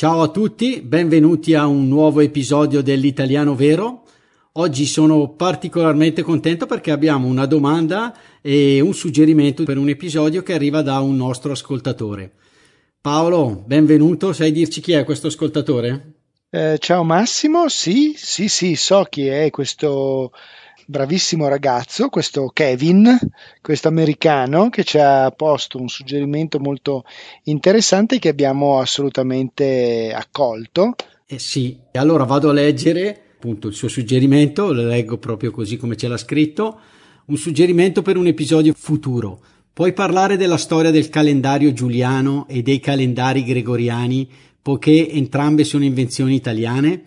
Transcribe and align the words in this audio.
Ciao 0.00 0.22
a 0.22 0.28
tutti, 0.28 0.80
benvenuti 0.80 1.52
a 1.52 1.66
un 1.66 1.86
nuovo 1.86 2.20
episodio 2.20 2.80
dell'Italiano 2.80 3.54
Vero. 3.54 4.04
Oggi 4.52 4.86
sono 4.86 5.28
particolarmente 5.28 6.22
contento 6.22 6.64
perché 6.64 6.90
abbiamo 6.90 7.28
una 7.28 7.44
domanda 7.44 8.16
e 8.40 8.80
un 8.80 8.94
suggerimento 8.94 9.62
per 9.64 9.76
un 9.76 9.90
episodio 9.90 10.42
che 10.42 10.54
arriva 10.54 10.80
da 10.80 11.00
un 11.00 11.16
nostro 11.16 11.52
ascoltatore. 11.52 12.32
Paolo, 12.98 13.62
benvenuto, 13.66 14.32
sai 14.32 14.52
dirci 14.52 14.80
chi 14.80 14.92
è 14.92 15.04
questo 15.04 15.26
ascoltatore? 15.26 16.14
Eh, 16.48 16.78
ciao 16.78 17.04
Massimo, 17.04 17.68
sì, 17.68 18.14
sì, 18.16 18.48
sì, 18.48 18.76
so 18.76 19.04
chi 19.06 19.26
è 19.26 19.50
questo 19.50 20.32
bravissimo 20.90 21.46
ragazzo, 21.46 22.08
questo 22.08 22.50
Kevin, 22.52 23.16
questo 23.62 23.86
americano 23.86 24.70
che 24.70 24.82
ci 24.82 24.98
ha 24.98 25.30
posto 25.30 25.80
un 25.80 25.88
suggerimento 25.88 26.58
molto 26.58 27.04
interessante 27.44 28.18
che 28.18 28.28
abbiamo 28.28 28.80
assolutamente 28.80 30.12
accolto. 30.12 30.96
Eh 31.26 31.38
sì, 31.38 31.78
allora 31.92 32.24
vado 32.24 32.50
a 32.50 32.52
leggere 32.52 33.22
appunto 33.36 33.68
il 33.68 33.74
suo 33.74 33.88
suggerimento, 33.88 34.72
lo 34.72 34.82
leggo 34.82 35.16
proprio 35.16 35.52
così 35.52 35.76
come 35.76 35.96
ce 35.96 36.08
l'ha 36.08 36.18
scritto, 36.18 36.80
un 37.26 37.36
suggerimento 37.36 38.02
per 38.02 38.16
un 38.16 38.26
episodio 38.26 38.74
futuro. 38.76 39.40
Puoi 39.72 39.92
parlare 39.92 40.36
della 40.36 40.58
storia 40.58 40.90
del 40.90 41.08
calendario 41.08 41.72
giuliano 41.72 42.46
e 42.48 42.62
dei 42.62 42.80
calendari 42.80 43.44
gregoriani, 43.44 44.28
poiché 44.60 45.08
entrambe 45.08 45.62
sono 45.62 45.84
invenzioni 45.84 46.34
italiane? 46.34 47.02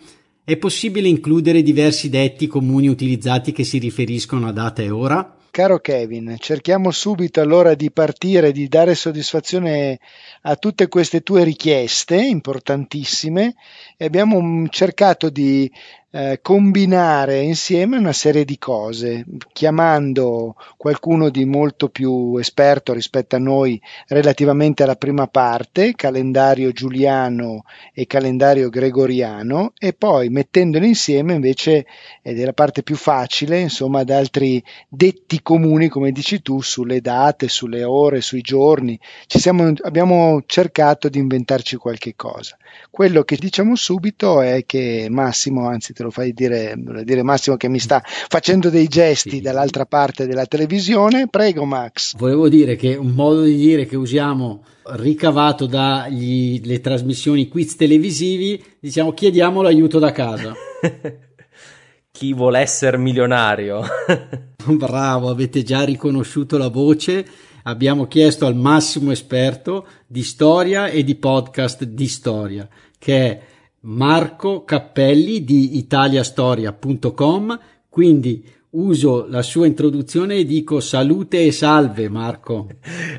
È 0.46 0.58
possibile 0.58 1.08
includere 1.08 1.62
diversi 1.62 2.10
detti 2.10 2.46
comuni 2.46 2.86
utilizzati 2.88 3.50
che 3.50 3.64
si 3.64 3.78
riferiscono 3.78 4.46
a 4.46 4.52
data 4.52 4.82
e 4.82 4.90
ora? 4.90 5.38
Caro 5.50 5.78
Kevin, 5.78 6.36
cerchiamo 6.38 6.90
subito 6.90 7.40
allora 7.40 7.72
di 7.72 7.90
partire, 7.90 8.52
di 8.52 8.68
dare 8.68 8.94
soddisfazione 8.94 9.98
a 10.42 10.56
tutte 10.56 10.88
queste 10.88 11.22
tue 11.22 11.44
richieste 11.44 12.16
importantissime 12.16 13.54
e 13.96 14.04
abbiamo 14.04 14.66
cercato 14.68 15.30
di 15.30 15.70
eh, 16.16 16.38
combinare 16.40 17.40
insieme 17.40 17.96
una 17.98 18.12
serie 18.12 18.44
di 18.44 18.56
cose, 18.56 19.24
chiamando 19.52 20.54
qualcuno 20.76 21.28
di 21.28 21.44
molto 21.44 21.88
più 21.88 22.36
esperto 22.36 22.92
rispetto 22.92 23.34
a 23.34 23.40
noi 23.40 23.80
relativamente 24.06 24.84
alla 24.84 24.94
prima 24.94 25.26
parte, 25.26 25.94
calendario 25.96 26.70
giuliano 26.70 27.64
e 27.92 28.06
calendario 28.06 28.68
gregoriano, 28.68 29.72
e 29.76 29.92
poi 29.92 30.28
mettendoli 30.28 30.86
insieme 30.86 31.34
invece, 31.34 31.84
ed 32.22 32.38
è 32.38 32.44
la 32.44 32.52
parte 32.52 32.84
più 32.84 32.94
facile, 32.94 33.58
insomma, 33.58 34.00
ad 34.00 34.10
altri 34.10 34.62
detti 34.88 35.42
comuni, 35.42 35.88
come 35.88 36.12
dici 36.12 36.42
tu, 36.42 36.60
sulle 36.60 37.00
date, 37.00 37.48
sulle 37.48 37.82
ore, 37.82 38.20
sui 38.20 38.40
giorni. 38.40 38.96
Siamo, 39.26 39.72
abbiamo 39.82 40.44
cercato 40.46 41.08
di 41.08 41.18
inventarci 41.18 41.74
qualche 41.74 42.14
cosa. 42.14 42.56
Quello 42.88 43.24
che 43.24 43.36
diciamo 43.36 43.74
subito 43.84 44.40
è 44.40 44.64
che 44.64 45.08
Massimo, 45.10 45.68
anzi 45.68 45.92
te 45.92 46.02
lo 46.02 46.10
fai 46.10 46.32
dire, 46.32 46.74
dire 47.02 47.22
Massimo 47.22 47.56
che 47.56 47.68
mi 47.68 47.78
sta 47.78 48.02
facendo 48.04 48.70
dei 48.70 48.88
gesti 48.88 49.28
sì. 49.28 49.40
dall'altra 49.42 49.84
parte 49.84 50.26
della 50.26 50.46
televisione. 50.46 51.28
Prego 51.28 51.66
Max. 51.66 52.16
Volevo 52.16 52.48
dire 52.48 52.76
che 52.76 52.94
un 52.94 53.10
modo 53.10 53.42
di 53.42 53.56
dire 53.56 53.84
che 53.84 53.96
usiamo 53.96 54.64
ricavato 54.94 55.66
dalle 55.66 56.80
trasmissioni 56.80 57.46
quiz 57.48 57.76
televisivi, 57.76 58.62
diciamo 58.80 59.12
chiediamo 59.12 59.60
l'aiuto 59.60 59.98
da 59.98 60.12
casa. 60.12 60.54
Chi 62.10 62.32
vuole 62.32 62.60
essere 62.60 62.96
milionario? 62.96 63.82
Bravo, 64.64 65.28
avete 65.28 65.62
già 65.62 65.84
riconosciuto 65.84 66.56
la 66.56 66.68
voce. 66.68 67.26
Abbiamo 67.64 68.06
chiesto 68.06 68.46
al 68.46 68.56
massimo 68.56 69.10
esperto 69.10 69.86
di 70.06 70.22
storia 70.22 70.86
e 70.86 71.04
di 71.04 71.16
podcast 71.16 71.84
di 71.84 72.08
storia, 72.08 72.66
che 72.98 73.16
è 73.16 73.40
Marco 73.84 74.64
Cappelli 74.64 75.44
di 75.44 75.76
italiastoria.com. 75.76 77.58
Quindi 77.88 78.52
uso 78.70 79.26
la 79.28 79.42
sua 79.42 79.66
introduzione 79.66 80.36
e 80.36 80.44
dico 80.44 80.80
salute 80.80 81.44
e 81.44 81.52
salve 81.52 82.08
Marco. 82.08 82.68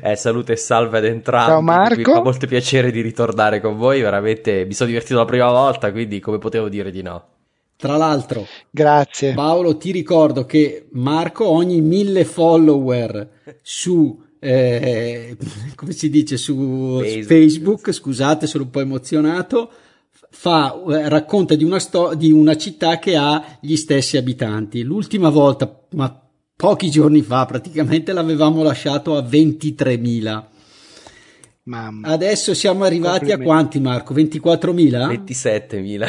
Eh, 0.02 0.16
salute 0.16 0.52
e 0.52 0.56
salve 0.56 0.98
ad 0.98 1.04
entrambi. 1.04 1.50
Ciao 1.50 1.60
Marco. 1.60 1.96
Mi 1.96 2.04
fa 2.04 2.22
molto 2.22 2.46
piacere 2.46 2.90
di 2.90 3.00
ritornare 3.00 3.60
con 3.60 3.76
voi, 3.76 4.00
veramente 4.00 4.64
mi 4.64 4.74
sono 4.74 4.88
divertito 4.88 5.18
la 5.18 5.24
prima 5.24 5.50
volta, 5.50 5.92
quindi 5.92 6.20
come 6.20 6.38
potevo 6.38 6.68
dire 6.68 6.90
di 6.90 7.02
no. 7.02 7.24
Tra 7.76 7.96
l'altro, 7.96 8.46
grazie 8.70 9.34
Paolo, 9.34 9.76
ti 9.76 9.92
ricordo 9.92 10.46
che 10.46 10.86
Marco 10.92 11.46
ogni 11.46 11.80
mille 11.82 12.24
follower 12.24 13.28
su 13.62 14.24
eh, 14.38 15.36
come 15.76 15.92
si 15.92 16.10
dice 16.10 16.36
su 16.36 16.98
Facebook. 17.00 17.26
Facebook, 17.26 17.92
scusate, 17.92 18.46
sono 18.46 18.64
un 18.64 18.70
po' 18.70 18.80
emozionato 18.80 19.70
fa, 20.38 20.80
eh, 20.88 21.08
racconta 21.08 21.54
di 21.54 21.64
una, 21.64 21.78
sto- 21.78 22.14
di 22.14 22.30
una 22.30 22.56
città 22.56 22.98
che 22.98 23.16
ha 23.16 23.58
gli 23.58 23.74
stessi 23.74 24.18
abitanti. 24.18 24.82
L'ultima 24.82 25.30
volta, 25.30 25.84
ma 25.92 26.22
pochi 26.54 26.90
giorni 26.90 27.22
fa 27.22 27.46
praticamente, 27.46 28.12
l'avevamo 28.12 28.62
lasciato 28.62 29.16
a 29.16 29.22
23.000. 29.22 30.44
Mamma. 31.64 32.08
Adesso 32.08 32.54
siamo 32.54 32.84
arrivati 32.84 33.32
a 33.32 33.38
quanti 33.38 33.80
Marco? 33.80 34.14
24.000? 34.14 35.24
27.000. 35.24 36.06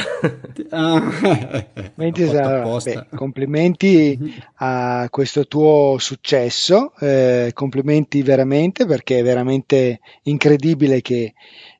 ah, 0.69 1.01
27, 1.95 2.83
beh, 2.83 3.07
complimenti 3.15 4.17
mhm. 4.19 4.31
a 4.55 5.07
questo 5.09 5.47
tuo 5.47 5.95
successo, 5.97 6.93
eh, 6.99 7.51
complimenti 7.55 8.21
veramente 8.21 8.85
perché 8.85 9.19
è 9.19 9.23
veramente 9.23 9.99
incredibile 10.23 11.01
che 11.01 11.33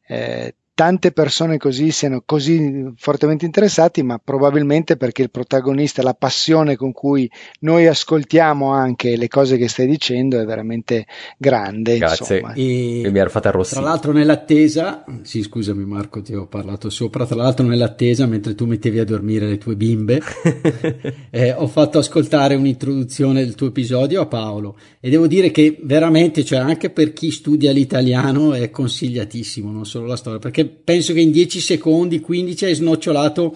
eh, 0.07 0.55
tante 0.77 1.11
persone 1.11 1.57
così 1.57 1.89
siano 1.89 2.21
così 2.23 2.93
fortemente 2.97 3.45
interessati, 3.45 4.03
ma 4.03 4.21
probabilmente 4.23 4.95
perché 4.95 5.23
il 5.23 5.31
protagonista, 5.31 6.03
la 6.03 6.13
passione 6.13 6.75
con 6.75 6.91
cui 6.91 7.27
noi 7.61 7.87
ascoltiamo 7.87 8.71
anche 8.71 9.17
le 9.17 9.27
cose 9.27 9.57
che 9.57 9.67
stai 9.69 9.87
dicendo 9.87 10.39
è 10.39 10.45
veramente 10.45 11.07
grande. 11.39 11.97
Grazie. 11.97 12.43
E, 12.53 13.01
e 13.01 13.09
mi 13.09 13.17
ero 13.17 13.31
fatta 13.31 13.49
arrossire. 13.49 13.81
Tra 13.81 13.89
l'altro 13.89 14.11
nell'attesa, 14.11 15.03
sì 15.23 15.41
scusami 15.41 15.83
Marco 15.83 16.21
ti 16.21 16.35
ho 16.35 16.45
parlato 16.45 16.91
sopra, 16.91 17.25
tra 17.25 17.37
l'altro 17.37 17.65
nell'attesa 17.65 18.27
mentre 18.27 18.53
tu 18.53 18.67
mettevi 18.67 18.99
a 18.99 19.03
dormire 19.03 19.47
le 19.47 19.57
tue 19.57 19.75
bimbe, 19.75 20.21
eh, 21.31 21.53
ho 21.53 21.65
fatto 21.65 21.97
ascoltare 21.97 22.53
un'introduzione 22.53 23.43
del 23.43 23.55
tuo 23.55 23.69
episodio 23.69 24.21
a 24.21 24.27
Paolo 24.27 24.77
e 24.99 25.09
devo 25.09 25.25
dire 25.25 25.49
che 25.49 25.79
veramente, 25.81 26.45
cioè 26.45 26.59
anche 26.59 26.91
per 26.91 27.13
chi 27.13 27.31
studia 27.31 27.71
l'italiano 27.71 28.53
è 28.53 28.69
consigliatissimo, 28.69 29.71
non 29.71 29.83
solo 29.83 30.05
la 30.05 30.15
storia, 30.15 30.37
perché 30.37 30.65
penso 30.67 31.13
che 31.13 31.21
in 31.21 31.31
10 31.31 31.59
secondi, 31.59 32.19
15 32.19 32.65
hai 32.65 32.73
snocciolato 32.73 33.55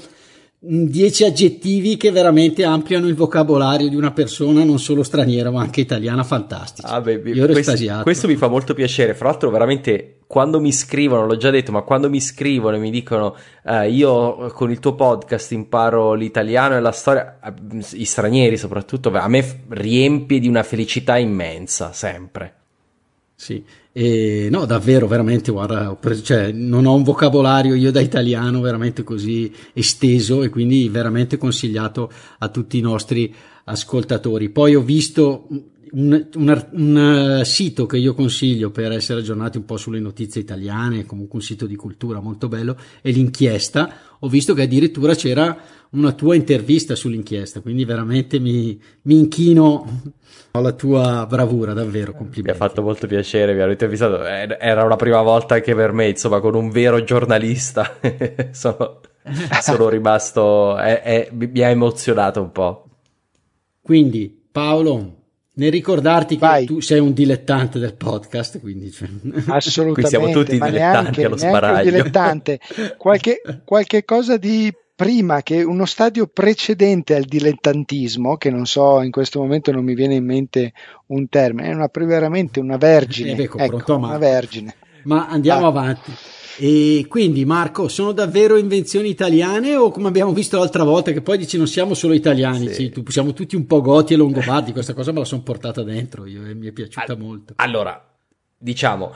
10 0.63 1.23
aggettivi 1.23 1.97
che 1.97 2.11
veramente 2.11 2.63
ampliano 2.63 3.07
il 3.07 3.15
vocabolario 3.15 3.89
di 3.89 3.95
una 3.95 4.11
persona 4.11 4.63
non 4.63 4.77
solo 4.77 5.01
straniera 5.01 5.49
ma 5.49 5.59
anche 5.59 5.81
italiana 5.81 6.23
fantastica. 6.23 6.87
Ah, 6.87 7.01
Io 7.09 7.19
ero 7.19 7.53
questo, 7.53 7.71
estasiato. 7.71 8.03
Questo 8.03 8.27
mi 8.27 8.35
fa 8.35 8.47
molto 8.47 8.75
piacere. 8.75 9.15
Fra 9.15 9.29
l'altro, 9.29 9.49
veramente 9.49 10.19
quando 10.27 10.59
mi 10.59 10.71
scrivono, 10.71 11.25
l'ho 11.25 11.35
già 11.35 11.49
detto, 11.49 11.71
ma 11.71 11.81
quando 11.81 12.11
mi 12.11 12.21
scrivono 12.21 12.75
e 12.75 12.79
mi 12.79 12.91
dicono 12.91 13.35
eh, 13.65 13.89
io 13.89 14.51
con 14.53 14.69
il 14.69 14.77
tuo 14.77 14.93
podcast 14.93 15.51
imparo 15.51 16.13
l'italiano 16.13 16.75
e 16.75 16.79
la 16.79 16.91
storia, 16.91 17.39
eh, 17.43 17.53
i 17.93 18.05
stranieri 18.05 18.55
soprattutto, 18.55 19.09
a 19.09 19.27
me 19.27 19.63
riempie 19.69 20.39
di 20.39 20.47
una 20.47 20.61
felicità 20.61 21.17
immensa, 21.17 21.91
sempre. 21.91 22.60
Sì, 23.41 23.63
e, 23.91 24.49
no, 24.51 24.65
davvero, 24.65 25.07
veramente, 25.07 25.51
guarda, 25.51 25.97
cioè, 26.21 26.51
non 26.51 26.85
ho 26.85 26.93
un 26.93 27.01
vocabolario 27.01 27.73
io 27.73 27.89
da 27.89 27.99
italiano 27.99 28.61
veramente 28.61 29.01
così 29.01 29.51
esteso 29.73 30.43
e 30.43 30.49
quindi 30.49 30.87
veramente 30.89 31.37
consigliato 31.37 32.11
a 32.37 32.49
tutti 32.49 32.77
i 32.77 32.81
nostri 32.81 33.33
ascoltatori. 33.63 34.49
Poi 34.49 34.75
ho 34.75 34.83
visto 34.83 35.47
un, 35.91 36.27
un, 36.35 36.67
un, 36.71 37.41
sito 37.43 37.85
che 37.85 37.97
io 37.97 38.13
consiglio 38.13 38.71
per 38.71 38.91
essere 38.91 39.19
aggiornati 39.19 39.57
un 39.57 39.65
po' 39.65 39.77
sulle 39.77 39.99
notizie 39.99 40.41
italiane, 40.41 41.05
comunque 41.05 41.39
un 41.39 41.45
sito 41.45 41.65
di 41.65 41.75
cultura 41.75 42.19
molto 42.19 42.47
bello, 42.47 42.77
è 43.01 43.11
l'inchiesta. 43.11 43.93
Ho 44.19 44.27
visto 44.27 44.53
che 44.53 44.63
addirittura 44.63 45.15
c'era 45.15 45.57
una 45.91 46.11
tua 46.13 46.35
intervista 46.35 46.95
sull'inchiesta, 46.95 47.61
quindi 47.61 47.85
veramente 47.85 48.39
mi, 48.39 48.79
mi 49.03 49.17
inchino 49.17 50.01
alla 50.51 50.71
tua 50.73 51.25
bravura, 51.27 51.73
davvero, 51.73 52.11
complimenti. 52.11 52.41
Mi 52.41 52.51
ha 52.51 52.67
fatto 52.67 52.81
molto 52.81 53.07
piacere, 53.07 53.53
mi 53.53 53.61
hanno 53.61 53.71
intervistato, 53.71 54.23
era 54.23 54.87
la 54.87 54.95
prima 54.95 55.21
volta 55.21 55.59
che 55.59 55.75
per 55.75 55.91
me, 55.91 56.09
insomma, 56.09 56.39
con 56.39 56.55
un 56.55 56.69
vero 56.69 57.03
giornalista 57.03 57.97
sono 58.51 58.99
sono 59.61 59.89
rimasto, 59.89 60.77
è, 60.77 61.01
è, 61.01 61.29
mi 61.31 61.61
ha 61.61 61.69
emozionato 61.69 62.41
un 62.41 62.51
po'. 62.51 62.85
Quindi 63.81 64.47
Paolo, 64.51 65.20
nel 65.53 65.71
ricordarti 65.71 66.35
che 66.35 66.45
Vai. 66.45 66.65
tu 66.65 66.79
sei 66.79 66.99
un 66.99 67.13
dilettante 67.13 67.79
del 67.79 67.95
podcast, 67.95 68.59
quindi 68.59 68.91
cioè... 68.91 69.09
assolutamente. 69.47 70.01
Qui 70.01 70.05
siamo 70.09 70.29
tutti 70.31 70.51
dilettanti 70.51 70.77
neanche, 70.77 71.25
allo 71.25 71.37
sbaraglio. 71.37 71.91
dilettante. 71.91 72.59
Qualche, 72.97 73.41
qualche 73.65 74.05
cosa 74.05 74.37
di 74.37 74.73
prima 74.95 75.41
che 75.41 75.63
uno 75.63 75.85
stadio 75.85 76.27
precedente 76.27 77.15
al 77.15 77.23
dilettantismo, 77.23 78.37
che 78.37 78.51
non 78.51 78.67
so, 78.67 79.01
in 79.01 79.09
questo 79.09 79.39
momento 79.39 79.71
non 79.71 79.83
mi 79.83 79.95
viene 79.95 80.13
in 80.13 80.25
mente 80.25 80.73
un 81.07 81.27
termine, 81.27 81.69
è 81.69 81.73
una, 81.73 81.89
veramente 81.91 82.59
una 82.59 82.77
vergine. 82.77 83.31
Eh, 83.35 83.43
ecco, 83.43 83.57
ecco, 83.57 83.95
una 83.95 84.19
vergine. 84.19 84.75
Ma 85.03 85.27
andiamo 85.27 85.65
ah. 85.65 85.69
avanti. 85.69 86.11
E 86.57 87.05
quindi 87.07 87.45
Marco, 87.45 87.87
sono 87.87 88.11
davvero 88.11 88.57
invenzioni 88.57 89.09
italiane 89.09 89.75
o 89.75 89.89
come 89.89 90.09
abbiamo 90.09 90.33
visto 90.33 90.57
l'altra 90.57 90.83
volta 90.83 91.11
che 91.11 91.21
poi 91.21 91.37
dici 91.37 91.57
non 91.57 91.67
siamo 91.67 91.93
solo 91.93 92.13
italiani, 92.13 92.67
sì. 92.67 92.91
Sì, 92.93 93.03
siamo 93.07 93.33
tutti 93.33 93.55
un 93.55 93.65
po' 93.65 93.81
goti 93.81 94.13
e 94.13 94.17
longobardi, 94.17 94.71
questa 94.71 94.93
cosa 94.93 95.11
me 95.11 95.19
la 95.19 95.25
sono 95.25 95.41
portata 95.41 95.81
dentro 95.81 96.25
io 96.25 96.45
e 96.45 96.53
mi 96.53 96.67
è 96.67 96.71
piaciuta 96.71 97.13
All- 97.13 97.19
molto. 97.19 97.53
Allora, 97.55 97.99
diciamo, 98.57 99.13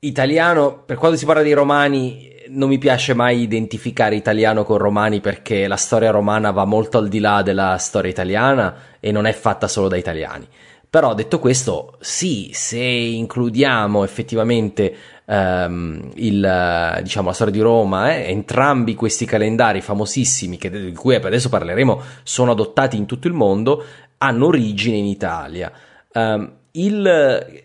italiano, 0.00 0.82
per 0.84 0.96
quando 0.96 1.16
si 1.16 1.24
parla 1.24 1.42
di 1.42 1.52
romani 1.52 2.36
non 2.48 2.68
mi 2.68 2.78
piace 2.78 3.14
mai 3.14 3.42
identificare 3.42 4.16
italiano 4.16 4.64
con 4.64 4.78
romani 4.78 5.20
perché 5.20 5.66
la 5.66 5.76
storia 5.76 6.10
romana 6.10 6.50
va 6.50 6.64
molto 6.64 6.98
al 6.98 7.08
di 7.08 7.18
là 7.18 7.42
della 7.42 7.76
storia 7.76 8.10
italiana 8.10 8.74
e 9.00 9.12
non 9.12 9.26
è 9.26 9.32
fatta 9.32 9.68
solo 9.68 9.88
da 9.88 9.96
italiani. 9.96 10.48
Però 10.90 11.12
detto 11.14 11.38
questo, 11.38 11.98
sì, 12.00 12.50
se 12.54 12.78
includiamo 12.78 14.04
effettivamente 14.04 14.96
ehm, 15.28 16.10
il, 16.14 16.98
diciamo, 17.02 17.28
la 17.28 17.34
storia 17.34 17.52
di 17.52 17.60
Roma, 17.60 18.14
eh, 18.14 18.30
entrambi 18.30 18.94
questi 18.94 19.26
calendari 19.26 19.80
famosissimi, 19.80 20.56
che, 20.56 20.70
di 20.70 20.94
cui 20.94 21.14
adesso 21.14 21.48
parleremo, 21.48 22.00
sono 22.22 22.52
adottati 22.52 22.96
in 22.96 23.06
tutto 23.06 23.28
il 23.28 23.34
mondo, 23.34 23.84
hanno 24.18 24.46
origine 24.46 24.96
in 24.96 25.04
Italia. 25.04 25.70
Um, 26.12 26.52
il, 26.72 27.64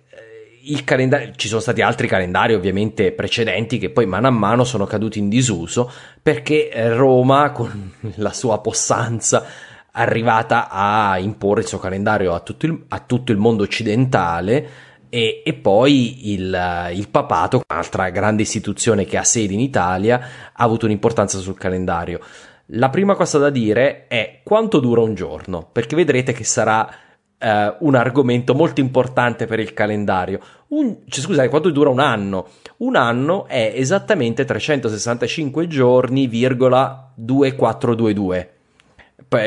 il 0.64 0.84
calendario, 0.84 1.32
ci 1.36 1.48
sono 1.48 1.62
stati 1.62 1.82
altri 1.82 2.08
calendari 2.08 2.54
ovviamente 2.54 3.12
precedenti 3.12 3.78
che 3.78 3.90
poi 3.90 4.06
mano 4.06 4.28
a 4.28 4.32
mano 4.32 4.64
sono 4.64 4.86
caduti 4.86 5.20
in 5.20 5.30
disuso 5.30 5.92
perché 6.22 6.70
Roma 6.94 7.52
con 7.52 7.94
la 8.16 8.34
sua 8.34 8.60
possanza 8.60 9.46
arrivata 9.92 10.70
a 10.70 11.18
imporre 11.20 11.62
il 11.62 11.68
suo 11.68 11.80
calendario 11.80 12.34
a 12.34 12.40
tutto 12.40 12.66
il, 12.66 12.86
a 12.90 13.00
tutto 13.00 13.32
il 13.32 13.38
mondo 13.38 13.64
occidentale 13.64 14.70
e, 15.14 15.44
e 15.46 15.54
poi 15.54 16.34
il, 16.34 16.90
il, 16.96 17.08
papato, 17.08 17.62
un'altra 17.70 18.10
grande 18.10 18.42
istituzione 18.42 19.06
che 19.06 19.18
ha 19.18 19.24
sede 19.24 19.54
in 19.54 19.60
Italia, 19.60 20.20
ha 20.52 20.64
avuto 20.64 20.88
un'importanza 20.88 21.38
sul 21.38 21.56
calendario. 21.56 22.20
La 22.68 22.90
prima 22.90 23.14
cosa 23.14 23.38
da 23.38 23.52
dire 23.52 24.08
è 24.08 24.40
quanto 24.44 24.80
dura 24.80 25.02
un 25.02 25.14
giorno, 25.14 25.70
perché 25.72 25.96
vedrete 25.96 26.34
che 26.34 26.44
sarà 26.44 26.90
eh, 27.38 27.76
un 27.82 27.94
argomento 27.94 28.56
molto 28.56 28.82
importante 28.82 29.46
per 29.46 29.60
il 29.60 29.76
calendario. 29.76 30.40
Un, 30.70 31.02
cioè, 31.08 31.24
scusate, 31.24 31.48
quanto 31.48 31.70
dura 31.70 31.92
un 31.92 32.00
anno? 32.00 32.48
Un 32.78 32.96
anno 32.96 33.46
è 33.46 33.72
esattamente 33.76 34.46
365 34.46 35.68
giorni, 35.68 36.26
virgola 36.26 37.12
2422 37.14 38.50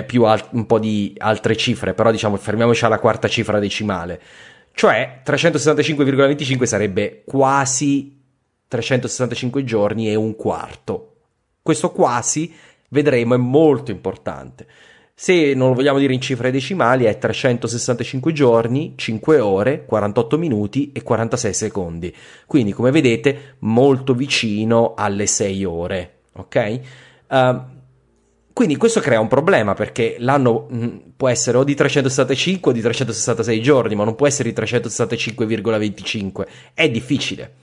più 0.07 0.25
al- 0.25 0.49
un 0.51 0.67
po' 0.67 0.79
di 0.79 1.15
altre 1.19 1.57
cifre, 1.57 1.95
però 1.95 2.11
diciamo 2.11 2.37
fermiamoci 2.37 2.85
alla 2.85 2.99
quarta 2.99 3.29
cifra 3.29 3.59
decimale. 3.59 4.21
Cioè 4.79 5.23
365,25 5.25 6.65
sarebbe 6.65 7.23
quasi 7.25 8.21
365 8.69 9.65
giorni 9.65 10.11
e 10.11 10.17
un 10.17 10.37
quarto. 10.37 11.15
Questo 11.63 11.91
quasi, 11.93 12.53
vedremo, 12.91 13.33
è 13.33 13.39
molto 13.39 13.91
importante. 13.91 14.67
Se 15.15 15.55
non 15.55 15.69
lo 15.69 15.75
vogliamo 15.77 15.99
dire 15.99 16.13
in 16.13 16.21
cifre 16.21 16.51
decimali, 16.51 17.07
è 17.07 17.17
365 17.17 18.35
giorni, 18.35 18.93
5 18.97 19.39
ore, 19.41 19.87
48 19.87 20.37
minuti 20.37 20.93
e 20.93 21.03
46 21.03 21.55
secondi. 21.55 22.15
Quindi, 22.45 22.73
come 22.73 22.91
vedete, 22.91 23.57
molto 23.61 24.13
vicino 24.13 24.93
alle 24.95 25.25
6 25.25 25.65
ore. 25.65 26.17
Ok? 26.35 26.81
Uh, 27.29 27.76
quindi 28.57 28.77
questo 28.77 29.01
crea 29.01 29.21
un 29.21 29.29
problema 29.29 29.75
perché 29.75 30.17
l'anno 30.19 30.67
mm, 30.73 30.97
può 31.15 31.29
essere 31.29 31.59
o 31.59 31.63
di 31.63 31.75
365 31.75 32.71
o 32.71 32.75
di 32.75 32.81
366 32.81 33.61
giorni, 33.61 33.95
ma 33.95 34.05
non 34.05 34.15
può 34.15 34.27
essere 34.27 34.51
di 34.51 34.59
365,25. 34.59 36.47
È 36.73 36.89
difficile. 36.89 37.57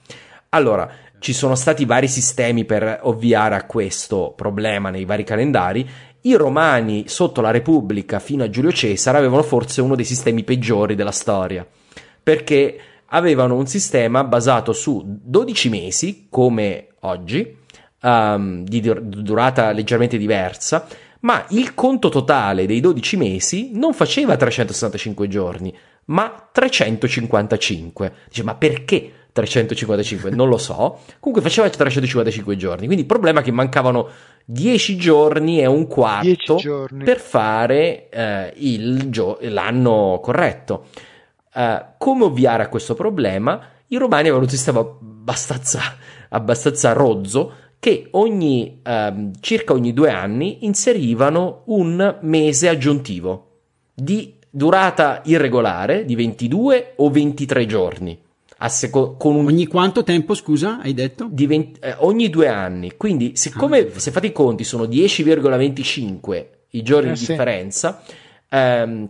Allora, 0.49 0.87
ci 1.17 1.33
sono 1.33 1.55
stati 1.55 1.85
vari 1.85 2.07
sistemi 2.07 2.63
per 2.63 2.99
ovviare 3.01 3.55
a 3.55 3.65
questo 3.65 4.33
problema 4.35 4.91
nei 4.91 5.05
vari 5.05 5.23
calendari. 5.23 5.89
I 6.21 6.35
romani 6.35 7.05
sotto 7.07 7.41
la 7.41 7.49
Repubblica 7.49 8.19
fino 8.19 8.43
a 8.43 8.49
Giulio 8.51 8.71
Cesare 8.71 9.17
avevano 9.17 9.41
forse 9.41 9.81
uno 9.81 9.95
dei 9.95 10.05
sistemi 10.05 10.43
peggiori 10.43 10.93
della 10.93 11.09
storia, 11.09 11.65
perché 12.21 12.79
avevano 13.07 13.55
un 13.55 13.65
sistema 13.65 14.23
basato 14.23 14.73
su 14.73 15.01
12 15.03 15.69
mesi, 15.69 16.27
come 16.29 16.89
oggi, 16.99 17.61
um, 18.03 18.63
di 18.63 18.81
durata 18.81 19.71
leggermente 19.71 20.17
diversa, 20.17 20.85
ma 21.21 21.45
il 21.49 21.73
conto 21.73 22.09
totale 22.09 22.65
dei 22.65 22.79
12 22.79 23.17
mesi 23.17 23.71
non 23.73 23.93
faceva 23.93 24.35
365 24.35 25.27
giorni, 25.27 25.75
ma 26.05 26.49
355. 26.51 28.13
Dice, 28.27 28.43
ma 28.43 28.55
perché 28.55 29.11
355? 29.31 30.31
Non 30.31 30.49
lo 30.49 30.57
so. 30.57 30.99
Comunque 31.19 31.41
faceva 31.41 31.69
355 31.69 32.55
giorni. 32.57 32.85
Quindi 32.85 33.01
il 33.01 33.07
problema 33.07 33.39
è 33.39 33.43
che 33.43 33.51
mancavano 33.51 34.09
10 34.45 34.97
giorni 34.97 35.61
e 35.61 35.65
un 35.65 35.87
quarto 35.87 36.59
per 37.03 37.19
fare 37.19 38.09
eh, 38.09 38.53
il 38.57 39.09
gio- 39.09 39.37
l'anno 39.41 40.19
corretto. 40.21 40.87
Uh, 41.53 41.85
come 41.99 42.23
ovviare 42.23 42.63
a 42.63 42.67
questo 42.67 42.95
problema? 42.95 43.61
I 43.87 43.97
romani 43.97 44.23
avevano 44.23 44.45
un 44.45 44.49
sistema 44.49 44.79
abbastanza, 44.79 45.79
abbastanza 46.29 46.93
rozzo 46.93 47.53
che 47.83 48.07
ogni, 48.11 48.79
ehm, 48.81 49.33
circa 49.41 49.73
ogni 49.73 49.91
due 49.91 50.09
anni 50.09 50.59
inserivano 50.61 51.63
un 51.65 52.17
mese 52.21 52.69
aggiuntivo 52.69 53.47
di 53.93 54.35
durata 54.49 55.21
irregolare 55.25 56.05
di 56.05 56.15
22 56.15 56.93
o 56.95 57.09
23 57.09 57.65
giorni. 57.65 58.17
Seco- 58.67 59.17
un... 59.23 59.45
Ogni 59.47 59.67
quanto 59.67 60.03
tempo, 60.03 60.33
scusa, 60.33 60.79
hai 60.79 60.93
detto? 60.93 61.27
20, 61.29 61.81
eh, 61.81 61.95
ogni 61.99 62.29
due 62.29 62.47
anni. 62.47 62.93
Quindi, 62.95 63.33
siccome 63.35 63.79
ah, 63.79 63.99
se 63.99 64.11
fate 64.11 64.27
i 64.27 64.31
conti 64.31 64.63
sono 64.63 64.85
10,25 64.85 66.45
i 66.69 66.83
giorni 66.83 67.09
eh, 67.09 67.11
di 67.11 67.17
sì. 67.17 67.25
differenza, 67.25 68.01
ehm, 68.47 69.09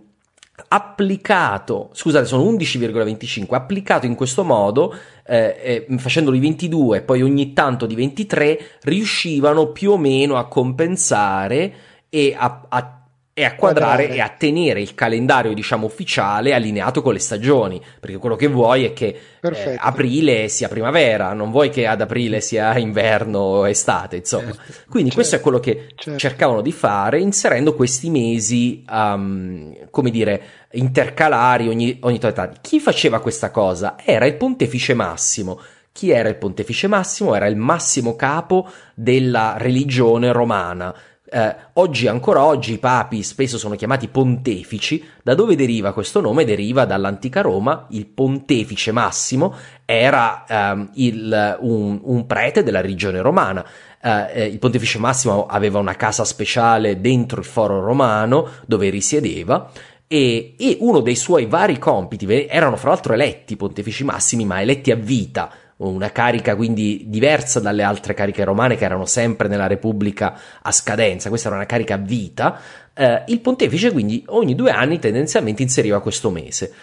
applicato, 0.68 1.90
scusate, 1.94 2.26
sono 2.26 2.44
11,25, 2.52 3.54
applicato 3.54 4.06
in 4.06 4.16
questo 4.16 4.44
modo, 4.44 4.96
eh, 5.26 5.86
eh, 5.90 5.98
facendolo 5.98 6.36
di 6.36 6.42
22 6.42 6.98
e 6.98 7.02
poi 7.02 7.22
ogni 7.22 7.54
tanto 7.54 7.86
di 7.86 7.96
23, 7.96 8.60
riuscivano 8.82 9.68
più 9.68 9.92
o 9.92 9.98
meno 9.98 10.38
a 10.38 10.48
compensare 10.48 11.74
e 12.10 12.36
a, 12.38 12.66
a 12.70 13.03
e 13.36 13.44
a 13.46 13.56
quadrare 13.56 14.10
e 14.10 14.20
a 14.20 14.30
tenere 14.30 14.80
il 14.80 14.94
calendario 14.94 15.56
diciamo 15.56 15.88
ufficiale 15.88 16.54
allineato 16.54 17.02
con 17.02 17.14
le 17.14 17.20
stagioni 17.20 17.82
perché 18.00 18.18
quello 18.18 18.36
che 18.36 18.46
vuoi 18.46 18.86
è 18.86 18.94
che 18.94 19.20
eh, 19.42 19.76
aprile 19.80 20.48
sia 20.50 20.68
primavera 20.68 21.34
non 21.34 21.50
vuoi 21.50 21.72
che 21.72 21.88
ad 21.88 22.02
aprile 22.02 22.42
sia 22.42 22.78
inverno 22.78 23.40
o 23.40 23.68
estate 23.68 24.18
insomma. 24.18 24.52
Certo, 24.52 24.74
quindi 24.88 25.10
certo, 25.10 25.16
questo 25.16 25.36
è 25.36 25.40
quello 25.40 25.60
che 25.60 25.88
certo. 25.96 26.20
cercavano 26.20 26.62
di 26.62 26.72
fare 26.72 27.20
inserendo 27.20 27.74
questi 27.74 28.12
mesi 28.12 28.84
um, 28.88 29.74
come 29.90 30.12
dire 30.12 30.42
intercalari 30.74 31.68
ogni, 31.68 31.98
ogni 32.02 32.20
età 32.22 32.52
chi 32.62 32.80
faceva 32.80 33.20
questa 33.20 33.50
cosa? 33.50 33.96
Era 34.04 34.28
il 34.28 34.36
pontefice 34.36 34.94
massimo. 34.94 35.60
Chi 35.92 36.10
era 36.10 36.28
il 36.28 36.36
pontefice 36.36 36.88
massimo? 36.88 37.36
Era 37.36 37.46
il 37.46 37.56
massimo 37.56 38.16
capo 38.16 38.68
della 38.96 39.56
religione 39.58 40.32
romana 40.32 40.94
eh, 41.34 41.56
oggi, 41.74 42.06
ancora 42.06 42.44
oggi, 42.44 42.74
i 42.74 42.78
papi 42.78 43.24
spesso 43.24 43.58
sono 43.58 43.76
chiamati 43.76 44.08
pontefici. 44.08 45.04
Da 45.24 45.34
dove 45.34 45.56
deriva 45.56 45.92
questo 45.92 46.22
nome? 46.22 46.46
Deriva 46.46 46.86
dall'antica 46.86 47.42
Roma. 47.42 47.88
Il 47.90 48.06
pontefice 48.06 48.92
massimo 48.92 49.56
era 49.84 50.46
ehm, 50.48 50.92
il, 50.94 51.58
un, 51.62 52.00
un, 52.04 52.28
prete 52.28 52.62
della 52.62 52.82
religione 52.82 53.20
romana. 53.20 53.66
Eh, 54.00 54.28
eh, 54.32 54.46
il 54.46 54.60
pontefice 54.60 55.00
massimo 55.00 55.48
aveva 55.48 55.80
una 55.80 55.96
casa 55.96 56.24
speciale 56.24 57.02
dentro 57.02 57.40
il 57.40 57.46
foro 57.48 57.80
romano 57.84 58.48
dove 58.68 58.92
risiedeva. 58.92 59.72
E, 60.06 60.54
e 60.56 60.78
uno 60.82 61.00
dei 61.00 61.16
suoi 61.16 61.48
vari 61.48 61.80
compiti 61.80 62.32
erano 62.46 62.76
fra 62.76 62.90
l'altro 62.90 63.14
eletti 63.14 63.56
pontefici 63.56 64.04
massimi, 64.04 64.46
ma 64.46 64.62
eletti 64.62 64.92
a 64.92 64.96
vita 64.96 65.52
una 65.78 66.12
carica 66.12 66.56
quindi 66.56 67.06
diversa 67.08 67.60
dalle 67.60 67.84
altre 67.84 68.14
cariche 68.14 68.44
romane 68.44 68.76
che 68.76 68.86
erano 68.86 69.06
sempre 69.06 69.48
nella 69.48 69.68
Repubblica 69.68 70.38
a 70.62 70.72
scadenza, 70.72 71.30
questa 71.30 71.48
era 71.48 71.58
una 71.58 71.66
carica 71.66 71.96
a 71.96 71.98
vita, 71.98 72.60
eh, 72.94 73.24
il 73.28 73.40
pontefice 73.40 73.92
quindi 73.92 74.24
ogni 74.28 74.56
due 74.56 74.72
anni 74.72 75.00
tendenzialmente 75.00 75.62
inseriva 75.62 76.02
questo 76.02 76.30
mese. 76.30 76.74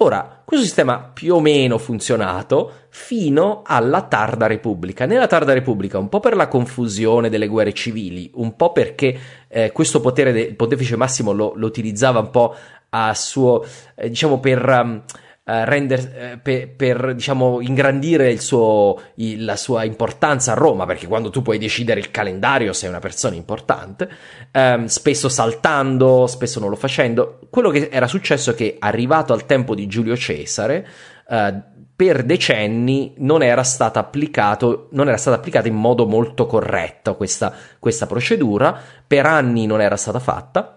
Ora, 0.00 0.42
questo 0.44 0.66
sistema 0.66 1.10
più 1.10 1.36
o 1.36 1.40
meno 1.40 1.78
funzionato 1.78 2.88
fino 2.90 3.62
alla 3.64 4.02
tarda 4.02 4.46
Repubblica. 4.46 5.06
Nella 5.06 5.26
tarda 5.26 5.54
Repubblica, 5.54 5.96
un 5.96 6.10
po' 6.10 6.20
per 6.20 6.36
la 6.36 6.48
confusione 6.48 7.30
delle 7.30 7.46
guerre 7.46 7.72
civili, 7.72 8.30
un 8.34 8.56
po' 8.56 8.72
perché 8.72 9.18
eh, 9.48 9.72
questo 9.72 10.02
potere 10.02 10.32
del 10.32 10.54
pontefice 10.54 10.96
Massimo 10.96 11.32
lo, 11.32 11.54
lo, 11.56 11.64
utilizzava 11.64 12.18
un 12.18 12.28
po' 12.28 12.54
a 12.90 13.14
suo, 13.14 13.64
eh, 13.94 14.10
diciamo, 14.10 14.38
per... 14.38 14.68
Um, 14.68 15.02
Uh, 15.48 15.62
render, 15.62 16.00
uh, 16.34 16.42
per, 16.42 16.74
per, 16.74 17.14
diciamo 17.14 17.60
ingrandire 17.60 18.36
suo, 18.40 19.00
il, 19.14 19.44
la 19.44 19.54
sua 19.54 19.84
importanza 19.84 20.50
a 20.50 20.54
Roma, 20.56 20.86
perché 20.86 21.06
quando 21.06 21.30
tu 21.30 21.40
puoi 21.40 21.56
decidere 21.56 22.00
il 22.00 22.10
calendario 22.10 22.72
sei 22.72 22.88
una 22.88 22.98
persona 22.98 23.36
importante, 23.36 24.10
um, 24.52 24.86
spesso 24.86 25.28
saltando, 25.28 26.26
spesso 26.26 26.58
non 26.58 26.68
lo 26.68 26.74
facendo. 26.74 27.38
Quello 27.48 27.70
che 27.70 27.88
era 27.92 28.08
successo 28.08 28.50
è 28.50 28.54
che 28.56 28.74
arrivato 28.80 29.32
al 29.32 29.46
tempo 29.46 29.76
di 29.76 29.86
Giulio 29.86 30.16
Cesare, 30.16 30.84
uh, 31.28 31.74
per 31.94 32.24
decenni 32.24 33.14
non 33.18 33.42
era 33.42 33.62
stata 33.62 34.00
applicato, 34.00 34.88
non 34.90 35.06
era 35.06 35.16
stata 35.16 35.36
applicata 35.36 35.68
in 35.68 35.76
modo 35.76 36.06
molto 36.06 36.46
corretto 36.46 37.16
questa, 37.16 37.54
questa 37.78 38.06
procedura, 38.06 38.76
per 39.06 39.24
anni 39.26 39.66
non 39.66 39.80
era 39.80 39.96
stata 39.96 40.18
fatta 40.18 40.75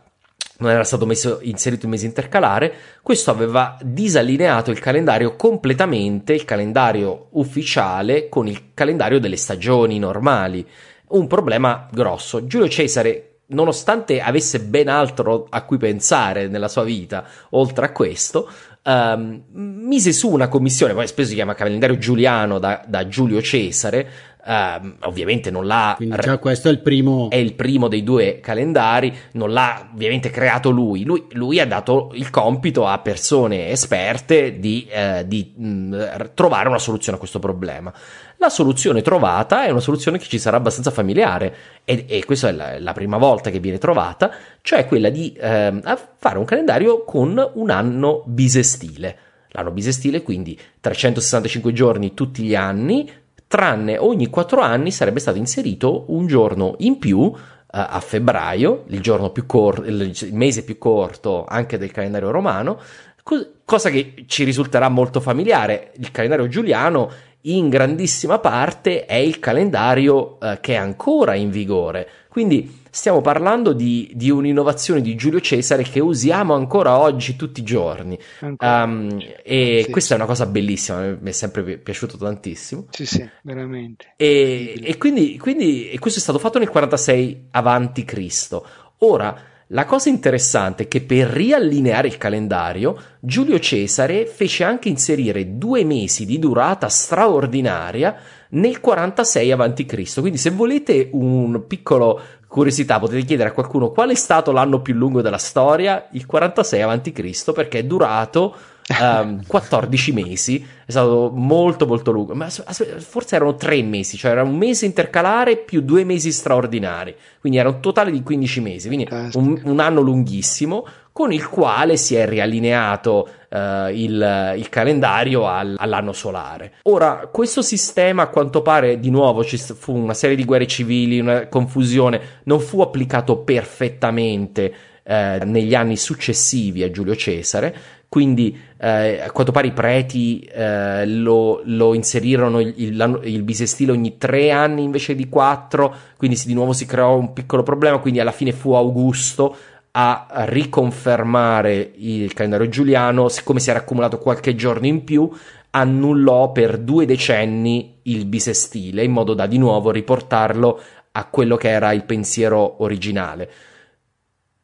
non 0.60 0.72
era 0.72 0.84
stato 0.84 1.06
messo, 1.06 1.40
inserito 1.42 1.86
il 1.86 1.92
mese 1.92 2.06
intercalare, 2.06 2.74
questo 3.02 3.32
aveva 3.32 3.78
disallineato 3.82 4.72
il 4.72 4.80
calendario 4.80 5.36
completamente, 5.36 6.34
il 6.34 6.46
calendario 6.46 7.28
ufficiale, 7.32 8.30
con 8.30 8.48
il 8.48 8.74
calendario 8.74 9.20
delle 9.20 9.38
stagioni 9.38 10.00
normali. 10.00 10.66
Un 11.10 11.28
problema 11.28 11.88
grosso. 11.92 12.46
Giulio 12.46 12.68
Cesare, 12.68 13.40
nonostante 13.48 14.22
avesse 14.22 14.60
ben 14.60 14.90
altro 14.90 15.48
a 15.50 15.64
cui 15.64 15.78
pensare 15.78 16.48
nella 16.48 16.68
sua 16.68 16.84
vita, 16.84 17.26
oltre 17.52 17.86
a 17.86 17.92
questo, 17.92 18.50
um, 18.84 19.44
mise 19.52 20.12
su 20.12 20.30
una 20.30 20.48
commissione, 20.48 20.94
poi 20.94 21.08
spesso 21.08 21.30
si 21.30 21.36
chiama 21.36 21.56
calendario 21.56 21.98
giuliano 21.98 22.60
da, 22.60 22.84
da 22.86 23.08
Giulio 23.08 23.42
Cesare, 23.42 24.10
Uh, 24.42 24.94
ovviamente 25.02 25.52
non 25.52 25.68
l'ha. 25.68 25.96
Quindi 25.98 26.16
già 26.22 26.38
questo 26.38 26.70
è 26.70 26.72
il 26.72 26.80
primo. 26.80 27.30
È 27.30 27.36
il 27.36 27.54
primo 27.54 27.88
dei 27.90 28.04
due 28.04 28.40
calendari, 28.40 29.14
non 29.34 29.52
l'ha 29.52 29.90
ovviamente 29.94 30.30
creato 30.30 30.70
lui. 30.70 31.04
Lui, 31.04 31.26
lui 31.32 31.60
ha 31.60 31.68
dato 31.68 32.12
il 32.14 32.30
compito 32.30 32.88
a 32.88 33.00
persone 33.00 33.70
esperte 33.70 34.58
di, 34.60 34.88
uh, 34.90 35.24
di 35.26 35.54
mh, 35.56 36.32
trovare 36.34 36.70
una 36.70 36.80
soluzione 36.80 37.18
a 37.18 37.20
questo 37.20 37.40
problema. 37.40 37.94
La 38.38 38.50
soluzione 38.50 39.02
trovata 39.02 39.66
è 39.66 39.70
una 39.70 39.82
soluzione 39.82 40.18
che 40.18 40.26
ci 40.26 40.40
sarà 40.40 40.56
abbastanza 40.56 40.92
familiare, 40.92 41.56
e, 41.84 42.06
e 42.08 42.24
questa 42.24 42.48
è 42.48 42.52
la, 42.54 42.80
la, 42.80 42.94
prima 42.94 43.18
volta 43.18 43.50
che 43.50 43.60
viene 43.60 43.78
trovata, 43.78 44.32
cioè 44.62 44.86
quella 44.88 45.10
di 45.10 45.36
uh, 45.36 45.82
fare 46.18 46.38
un 46.38 46.46
calendario 46.46 47.04
con 47.04 47.52
un 47.56 47.70
anno 47.70 48.24
bisestile. 48.26 49.18
L'anno 49.50 49.72
bisestile, 49.72 50.22
quindi 50.22 50.58
365 50.80 51.74
giorni 51.74 52.14
tutti 52.14 52.44
gli 52.44 52.56
anni, 52.56 53.12
tranne 53.50 53.98
ogni 53.98 54.30
quattro 54.30 54.62
anni 54.62 54.92
sarebbe 54.92 55.20
stato 55.20 55.40
inserito 55.40 56.06
un 56.10 56.28
giorno 56.28 56.76
in 56.80 57.00
più 57.00 57.34
eh, 57.36 57.42
a 57.72 58.00
febbraio, 58.00 58.84
il, 58.90 59.02
cor- 59.48 59.88
il 59.88 60.30
mese 60.34 60.64
più 60.64 60.78
corto 60.78 61.46
anche 61.46 61.80
del 61.80 61.90
calendario 61.90 62.30
romano, 62.30 62.80
co- 63.24 63.54
cosa 63.66 63.90
che 63.90 64.24
ci 64.28 64.44
risulterà 64.44 64.88
molto 64.88 65.20
familiare. 65.20 65.94
Il 65.98 66.12
calendario 66.12 66.48
giuliano 66.48 67.12
in 67.44 67.70
grandissima 67.70 68.38
parte 68.38 69.06
è 69.06 69.16
il 69.16 69.40
calendario 69.40 70.40
eh, 70.40 70.60
che 70.62 70.74
è 70.74 70.78
ancora 70.78 71.34
in 71.34 71.50
vigore. 71.50 72.08
Quindi 72.40 72.84
stiamo 72.90 73.20
parlando 73.20 73.74
di, 73.74 74.10
di, 74.14 74.30
un'innovazione 74.30 75.02
di 75.02 75.14
Giulio 75.16 75.42
Cesare 75.42 75.84
che 75.84 76.00
usiamo 76.00 76.54
ancora 76.54 76.98
oggi 76.98 77.36
tutti 77.36 77.60
i 77.60 77.64
giorni. 77.64 78.18
Um, 78.40 79.18
e 79.44 79.82
sì, 79.84 79.92
questa 79.92 80.08
sì. 80.08 80.14
è 80.14 80.16
una 80.16 80.26
cosa 80.26 80.46
bellissima, 80.46 81.18
mi 81.20 81.32
è 81.32 81.34
sempre 81.34 81.78
piaciuto 81.80 82.16
tantissimo. 82.16 82.86
Sì, 82.92 83.06
sì, 83.06 83.30
veramente. 83.42 84.14
E, 84.16 84.80
e 84.82 84.98
quindi, 84.98 85.38
quindi 85.38 85.90
e 85.90 86.00
questo 86.00 86.20
è 86.20 86.22
stato 86.22 86.40
fatto 86.40 86.60
nel 86.60 86.70
46 86.70 87.48
avanti 87.52 88.06
Cristo. 88.06 88.66
Ora, 89.00 89.38
la 89.72 89.86
cosa 89.86 90.10
interessante 90.10 90.84
è 90.84 90.88
che 90.88 91.02
per 91.02 91.28
riallineare 91.28 92.08
il 92.08 92.18
calendario, 92.18 93.00
Giulio 93.20 93.60
Cesare 93.60 94.26
fece 94.26 94.64
anche 94.64 94.90
inserire 94.90 95.60
due 95.60 95.84
mesi 95.84 96.26
di 96.26 96.40
durata 96.40 96.88
straordinaria 96.88 98.16
nel 98.50 98.80
46 98.80 99.52
a.C. 99.52 100.20
Quindi 100.22 100.40
se 100.40 100.50
volete 100.50 101.10
un 101.14 101.68
piccolo 101.68 102.20
curiosità, 102.48 102.98
potete 102.98 103.24
chiedere 103.24 103.50
a 103.50 103.52
qualcuno 103.52 103.92
qual 103.92 104.10
è 104.10 104.16
stato 104.16 104.52
l'anno 104.52 104.82
più 104.82 104.96
lungo 104.96 105.22
della 105.22 105.38
storia? 105.38 106.08
Il 106.14 106.26
46 106.26 106.82
a.C. 106.82 107.52
perché 107.54 107.80
è 107.80 107.84
durato 107.84 108.56
um, 108.90 108.96
ehm, 108.98 109.46
14 109.46 110.12
mesi, 110.12 110.66
è 110.86 110.92
stato 110.92 111.32
molto 111.34 111.86
molto 111.86 112.12
lungo, 112.12 112.34
ma 112.34 112.50
forse 112.50 113.36
erano 113.36 113.56
tre 113.56 113.82
mesi, 113.84 114.18
cioè 114.18 114.32
era 114.32 114.44
un 114.44 114.58
mese 114.58 114.86
intercalare 114.86 115.58
più 115.58 115.82
due 115.82 116.04
mesi 116.04 116.32
straordinari, 116.32 117.16
quindi 117.40 117.60
era 117.60 117.70
un 117.70 117.80
totale 117.80 118.12
di 118.12 118.24
15 118.24 118.62
mesi, 118.62 118.88
quindi 118.88 119.08
un, 119.34 119.62
un 119.64 119.80
anno 119.80 120.02
lunghissimo 120.02 120.86
con 121.12 121.34
il 121.34 121.50
quale 121.50 121.98
si 121.98 122.16
è 122.16 122.26
riallineato 122.26 123.28
uh, 123.50 123.90
il, 123.90 124.54
il, 124.58 124.70
calendario 124.70 125.48
al, 125.48 125.76
all'anno 125.78 126.14
solare. 126.14 126.76
Ora, 126.84 127.28
questo 127.30 127.62
sistema 127.62 128.24
a 128.24 128.28
quanto 128.28 128.62
pare 128.62 129.00
di 129.00 129.10
nuovo 129.10 129.44
ci 129.44 129.58
fu 129.58 129.94
una 129.94 130.14
serie 130.14 130.38
di 130.38 130.46
guerre 130.46 130.66
civili, 130.66 131.20
una 131.20 131.48
confusione, 131.48 132.22
non 132.44 132.62
fu 132.62 132.80
applicato 132.80 133.40
perfettamente 133.40 134.74
eh, 135.04 135.42
negli 135.44 135.76
anni 135.76 135.98
successivi 135.98 136.84
a 136.84 136.92
Giulio 136.92 137.16
Cesare, 137.16 137.76
quindi 138.10 138.58
eh, 138.80 139.22
a 139.22 139.32
quanto 139.32 139.52
pare 139.52 139.68
i 139.68 139.72
preti 139.72 140.40
eh, 140.40 141.06
lo, 141.06 141.62
lo, 141.64 141.94
inserirono 141.94 142.60
il, 142.60 142.74
il, 142.76 143.20
il, 143.24 143.44
bisestile 143.44 143.92
ogni 143.92 144.18
tre 144.18 144.50
anni 144.50 144.82
invece 144.82 145.14
di 145.14 145.30
quattro, 145.30 145.96
quindi 146.18 146.42
di 146.44 146.56
nuovo 146.56 146.74
si 146.74 146.88
creò 146.88 147.16
un 147.16 147.34
piccolo 147.34 147.62
problema, 147.62 148.00
quindi 148.00 148.20
alla 148.20 148.32
fine 148.32 148.52
fu 148.52 148.74
Augusto 148.74 149.56
a 149.92 150.26
riconfermare 150.48 151.92
il 151.98 152.34
calendario 152.34 152.68
giuliano, 152.68 153.30
siccome 153.30 153.60
si 153.60 153.70
era 153.70 153.80
accumulato 153.80 154.18
qualche 154.18 154.56
giorno 154.56 154.88
in 154.88 155.04
più, 155.04 155.30
annullò 155.72 156.52
per 156.52 156.80
due 156.80 157.06
decenni 157.06 158.00
il 158.04 158.26
bisestile 158.26 159.04
in 159.04 159.12
modo 159.12 159.36
da 159.36 159.46
di 159.46 159.60
nuovo 159.60 159.92
riportarlo 159.92 160.82
a 161.12 161.26
quello 161.26 161.58
che 161.58 161.70
era 161.70 161.92
il 161.92 162.06
pensiero 162.06 162.82
originale. 162.82 163.50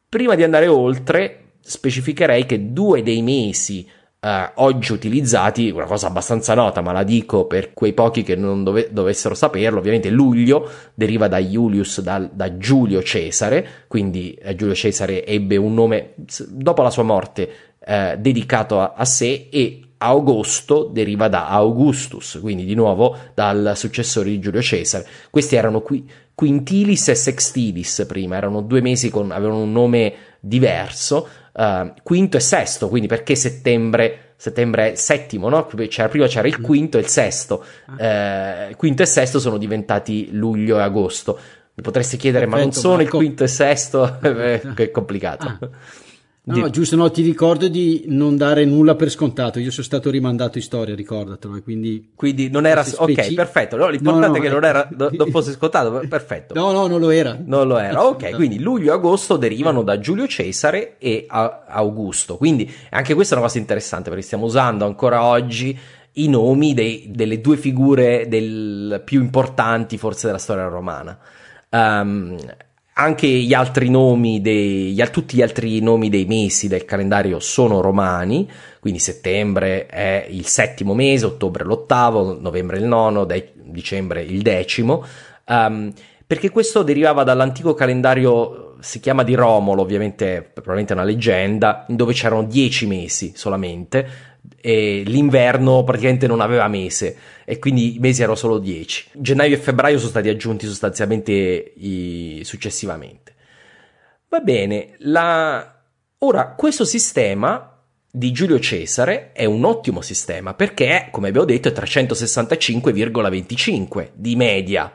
Prima 0.08 0.34
di 0.34 0.42
andare 0.42 0.66
oltre, 0.66 1.45
specificherei 1.66 2.46
che 2.46 2.72
due 2.72 3.02
dei 3.02 3.22
mesi 3.22 3.86
eh, 4.20 4.50
oggi 4.54 4.92
utilizzati, 4.92 5.70
una 5.70 5.84
cosa 5.84 6.06
abbastanza 6.06 6.54
nota, 6.54 6.80
ma 6.80 6.92
la 6.92 7.02
dico 7.02 7.46
per 7.46 7.72
quei 7.72 7.92
pochi 7.92 8.22
che 8.22 8.36
non 8.36 8.64
dove- 8.64 8.88
dovessero 8.92 9.34
saperlo, 9.34 9.78
ovviamente 9.78 10.10
luglio 10.10 10.68
deriva 10.94 11.28
da 11.28 11.38
Julius, 11.38 12.00
da, 12.00 12.18
da 12.18 12.56
Giulio 12.56 13.02
Cesare, 13.02 13.84
quindi 13.88 14.32
eh, 14.34 14.54
Giulio 14.54 14.74
Cesare 14.74 15.26
ebbe 15.26 15.56
un 15.56 15.74
nome 15.74 16.14
dopo 16.48 16.82
la 16.82 16.90
sua 16.90 17.02
morte 17.02 17.50
eh, 17.78 18.16
dedicato 18.18 18.80
a, 18.80 18.94
a 18.96 19.04
sé 19.04 19.48
e 19.50 19.80
Augusto 19.98 20.90
deriva 20.92 21.28
da 21.28 21.48
Augustus, 21.48 22.38
quindi 22.40 22.64
di 22.64 22.74
nuovo 22.74 23.16
dal 23.34 23.72
successore 23.74 24.28
di 24.28 24.38
Giulio 24.38 24.60
Cesare. 24.60 25.06
Questi 25.30 25.56
erano 25.56 25.80
qui 25.80 26.08
quintilis 26.34 27.08
e 27.08 27.14
sextilis 27.14 28.04
prima, 28.06 28.36
erano 28.36 28.60
due 28.60 28.82
mesi 28.82 29.08
con 29.08 29.30
avevano 29.30 29.62
un 29.62 29.72
nome 29.72 30.12
diverso, 30.38 31.26
uh, 31.56 31.92
quinto 32.02 32.36
e 32.36 32.40
sesto, 32.40 32.88
quindi 32.88 33.08
perché 33.08 33.34
settembre, 33.34 34.34
settembre 34.36 34.92
è 34.92 34.94
settimo, 34.94 35.48
no? 35.48 35.66
C'era, 35.88 36.08
prima 36.08 36.26
c'era 36.26 36.46
il 36.46 36.56
mm. 36.60 36.62
quinto 36.62 36.98
e 36.98 37.00
il 37.00 37.08
sesto, 37.08 37.64
uh, 37.86 38.74
quinto 38.76 39.02
e 39.02 39.06
sesto 39.06 39.38
sono 39.38 39.56
diventati 39.58 40.28
luglio 40.32 40.78
e 40.78 40.82
agosto. 40.82 41.38
Mi 41.74 41.82
potresti 41.82 42.16
chiedere, 42.16 42.46
Perfetto, 42.46 42.64
ma 42.64 42.70
non 42.70 42.80
sono 42.80 42.96
Marco. 42.96 43.16
il 43.16 43.24
quinto 43.24 43.44
e 43.44 43.48
sesto? 43.48 44.18
è 44.20 44.90
complicato. 44.90 45.46
Ah. 45.46 45.68
No, 46.48 46.58
no, 46.58 46.70
giusto, 46.70 46.94
no, 46.94 47.10
ti 47.10 47.22
ricordo 47.22 47.66
di 47.66 48.04
non 48.06 48.36
dare 48.36 48.64
nulla 48.64 48.94
per 48.94 49.10
scontato. 49.10 49.58
Io 49.58 49.72
sono 49.72 49.84
stato 49.84 50.10
rimandato 50.10 50.58
in 50.58 50.64
storia, 50.64 50.94
ricordatelo. 50.94 51.60
Quindi, 51.60 52.12
quindi 52.14 52.48
non 52.48 52.66
era. 52.66 52.84
Ok, 52.98 53.34
perfetto. 53.34 53.76
No, 53.76 53.88
l'importante 53.88 54.26
no, 54.28 54.32
no, 54.32 54.38
è 54.38 54.40
che 54.40 54.48
non, 54.48 54.64
era, 54.64 54.88
non 54.96 55.30
fosse 55.30 55.50
scontato. 55.50 56.04
Perfetto. 56.08 56.54
No, 56.54 56.70
no, 56.70 56.86
non 56.86 57.00
lo 57.00 57.10
era. 57.10 57.36
Non 57.44 57.66
lo 57.66 57.78
era. 57.78 58.06
Ok, 58.06 58.36
quindi 58.36 58.60
luglio 58.60 58.92
e 58.92 58.94
agosto 58.94 59.36
derivano 59.36 59.82
da 59.82 59.98
Giulio 59.98 60.28
Cesare 60.28 60.98
e 60.98 61.26
Augusto. 61.28 62.36
Quindi 62.36 62.72
anche 62.90 63.14
questa 63.14 63.34
è 63.34 63.38
una 63.38 63.46
cosa 63.46 63.58
interessante 63.58 64.08
perché 64.08 64.24
stiamo 64.24 64.44
usando 64.44 64.84
ancora 64.84 65.24
oggi 65.24 65.76
i 66.12 66.28
nomi 66.28 66.74
dei, 66.74 67.10
delle 67.12 67.40
due 67.40 67.56
figure 67.56 68.28
del, 68.28 69.02
più 69.04 69.20
importanti, 69.20 69.98
forse, 69.98 70.26
della 70.26 70.38
storia 70.38 70.68
romana. 70.68 71.18
Um, 71.70 72.36
anche 72.98 73.26
gli 73.26 73.52
altri 73.52 73.90
nomi 73.90 74.40
dei, 74.40 74.94
tutti 75.10 75.36
gli 75.36 75.42
altri 75.42 75.80
nomi 75.80 76.08
dei 76.08 76.24
mesi 76.24 76.66
del 76.66 76.86
calendario 76.86 77.40
sono 77.40 77.82
romani, 77.82 78.48
quindi 78.80 78.98
settembre 79.00 79.86
è 79.86 80.26
il 80.30 80.46
settimo 80.46 80.94
mese, 80.94 81.26
ottobre 81.26 81.64
l'ottavo, 81.64 82.38
novembre 82.40 82.78
il 82.78 82.84
nono, 82.84 83.24
de- 83.24 83.52
dicembre 83.54 84.22
il 84.22 84.40
decimo, 84.40 85.04
um, 85.46 85.92
perché 86.26 86.48
questo 86.50 86.82
derivava 86.82 87.22
dall'antico 87.22 87.74
calendario, 87.74 88.76
si 88.80 88.98
chiama 88.98 89.24
di 89.24 89.34
Romolo, 89.34 89.82
ovviamente 89.82 90.40
probabilmente 90.42 90.94
è 90.94 90.96
una 90.96 91.04
leggenda, 91.04 91.84
dove 91.88 92.14
c'erano 92.14 92.44
dieci 92.44 92.86
mesi 92.86 93.32
solamente, 93.36 94.08
e 94.66 95.04
l'inverno 95.06 95.84
praticamente 95.84 96.26
non 96.26 96.40
aveva 96.40 96.66
mese 96.66 97.16
e 97.44 97.60
quindi 97.60 97.94
i 97.94 98.00
mesi 98.00 98.22
erano 98.22 98.34
solo 98.34 98.58
10. 98.58 99.10
Gennaio 99.12 99.54
e 99.54 99.58
febbraio 99.58 99.98
sono 99.98 100.10
stati 100.10 100.28
aggiunti 100.28 100.66
sostanzialmente 100.66 101.72
i... 101.76 102.40
successivamente. 102.42 103.32
Va 104.28 104.40
bene, 104.40 104.96
la... 104.98 105.80
ora 106.18 106.54
questo 106.56 106.84
sistema 106.84 107.80
di 108.10 108.32
Giulio 108.32 108.58
Cesare 108.58 109.30
è 109.30 109.44
un 109.44 109.64
ottimo 109.64 110.00
sistema 110.00 110.52
perché, 110.54 111.10
come 111.12 111.28
abbiamo 111.28 111.46
detto, 111.46 111.68
è 111.68 111.72
365,25 111.72 114.08
di 114.14 114.34
media. 114.34 114.92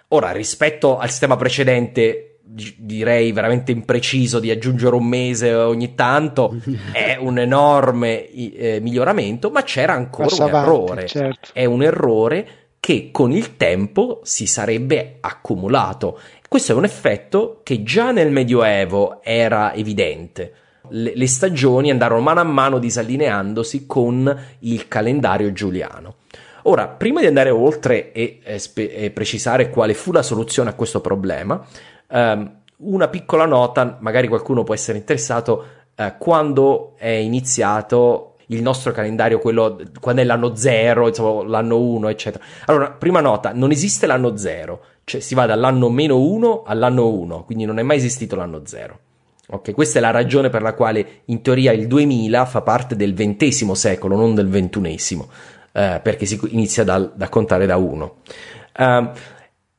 Ora, 0.10 0.32
rispetto 0.32 0.98
al 0.98 1.10
sistema 1.10 1.38
precedente, 1.38 2.35
direi 2.48 3.32
veramente 3.32 3.72
impreciso 3.72 4.40
di 4.40 4.52
aggiungere 4.52 4.96
un 4.96 5.06
mese 5.06 5.54
ogni 5.54 5.96
tanto 5.96 6.56
è 6.94 7.18
un 7.20 7.40
enorme 7.40 8.30
eh, 8.30 8.80
miglioramento 8.82 9.50
ma 9.50 9.64
c'era 9.64 9.94
ancora 9.94 10.28
Passa 10.28 10.44
un 10.44 10.50
avanti, 10.50 10.70
errore. 10.70 11.08
certo. 11.08 11.50
è 11.54 11.66
un 11.66 11.84
errore 11.84 12.48
che 12.80 13.10
con 13.12 13.32
il 13.32 13.58
tempo 13.58 14.20
si 14.22 14.46
sarebbe 14.46 15.18
accumulato. 15.20 16.20
Questo 16.48 16.72
è 16.72 16.76
un 16.76 16.84
effetto 16.84 17.62
che 17.64 17.82
già 17.82 18.12
nel 18.12 18.30
medioevo 18.32 19.22
era 19.24 19.74
evidente. 19.74 20.54
Le, 20.90 21.14
le 21.16 21.28
stagioni 21.28 21.90
andarono 21.90 22.22
mano 22.22 22.42
a 22.42 22.44
mano 22.44 22.78
disallineandosi 22.78 23.88
con 23.88 24.40
il 24.60 24.88
calendario 24.88 25.52
giuliano. 25.52 26.18
Ora, 26.68 26.88
prima 26.88 27.22
di 27.22 27.26
andare 27.26 27.50
oltre 27.50 28.12
e, 28.12 28.40
e, 28.44 28.60
spe- 28.60 28.94
e 28.94 29.10
precisare 29.10 29.70
quale 29.72 29.96
fu 29.96 30.12
la 30.12 30.22
soluzione 30.24 30.70
a 30.70 30.74
questo 30.74 31.02
problema, 31.02 31.66
Um, 32.16 32.62
una 32.78 33.10
piccola 33.10 33.46
nota, 33.46 33.98
magari 34.00 34.30
qualcuno 34.30 34.64
può 34.64 34.74
essere 34.74 34.98
interessato, 34.98 35.66
uh, 35.96 36.14
quando 36.18 36.94
è 36.96 37.10
iniziato 37.10 38.36
il 38.48 38.62
nostro 38.62 38.94
calendario, 38.94 39.40
quello 39.40 39.82
quando 40.00 40.22
è 40.22 40.24
l'anno 40.24 40.56
0, 40.56 41.10
insomma, 41.10 41.44
l'anno 41.50 41.78
1, 41.78 42.08
eccetera. 42.08 42.44
Allora, 42.66 42.92
prima 42.92 43.20
nota, 43.20 43.52
non 43.54 43.72
esiste 43.72 44.06
l'anno 44.06 44.38
0, 44.38 44.80
cioè 45.04 45.20
si 45.20 45.36
va 45.36 45.46
dall'anno 45.46 45.90
meno 45.90 46.20
1 46.20 46.64
all'anno 46.66 47.10
1, 47.10 47.44
quindi 47.44 47.66
non 47.66 47.80
è 47.80 47.84
mai 47.84 47.98
esistito 47.98 48.38
l'anno 48.38 48.62
0. 48.64 49.00
Ok, 49.48 49.74
questa 49.74 50.00
è 50.00 50.02
la 50.02 50.12
ragione 50.12 50.50
per 50.50 50.62
la 50.62 50.74
quale 50.74 51.22
in 51.26 51.42
teoria 51.42 51.72
il 51.74 51.88
2000 51.88 52.46
fa 52.46 52.62
parte 52.62 52.96
del 52.96 53.14
XX 53.14 53.72
secolo, 53.72 54.16
non 54.16 54.34
del 54.34 54.50
XXI, 54.50 55.26
eh, 55.74 56.00
perché 56.02 56.26
si 56.26 56.40
inizia 56.50 56.84
da, 56.84 57.00
da 57.00 57.30
contare 57.30 57.66
da 57.66 57.76
1. 57.76 58.16
Uh, 58.78 58.82
ehm, 58.82 59.12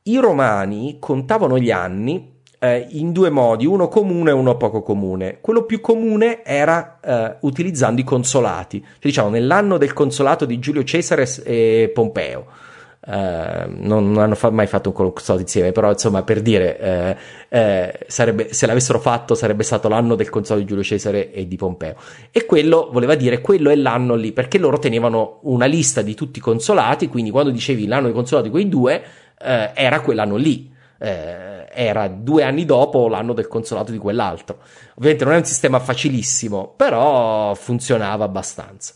i 0.09 0.17
romani 0.17 0.97
contavano 0.99 1.57
gli 1.57 1.71
anni 1.71 2.35
eh, 2.59 2.87
in 2.91 3.11
due 3.11 3.29
modi, 3.29 3.65
uno 3.65 3.87
comune 3.87 4.31
e 4.31 4.33
uno 4.33 4.57
poco 4.57 4.81
comune. 4.81 5.39
Quello 5.41 5.63
più 5.63 5.79
comune 5.79 6.43
era 6.43 6.99
eh, 7.03 7.37
utilizzando 7.41 8.01
i 8.01 8.03
consolati, 8.03 8.79
cioè, 8.79 8.97
diciamo 8.99 9.29
nell'anno 9.29 9.77
del 9.77 9.93
consolato 9.93 10.45
di 10.45 10.59
Giulio 10.59 10.83
Cesare 10.83 11.27
e 11.43 11.91
Pompeo. 11.93 12.65
Uh, 13.07 13.69
non, 13.69 14.11
non, 14.11 14.17
hanno 14.17 14.35
fa- 14.35 14.49
mai 14.49 14.67
fatto 14.67 14.89
un 14.89 14.95
consolato 14.95 15.41
insieme, 15.41 15.71
però 15.71 15.91
insomma 15.91 16.23
per 16.23 16.41
dire, 16.41 16.77
eh, 16.77 17.15
eh, 17.47 17.99
sarebbe, 18.05 18.51
se 18.51 18.65
l'avessero 18.65 18.99
fatto 18.99 19.33
sarebbe 19.33 19.63
stato 19.63 19.87
l'anno 19.87 20.15
del 20.15 20.27
consolato 20.27 20.59
di 20.59 20.67
Giulio 20.67 20.83
Cesare 20.83 21.31
e 21.31 21.47
di 21.47 21.55
Pompeo. 21.55 21.95
E 22.31 22.45
quello 22.45 22.89
voleva 22.91 23.15
dire, 23.15 23.39
quello 23.39 23.69
è 23.69 23.75
l'anno 23.77 24.15
lì, 24.15 24.33
perché 24.33 24.57
loro 24.57 24.77
tenevano 24.77 25.39
una 25.43 25.67
lista 25.67 26.01
di 26.01 26.15
tutti 26.15 26.39
i 26.39 26.41
consolati, 26.41 27.07
quindi 27.07 27.31
quando 27.31 27.51
dicevi 27.51 27.87
l'anno 27.87 28.07
del 28.07 28.13
consolato 28.13 28.47
di 28.47 28.51
quei 28.51 28.67
due, 28.67 29.01
eh, 29.39 29.71
era 29.73 30.01
quell'anno 30.01 30.35
lì. 30.35 30.73
Eh, 30.99 31.57
era 31.77 32.07
due 32.07 32.41
anni 32.41 32.65
dopo 32.65 33.07
l'anno 33.07 33.33
del 33.33 33.47
consolato 33.47 33.91
di 33.91 33.99
quell'altro. 33.99 34.57
Ovviamente 34.95 35.25
non 35.25 35.33
è 35.35 35.37
un 35.37 35.45
sistema 35.45 35.79
facilissimo, 35.79 36.73
però 36.75 37.53
funzionava 37.53 38.25
abbastanza. 38.25 38.93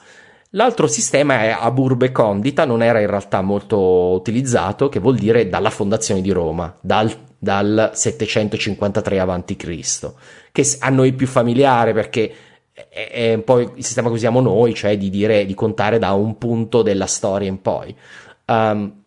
L'altro 0.56 0.88
sistema 0.88 1.44
è 1.44 1.56
Aburbe 1.58 2.12
Condita, 2.12 2.66
non 2.66 2.82
era 2.82 3.00
in 3.00 3.08
realtà 3.08 3.42
molto 3.42 3.78
utilizzato, 3.78 4.90
che 4.90 5.00
vuol 5.00 5.16
dire 5.16 5.48
dalla 5.48 5.70
fondazione 5.70 6.22
di 6.22 6.32
Roma, 6.32 6.76
dal, 6.82 7.16
dal 7.38 7.92
753 7.94 9.20
a.C., 9.20 10.12
che 10.52 10.78
a 10.80 10.90
noi 10.90 11.10
è 11.10 11.14
più 11.14 11.28
familiare 11.28 11.94
perché 11.94 12.34
è, 12.90 13.34
un 13.34 13.44
po' 13.44 13.60
il 13.60 13.72
sistema 13.78 14.10
che 14.10 14.16
usiamo 14.16 14.42
noi, 14.42 14.74
cioè 14.74 14.98
di 14.98 15.10
dire 15.10 15.46
di 15.46 15.54
contare 15.54 16.00
da 16.00 16.12
un 16.12 16.38
punto 16.38 16.82
della 16.82 17.06
storia 17.06 17.48
in 17.48 17.62
poi. 17.62 17.96
Um, 18.48 19.01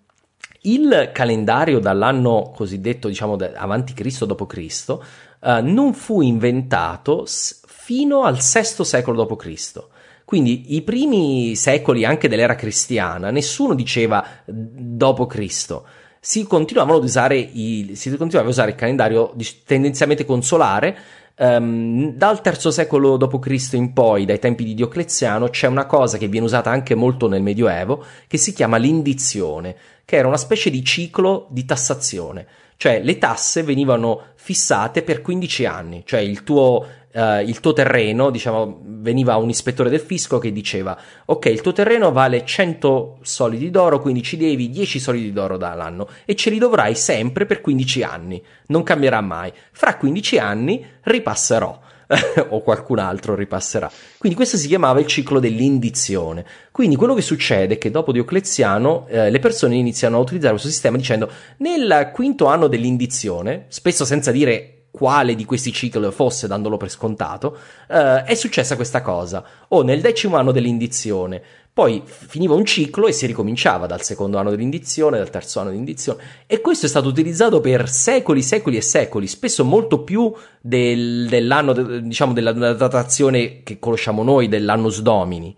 il 0.64 1.10
calendario 1.12 1.78
dall'anno 1.78 2.52
cosiddetto, 2.54 3.08
diciamo, 3.08 3.36
avanti 3.54 3.92
Cristo 3.92 4.24
dopo 4.24 4.46
Cristo, 4.46 5.02
uh, 5.40 5.60
non 5.62 5.94
fu 5.94 6.20
inventato 6.20 7.26
fino 7.26 8.22
al 8.22 8.36
VI 8.36 8.84
secolo 8.84 9.16
dopo 9.16 9.36
Cristo. 9.36 9.90
Quindi 10.24 10.74
i 10.74 10.82
primi 10.82 11.54
secoli 11.54 12.04
anche 12.04 12.28
dell'era 12.28 12.54
cristiana, 12.54 13.30
nessuno 13.30 13.74
diceva 13.74 14.24
dopo 14.46 15.26
Cristo. 15.26 15.84
Si 16.18 16.44
continuavano 16.44 16.96
ad 16.96 17.04
usare 17.04 17.36
il, 17.36 17.96
si 17.96 18.08
continuava 18.16 18.48
a 18.48 18.52
usare 18.52 18.70
il 18.70 18.76
calendario 18.76 19.34
tendenzialmente 19.66 20.24
consolare 20.24 20.96
Um, 21.36 22.12
dal 22.12 22.40
terzo 22.40 22.70
secolo 22.70 23.16
d.C. 23.16 23.72
in 23.72 23.92
poi, 23.92 24.24
dai 24.24 24.38
tempi 24.38 24.62
di 24.62 24.74
Diocleziano, 24.74 25.48
c'è 25.48 25.66
una 25.66 25.84
cosa 25.84 26.16
che 26.16 26.28
viene 26.28 26.46
usata 26.46 26.70
anche 26.70 26.94
molto 26.94 27.26
nel 27.26 27.42
Medioevo, 27.42 28.04
che 28.28 28.36
si 28.36 28.52
chiama 28.52 28.76
l'indizione, 28.76 29.74
che 30.04 30.16
era 30.16 30.28
una 30.28 30.36
specie 30.36 30.70
di 30.70 30.84
ciclo 30.84 31.46
di 31.50 31.64
tassazione. 31.64 32.46
Cioè 32.76 33.00
le 33.02 33.18
tasse 33.18 33.62
venivano 33.62 34.32
fissate 34.34 35.02
per 35.02 35.22
15 35.22 35.64
anni, 35.64 36.02
cioè 36.04 36.20
il 36.20 36.42
tuo, 36.42 36.86
uh, 37.12 37.38
il 37.38 37.60
tuo 37.60 37.72
terreno, 37.72 38.30
diciamo, 38.30 38.80
veniva 38.82 39.36
un 39.36 39.48
ispettore 39.48 39.88
del 39.88 40.00
fisco 40.00 40.38
che 40.38 40.52
diceva 40.52 40.98
ok, 41.24 41.46
il 41.46 41.60
tuo 41.60 41.72
terreno 41.72 42.12
vale 42.12 42.44
100 42.44 43.18
solidi 43.22 43.70
d'oro, 43.70 44.00
quindi 44.00 44.22
ci 44.22 44.36
devi 44.36 44.70
10 44.70 44.98
solidi 44.98 45.32
d'oro 45.32 45.56
dall'anno 45.56 46.08
e 46.24 46.34
ce 46.34 46.50
li 46.50 46.58
dovrai 46.58 46.94
sempre 46.94 47.46
per 47.46 47.60
15 47.60 48.02
anni, 48.02 48.42
non 48.66 48.82
cambierà 48.82 49.20
mai. 49.20 49.52
Fra 49.72 49.96
15 49.96 50.38
anni 50.38 50.84
ripasserò. 51.02 51.80
o 52.50 52.60
qualcun 52.62 52.98
altro 52.98 53.34
ripasserà. 53.34 53.90
Quindi 54.18 54.36
questo 54.36 54.56
si 54.56 54.68
chiamava 54.68 55.00
il 55.00 55.06
ciclo 55.06 55.40
dell'indizione. 55.40 56.44
Quindi 56.70 56.96
quello 56.96 57.14
che 57.14 57.22
succede 57.22 57.74
è 57.74 57.78
che 57.78 57.90
dopo 57.90 58.12
Diocleziano 58.12 59.06
eh, 59.08 59.30
le 59.30 59.38
persone 59.38 59.76
iniziano 59.76 60.16
a 60.16 60.20
utilizzare 60.20 60.52
questo 60.52 60.70
sistema 60.70 60.96
dicendo 60.96 61.30
nel 61.58 62.10
quinto 62.12 62.46
anno 62.46 62.66
dell'indizione, 62.66 63.66
spesso 63.68 64.04
senza 64.04 64.30
dire 64.30 64.70
quale 64.94 65.34
di 65.34 65.44
questi 65.44 65.72
cicli 65.72 66.08
fosse, 66.12 66.46
dandolo 66.46 66.76
per 66.76 66.88
scontato, 66.88 67.58
eh, 67.88 68.22
è 68.22 68.34
successa 68.34 68.76
questa 68.76 69.02
cosa. 69.02 69.44
O 69.68 69.82
nel 69.82 70.00
decimo 70.00 70.36
anno 70.36 70.52
dell'indizione 70.52 71.42
poi 71.74 72.02
finiva 72.04 72.54
un 72.54 72.64
ciclo 72.64 73.08
e 73.08 73.12
si 73.12 73.26
ricominciava 73.26 73.86
dal 73.86 74.00
secondo 74.00 74.38
anno 74.38 74.50
dell'indizione, 74.50 75.18
dal 75.18 75.28
terzo 75.28 75.58
anno 75.58 75.70
dell'indizione. 75.70 76.22
E 76.46 76.60
questo 76.60 76.86
è 76.86 76.88
stato 76.88 77.08
utilizzato 77.08 77.60
per 77.60 77.88
secoli, 77.88 78.42
secoli 78.42 78.76
e 78.76 78.80
secoli, 78.80 79.26
spesso 79.26 79.64
molto 79.64 80.04
più 80.04 80.32
del, 80.60 81.26
dell'anno, 81.28 81.72
diciamo, 81.72 82.32
della, 82.32 82.52
datazione 82.52 83.64
che 83.64 83.80
conosciamo 83.80 84.22
noi, 84.22 84.46
dell'annus 84.46 85.00
domini, 85.02 85.52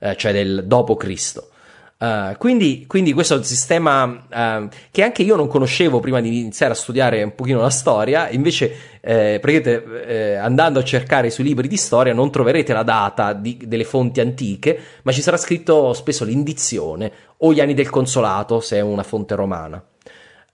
eh, 0.00 0.16
cioè 0.16 0.32
del 0.32 0.64
dopo 0.66 0.96
Cristo. 0.96 1.50
Uh, 2.00 2.34
quindi, 2.38 2.86
quindi, 2.86 3.12
questo 3.12 3.34
è 3.34 3.36
un 3.36 3.44
sistema 3.44 4.04
uh, 4.04 4.68
che 4.90 5.02
anche 5.02 5.20
io 5.20 5.36
non 5.36 5.48
conoscevo 5.48 6.00
prima 6.00 6.22
di 6.22 6.40
iniziare 6.40 6.72
a 6.72 6.74
studiare 6.74 7.22
un 7.22 7.34
pochino 7.34 7.60
la 7.60 7.68
storia, 7.68 8.30
invece 8.30 8.74
eh, 9.02 9.38
eh, 9.38 10.34
andando 10.34 10.78
a 10.78 10.82
cercare 10.82 11.28
sui 11.28 11.44
libri 11.44 11.68
di 11.68 11.76
storia 11.76 12.14
non 12.14 12.30
troverete 12.30 12.72
la 12.72 12.84
data 12.84 13.34
di, 13.34 13.58
delle 13.66 13.84
fonti 13.84 14.20
antiche, 14.20 14.80
ma 15.02 15.12
ci 15.12 15.20
sarà 15.20 15.36
scritto 15.36 15.92
spesso 15.92 16.24
l'indizione 16.24 17.12
o 17.36 17.52
gli 17.52 17.60
anni 17.60 17.74
del 17.74 17.90
consolato 17.90 18.60
se 18.60 18.78
è 18.78 18.80
una 18.80 19.02
fonte 19.02 19.34
romana. 19.34 19.84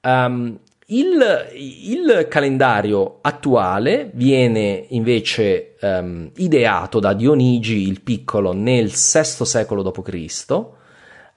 Um, 0.03 0.59
il, 0.87 1.49
il, 1.55 2.27
calendario 2.29 3.19
attuale 3.21 4.11
viene 4.15 4.87
invece 4.89 5.77
um, 5.81 6.29
ideato 6.39 6.99
da 6.99 7.13
Dionigi 7.13 7.87
il 7.87 8.03
Piccolo 8.03 8.53
nel 8.53 8.89
VI 8.89 9.45
secolo 9.45 9.83
d.C., 9.83 10.75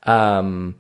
Um, 0.06 0.74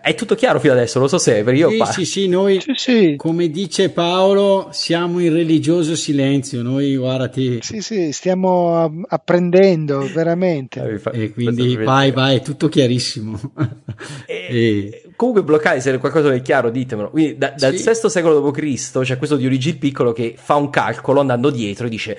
è 0.00 0.14
tutto 0.14 0.34
chiaro 0.34 0.58
fino 0.60 0.72
adesso, 0.72 0.98
lo 0.98 1.08
so 1.08 1.18
se 1.18 1.42
perché 1.42 1.58
io 1.58 1.68
sì, 1.68 1.76
pa- 1.76 1.84
sì, 1.84 2.04
sì, 2.06 2.26
noi 2.26 2.58
sì, 2.58 2.72
sì. 2.74 3.14
come 3.18 3.50
dice 3.50 3.90
Paolo 3.90 4.68
siamo 4.72 5.18
in 5.18 5.30
religioso 5.30 5.94
silenzio, 5.94 6.62
noi 6.62 6.96
guarda 6.96 7.28
ti... 7.28 7.58
Sì, 7.60 7.82
sì, 7.82 8.10
stiamo 8.12 9.04
apprendendo 9.06 10.08
veramente. 10.10 10.82
Eh, 10.82 10.98
fa- 10.98 11.10
e 11.10 11.32
quindi 11.32 11.76
vai, 11.76 12.12
vai, 12.12 12.36
è 12.36 12.40
tutto 12.40 12.68
chiarissimo. 12.70 13.38
e, 14.26 14.46
e... 14.48 15.02
comunque 15.16 15.42
bloccare 15.42 15.82
se 15.82 15.98
qualcosa 15.98 16.32
è 16.32 16.40
chiaro 16.40 16.70
ditemelo 16.70 17.10
quindi 17.10 17.36
da, 17.36 17.52
dal 17.54 17.76
sì. 17.76 17.86
VI 17.86 18.08
secolo 18.08 18.40
d.C. 18.40 19.00
c'è 19.02 19.18
questo 19.18 19.36
Dionigi 19.36 19.68
il 19.68 19.76
Piccolo 19.76 20.14
che 20.14 20.34
fa 20.34 20.54
un 20.54 20.70
calcolo 20.70 21.20
andando 21.20 21.50
dietro 21.50 21.86
e 21.86 21.90
dice 21.90 22.18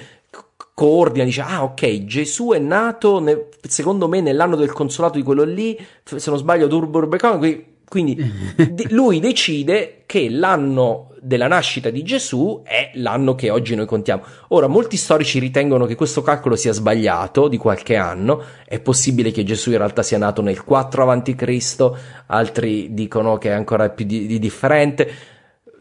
coordina, 0.76 1.26
dice 1.26 1.42
ah 1.42 1.64
ok 1.64 2.04
Gesù 2.04 2.52
è 2.52 2.60
nato 2.60 3.20
ne, 3.20 3.48
secondo 3.68 4.08
me 4.08 4.22
nell'anno 4.22 4.58
del 4.58 4.74
consolato 4.74 5.18
di 5.18 5.24
quello 5.24 5.44
lì 5.44 5.76
se 6.04 6.30
non 6.30 6.38
sbaglio 6.38 6.68
Durburbecon 6.68 7.40
quindi 7.88 8.18
lui 8.90 9.20
decide 9.20 10.04
che 10.06 10.30
l'anno 10.30 11.14
della 11.22 11.48
nascita 11.48 11.90
di 11.90 12.04
Gesù 12.04 12.62
è 12.64 12.92
l'anno 12.96 13.34
che 13.34 13.50
oggi 13.50 13.74
noi 13.74 13.88
contiamo. 13.88 14.24
Ora, 14.50 14.68
molti 14.68 14.96
storici 14.96 15.40
ritengono 15.40 15.86
che 15.86 15.96
questo 15.96 16.22
calcolo 16.22 16.56
sia 16.56 16.72
sbagliato 16.72 17.48
di 17.48 17.58
qualche 17.58 17.96
anno, 17.96 18.44
è 18.68 18.80
possibile 18.80 19.32
che 19.32 19.44
Gesù 19.44 19.72
in 19.72 19.78
realtà 19.78 20.04
sia 20.04 20.20
nato 20.20 20.42
nel 20.44 20.64
4 20.64 21.10
a.C., 21.10 21.92
altri 22.28 22.94
dicono 22.94 23.38
che 23.38 23.50
è 23.50 23.54
ancora 23.54 23.90
più 23.90 24.06
di, 24.06 24.28
di 24.28 24.38
differente. 24.38 25.34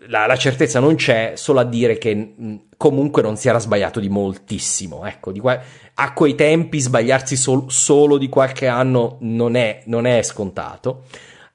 La, 0.09 0.27
la, 0.27 0.37
certezza 0.37 0.81
non 0.81 0.97
c'è, 0.97 1.33
solo 1.37 1.61
a 1.61 1.65
dire 1.65 1.99
che 1.99 2.15
mh, 2.15 2.55
comunque 2.77 3.23
non 3.23 3.37
si 3.37 3.49
era 3.49 3.59
sbagliato 3.59 4.01
di 4.01 4.09
moltissimo. 4.09 5.07
Ecco, 5.07 5.33
di 5.33 5.41
qua, 5.41 5.61
a 5.95 6.13
quei 6.13 6.35
tempi 6.35 6.81
sbagliarsi 6.81 7.37
sol, 7.37 7.65
solo 7.69 8.19
di 8.19 8.29
qualche 8.29 8.67
anno 8.67 9.17
non 9.21 9.55
è, 9.57 9.83
non 9.87 10.07
è 10.07 10.23
scontato. 10.23 11.05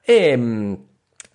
E 0.02 0.36
mm, 0.36 0.74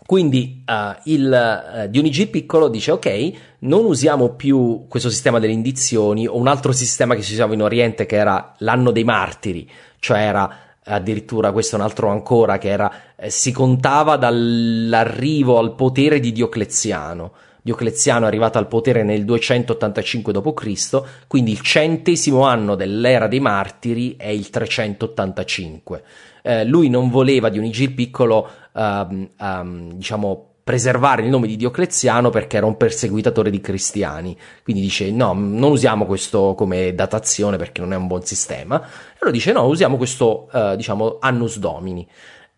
quindi 0.05 0.63
uh, 0.67 0.99
il 1.05 1.83
uh, 1.85 1.89
Dionigi 1.89 2.27
Piccolo 2.27 2.67
dice 2.67 2.91
ok, 2.91 3.31
non 3.59 3.85
usiamo 3.85 4.35
più 4.35 4.85
questo 4.87 5.09
sistema 5.09 5.39
delle 5.39 5.53
indizioni 5.53 6.27
o 6.27 6.37
un 6.37 6.47
altro 6.47 6.71
sistema 6.71 7.15
che 7.15 7.23
si 7.23 7.33
usava 7.33 7.53
in 7.55 7.63
Oriente 7.63 8.05
che 8.05 8.15
era 8.15 8.53
l'anno 8.59 8.91
dei 8.91 9.03
martiri, 9.03 9.67
cioè 9.99 10.19
era 10.19 10.59
addirittura 10.87 11.51
questo 11.51 11.75
è 11.75 11.79
un 11.79 11.85
altro 11.85 12.09
ancora 12.09 12.59
che 12.59 12.69
era 12.69 12.91
eh, 13.15 13.29
si 13.29 13.51
contava 13.51 14.17
dall'arrivo 14.17 15.57
al 15.57 15.75
potere 15.75 16.19
di 16.19 16.31
Diocleziano. 16.31 17.33
Diocleziano 17.61 18.25
è 18.25 18.27
arrivato 18.27 18.59
al 18.59 18.67
potere 18.67 19.03
nel 19.03 19.25
285 19.25 20.33
d.C., 20.33 21.01
quindi 21.27 21.51
il 21.51 21.61
centesimo 21.61 22.41
anno 22.41 22.75
dell'era 22.75 23.27
dei 23.27 23.39
martiri 23.39 24.15
è 24.17 24.27
il 24.27 24.49
385 24.51 26.03
eh, 26.45 26.63
lui 26.63 26.89
non 26.89 27.09
voleva 27.09 27.49
Dionigi 27.49 27.83
il 27.85 27.93
Piccolo, 27.93 28.47
um, 28.73 29.29
um, 29.39 29.93
diciamo, 29.93 30.49
preservare 30.63 31.23
il 31.23 31.29
nome 31.29 31.47
di 31.47 31.55
Diocleziano 31.55 32.29
perché 32.29 32.57
era 32.57 32.67
un 32.67 32.77
perseguitatore 32.77 33.49
di 33.49 33.59
cristiani. 33.59 34.37
Quindi 34.63 34.83
dice: 34.83 35.09
No, 35.09 35.33
non 35.33 35.71
usiamo 35.71 36.05
questo 36.05 36.53
come 36.55 36.93
datazione 36.93 37.57
perché 37.57 37.81
non 37.81 37.93
è 37.93 37.95
un 37.95 38.05
buon 38.05 38.23
sistema. 38.23 38.79
E 38.79 39.17
allora 39.21 39.31
dice: 39.31 39.53
No, 39.53 39.65
usiamo 39.65 39.97
questo, 39.97 40.47
uh, 40.51 40.75
diciamo, 40.75 41.17
annus 41.19 41.57
domini. 41.57 42.07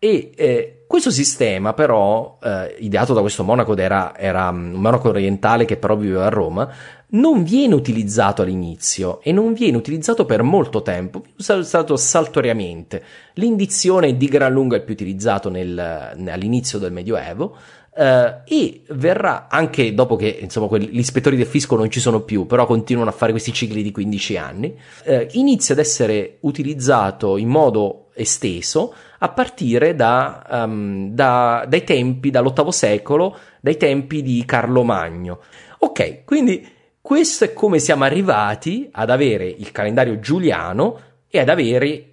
E 0.00 0.30
eh, 0.36 0.84
questo 0.86 1.10
sistema, 1.10 1.74
però, 1.74 2.38
eh, 2.40 2.76
ideato 2.78 3.14
da 3.14 3.20
questo 3.20 3.42
monaco, 3.42 3.76
era, 3.76 4.16
era 4.16 4.48
un 4.48 4.70
monaco 4.72 5.08
orientale 5.08 5.64
che 5.64 5.76
però 5.76 5.96
viveva 5.96 6.26
a 6.26 6.30
Roma, 6.30 6.72
non 7.10 7.42
viene 7.42 7.74
utilizzato 7.74 8.42
all'inizio 8.42 9.20
e 9.22 9.32
non 9.32 9.54
viene 9.54 9.76
utilizzato 9.76 10.24
per 10.24 10.42
molto 10.42 10.82
tempo, 10.82 11.24
viene 11.34 11.60
usato 11.60 11.96
saltuariamente. 11.96 13.02
L'indizione 13.34 14.16
di 14.16 14.26
gran 14.26 14.52
lunga 14.52 14.76
è 14.76 14.82
più 14.82 14.94
utilizzato 14.94 15.50
nel, 15.50 15.76
all'inizio 15.78 16.78
del 16.78 16.92
Medioevo. 16.92 17.56
Uh, 17.98 18.42
e 18.44 18.82
verrà 18.90 19.48
anche 19.48 19.92
dopo 19.92 20.14
che 20.14 20.28
insomma 20.40 20.68
quelli, 20.68 20.86
gli 20.86 21.00
ispettori 21.00 21.36
del 21.36 21.46
fisco 21.46 21.74
non 21.74 21.90
ci 21.90 21.98
sono 21.98 22.20
più, 22.20 22.46
però 22.46 22.64
continuano 22.64 23.10
a 23.10 23.12
fare 23.12 23.32
questi 23.32 23.52
cicli 23.52 23.82
di 23.82 23.90
15 23.90 24.36
anni, 24.36 24.72
uh, 25.06 25.26
inizia 25.32 25.74
ad 25.74 25.80
essere 25.80 26.36
utilizzato 26.42 27.36
in 27.36 27.48
modo 27.48 28.10
esteso 28.14 28.94
a 29.18 29.28
partire 29.30 29.94
da, 29.94 30.44
um, 30.50 31.10
da, 31.10 31.64
dai 31.68 31.84
tempi, 31.84 32.30
dall'VIII 32.30 32.72
secolo, 32.72 33.36
dai 33.60 33.76
tempi 33.76 34.22
di 34.22 34.44
Carlo 34.44 34.84
Magno. 34.84 35.40
Ok, 35.78 36.24
quindi 36.24 36.66
questo 37.00 37.44
è 37.44 37.52
come 37.52 37.78
siamo 37.78 38.04
arrivati 38.04 38.88
ad 38.92 39.10
avere 39.10 39.46
il 39.46 39.72
calendario 39.72 40.18
giuliano 40.18 41.00
e 41.28 41.38
ad 41.38 41.48
avere 41.48 42.04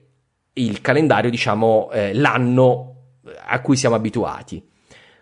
il 0.54 0.82
calendario, 0.82 1.30
diciamo, 1.30 1.90
eh, 1.92 2.14
l'anno 2.14 2.94
a 3.48 3.60
cui 3.62 3.76
siamo 3.76 3.96
abituati. 3.96 4.64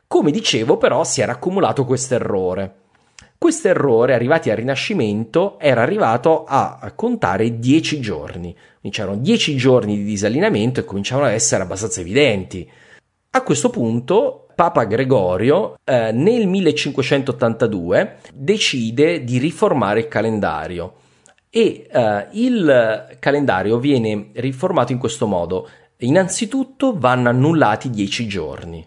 Come 0.07 0.31
dicevo, 0.31 0.77
però, 0.77 1.03
si 1.03 1.21
era 1.21 1.33
accumulato 1.33 1.85
questo 1.85 2.13
errore. 2.13 2.75
Questo 3.37 3.67
errore, 3.67 4.13
arrivati 4.13 4.49
al 4.49 4.57
Rinascimento, 4.57 5.59
era 5.59 5.81
arrivato 5.81 6.45
a 6.45 6.93
contare 6.95 7.59
10 7.59 7.99
giorni. 7.99 8.55
C'erano 8.89 9.17
10 9.17 9.55
giorni 9.55 9.97
di 9.97 10.03
disallineamento 10.03 10.79
e 10.79 10.85
cominciavano 10.85 11.27
ad 11.27 11.33
essere 11.33 11.63
abbastanza 11.63 12.01
evidenti. 12.01 12.69
A 13.31 13.41
questo 13.41 13.69
punto 13.69 14.47
Papa 14.55 14.83
Gregorio 14.83 15.79
eh, 15.83 16.11
nel 16.11 16.47
1582 16.47 18.17
decide 18.33 19.23
di 19.23 19.37
riformare 19.37 20.01
il 20.01 20.07
calendario 20.07 20.93
e 21.49 21.87
eh, 21.89 22.27
il 22.31 23.17
calendario 23.19 23.77
viene 23.77 24.29
riformato 24.33 24.91
in 24.91 24.97
questo 24.97 25.27
modo. 25.27 25.69
Innanzitutto 25.97 26.97
vanno 26.97 27.29
annullati 27.29 27.89
10 27.89 28.27
giorni, 28.27 28.85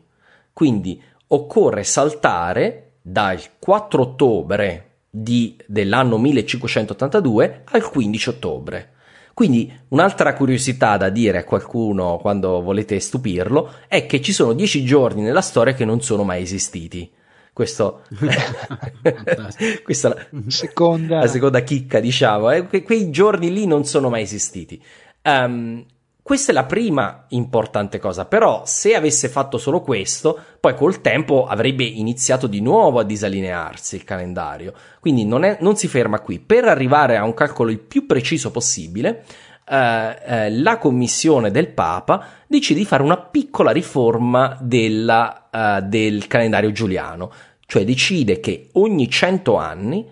quindi 0.53 1.01
occorre 1.29 1.85
saltare 1.85 2.95
dal 3.01 3.41
4 3.59 4.03
ottobre 4.03 4.91
di, 5.09 5.57
dell'anno 5.67 6.19
1582 6.19 7.63
al 7.65 7.89
15 7.89 8.29
ottobre. 8.29 8.91
Quindi 9.37 9.71
un'altra 9.89 10.33
curiosità 10.33 10.97
da 10.97 11.11
dire 11.11 11.37
a 11.37 11.45
qualcuno 11.45 12.17
quando 12.23 12.63
volete 12.63 12.99
stupirlo 12.99 13.71
è 13.87 14.07
che 14.07 14.23
ci 14.23 14.33
sono 14.33 14.55
dieci 14.55 14.83
giorni 14.83 15.21
nella 15.21 15.43
storia 15.43 15.75
che 15.75 15.85
non 15.85 16.01
sono 16.01 16.25
mai 16.25 16.41
esistiti. 16.41 17.11
Questo, 17.53 18.05
questa 19.85 20.15
è 20.15 20.27
la 20.31 20.43
seconda. 20.47 21.19
la 21.19 21.27
seconda 21.27 21.61
chicca, 21.61 22.01
diciamo. 22.01 22.51
Eh? 22.51 22.67
Que- 22.67 22.83
quei 22.83 23.11
giorni 23.11 23.53
lì 23.53 23.67
non 23.67 23.85
sono 23.85 24.09
mai 24.09 24.23
esistiti. 24.23 24.83
Um, 25.25 25.85
questa 26.27 26.51
è 26.51 26.55
la 26.57 26.65
prima 26.65 27.27
importante 27.29 28.01
cosa, 28.01 28.25
però 28.25 28.63
se 28.65 28.97
avesse 28.97 29.29
fatto 29.29 29.59
solo 29.59 29.81
questo, 29.81 30.37
poi 30.59 30.75
col 30.75 31.01
tempo 31.01 31.47
avrebbe 31.47 31.85
iniziato 31.85 32.49
di 32.49 32.61
nuovo 32.61 32.99
a 32.99 33.05
disallinearsi 33.05 33.95
il 33.95 34.03
calendario. 34.03 34.73
Quindi 34.99 35.25
non, 35.25 35.45
è, 35.45 35.59
non 35.61 35.77
si 35.77 35.87
ferma 35.87 36.19
qui. 36.19 36.41
Per 36.41 36.65
arrivare 36.65 37.17
a 37.17 37.23
un 37.23 37.33
calcolo 37.33 37.71
il 37.71 37.79
più 37.79 38.07
preciso 38.07 38.51
possibile, 38.51 39.25
eh, 39.69 40.19
eh, 40.27 40.51
la 40.51 40.79
commissione 40.79 41.53
del 41.53 41.69
Papa 41.69 42.27
decide 42.49 42.81
di 42.81 42.87
fare 42.87 43.05
una 43.05 43.19
piccola 43.19 43.71
riforma 43.71 44.59
della, 44.61 45.49
eh, 45.49 45.83
del 45.83 46.27
calendario 46.27 46.73
giuliano, 46.73 47.31
cioè 47.67 47.85
decide 47.85 48.41
che 48.41 48.71
ogni 48.73 49.09
100 49.09 49.57
anni 49.57 50.05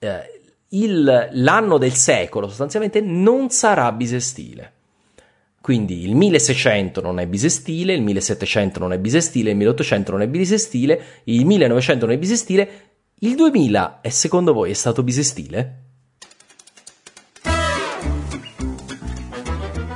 eh, 0.00 0.40
il, 0.68 1.30
l'anno 1.32 1.78
del 1.78 1.94
secolo 1.94 2.46
sostanzialmente 2.46 3.00
non 3.00 3.48
sarà 3.48 3.90
bisestile. 3.90 4.72
Quindi 5.66 6.04
il 6.04 6.14
1600 6.14 7.00
non 7.00 7.18
è 7.18 7.26
bisestile, 7.26 7.92
il 7.92 8.00
1700 8.00 8.78
non 8.78 8.92
è 8.92 9.00
bisestile, 9.00 9.50
il 9.50 9.56
1800 9.56 10.12
non 10.12 10.22
è 10.22 10.28
bisestile, 10.28 11.04
il 11.24 11.44
1900 11.44 12.06
non 12.06 12.14
è 12.14 12.18
bisestile, 12.18 12.70
il 13.18 13.34
2000 13.34 13.98
è 14.00 14.08
secondo 14.10 14.52
voi 14.52 14.70
è 14.70 14.74
stato 14.74 15.02
bisestile? 15.02 15.82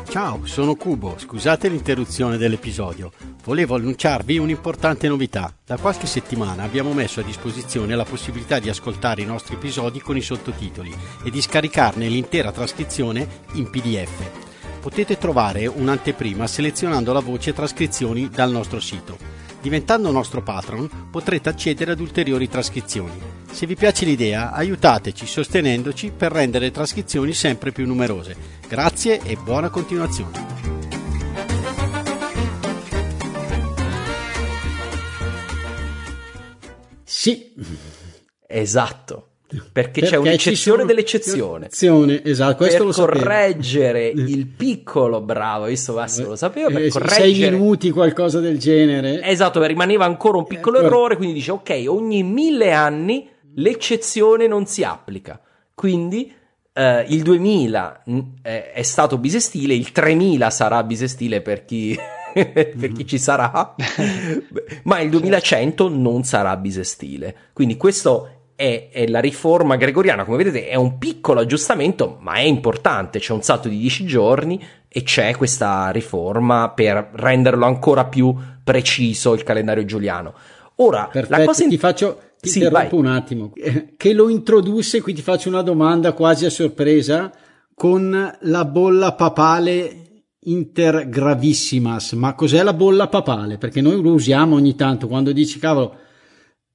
Ciao, 0.09 0.41
sono 0.45 0.75
Cubo, 0.75 1.15
scusate 1.17 1.69
l'interruzione 1.69 2.37
dell'episodio. 2.37 3.13
Volevo 3.45 3.77
annunciarvi 3.77 4.39
un'importante 4.39 5.07
novità. 5.07 5.55
Da 5.65 5.77
qualche 5.77 6.09
settimana 6.09 6.65
abbiamo 6.65 6.93
messo 6.93 7.21
a 7.21 7.23
disposizione 7.23 7.95
la 7.95 8.03
possibilità 8.03 8.59
di 8.59 8.69
ascoltare 8.69 9.23
i 9.23 9.27
nostri 9.27 9.55
episodi 9.55 10.01
con 10.01 10.17
i 10.17 10.21
sottotitoli 10.21 10.93
e 11.25 11.31
di 11.31 11.41
scaricarne 11.41 12.09
l'intera 12.09 12.51
trascrizione 12.51 13.25
in 13.53 13.71
PDF 13.71 14.49
potete 14.81 15.19
trovare 15.19 15.67
un'anteprima 15.67 16.47
selezionando 16.47 17.13
la 17.13 17.21
voce 17.21 17.53
trascrizioni 17.53 18.29
dal 18.29 18.51
nostro 18.51 18.81
sito. 18.81 19.17
Diventando 19.61 20.11
nostro 20.11 20.43
patron 20.43 21.09
potrete 21.11 21.51
accedere 21.51 21.93
ad 21.93 22.01
ulteriori 22.01 22.49
trascrizioni. 22.49 23.21
Se 23.51 23.67
vi 23.67 23.77
piace 23.77 24.07
l'idea, 24.07 24.53
aiutateci 24.53 25.27
sostenendoci 25.27 26.11
per 26.17 26.33
rendere 26.33 26.67
le 26.67 26.71
trascrizioni 26.71 27.33
sempre 27.35 27.71
più 27.71 27.87
numerose. 27.87 28.35
Grazie 28.67 29.21
e 29.23 29.37
buona 29.37 29.69
continuazione. 29.69 30.49
Sì, 37.05 37.53
esatto. 38.47 39.30
Perché, 39.51 39.71
perché 39.73 40.01
c'è 40.03 40.17
un'eccezione 40.17 40.85
dell'eccezione. 40.85 41.69
Esatto, 42.23 42.57
questo 42.57 42.85
per 42.85 42.95
correggere 42.95 44.07
il 44.07 44.47
piccolo, 44.47 45.21
bravo, 45.21 45.65
visto 45.65 45.95
Massimo 45.95 46.29
lo 46.29 46.37
sapeva, 46.37 46.69
per 46.69 46.85
eh, 46.85 46.89
correggere... 46.89 47.33
sei 47.33 47.51
minuti, 47.51 47.91
qualcosa 47.91 48.39
del 48.39 48.59
genere. 48.59 49.23
Esatto, 49.23 49.63
rimaneva 49.65 50.05
ancora 50.05 50.39
un 50.39 50.47
piccolo 50.47 50.79
eh, 50.79 50.85
errore, 50.85 51.17
quindi 51.17 51.35
dice, 51.35 51.51
ok, 51.51 51.85
ogni 51.89 52.23
mille 52.23 52.73
anni 52.73 53.29
l'eccezione 53.57 54.47
non 54.47 54.67
si 54.67 54.85
applica. 54.85 55.41
Quindi 55.75 56.33
eh, 56.73 57.05
il 57.09 57.23
2000 57.23 58.05
eh, 58.43 58.73
è 58.73 58.83
stato 58.83 59.19
bisestile, 59.19 59.75
il 59.75 59.91
3000 59.91 60.51
sarà 60.51 60.83
bisestile 60.85 61.41
per 61.41 61.65
chi 61.65 61.99
per 62.33 62.93
chi 62.93 63.07
ci 63.07 63.19
sarà, 63.19 63.75
ma 64.85 65.01
il 65.01 65.11
2100 65.11 65.89
non 65.89 66.23
sarà 66.23 66.57
bisestile. 66.57 67.35
Quindi 67.53 67.77
questo 67.77 68.40
è, 68.61 68.91
è, 68.93 69.07
la 69.07 69.21
riforma 69.21 69.77
gregoriana, 69.77 70.27
come 70.27 70.37
vedete 70.37 70.69
è 70.69 70.75
un 70.75 70.99
piccolo 70.99 71.41
aggiustamento, 71.41 72.19
ma 72.21 72.35
è 72.35 72.43
importante, 72.43 73.19
c'è 73.19 73.33
un 73.33 73.41
salto 73.41 73.71
di 73.71 73.79
10 73.79 74.05
giorni 74.05 74.63
e 74.87 75.03
c'è 75.03 75.35
questa 75.35 75.89
riforma 75.89 76.69
per 76.69 77.09
renderlo 77.15 77.65
ancora 77.65 78.05
più 78.05 78.37
preciso 78.63 79.33
il 79.33 79.45
calendario 79.45 79.87
giuliano. 79.87 80.35
Ora, 80.77 81.09
Perfetto, 81.11 81.39
la 81.39 81.47
cosa 81.47 81.63
in... 81.63 81.71
ti 81.71 81.79
faccio 81.79 82.21
ti 82.39 82.51
sì, 82.51 82.59
interrompo 82.59 82.97
vai. 82.99 83.07
un 83.07 83.11
attimo. 83.11 83.53
Eh, 83.55 83.95
che 83.97 84.13
lo 84.13 84.29
introdusse, 84.29 85.01
qui 85.01 85.15
ti 85.15 85.23
faccio 85.23 85.49
una 85.49 85.63
domanda 85.63 86.13
quasi 86.13 86.45
a 86.45 86.51
sorpresa, 86.51 87.33
con 87.75 88.37
la 88.41 88.65
bolla 88.67 89.15
papale 89.15 90.25
intergravissimas. 90.41 92.13
Ma 92.13 92.35
cos'è 92.35 92.63
la 92.63 92.75
bolla 92.75 93.09
papale? 93.09 93.57
Perché 93.57 93.81
noi 93.81 94.03
lo 94.03 94.13
usiamo 94.13 94.57
ogni 94.57 94.75
tanto 94.75 95.09
quando 95.09 95.33
dici, 95.33 95.59
cavolo, 95.59 95.95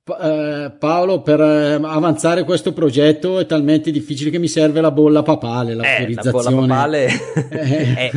Paolo, 0.08 1.22
per 1.24 1.42
eh, 1.42 1.80
avanzare 1.82 2.44
questo 2.44 2.74
progetto 2.74 3.40
è 3.40 3.48
talmente 3.48 3.90
difficile 3.90 4.30
che 4.30 4.38
mi 4.38 4.48
serve 4.48 4.80
la 4.80 4.92
bolla 4.92 5.24
papale, 5.24 5.74
l'autorizzazione. 5.74 6.30
Eh, 6.30 6.44
la 6.44 6.52
bolla 6.52 6.68
papale 6.68 7.06
è, 7.50 8.12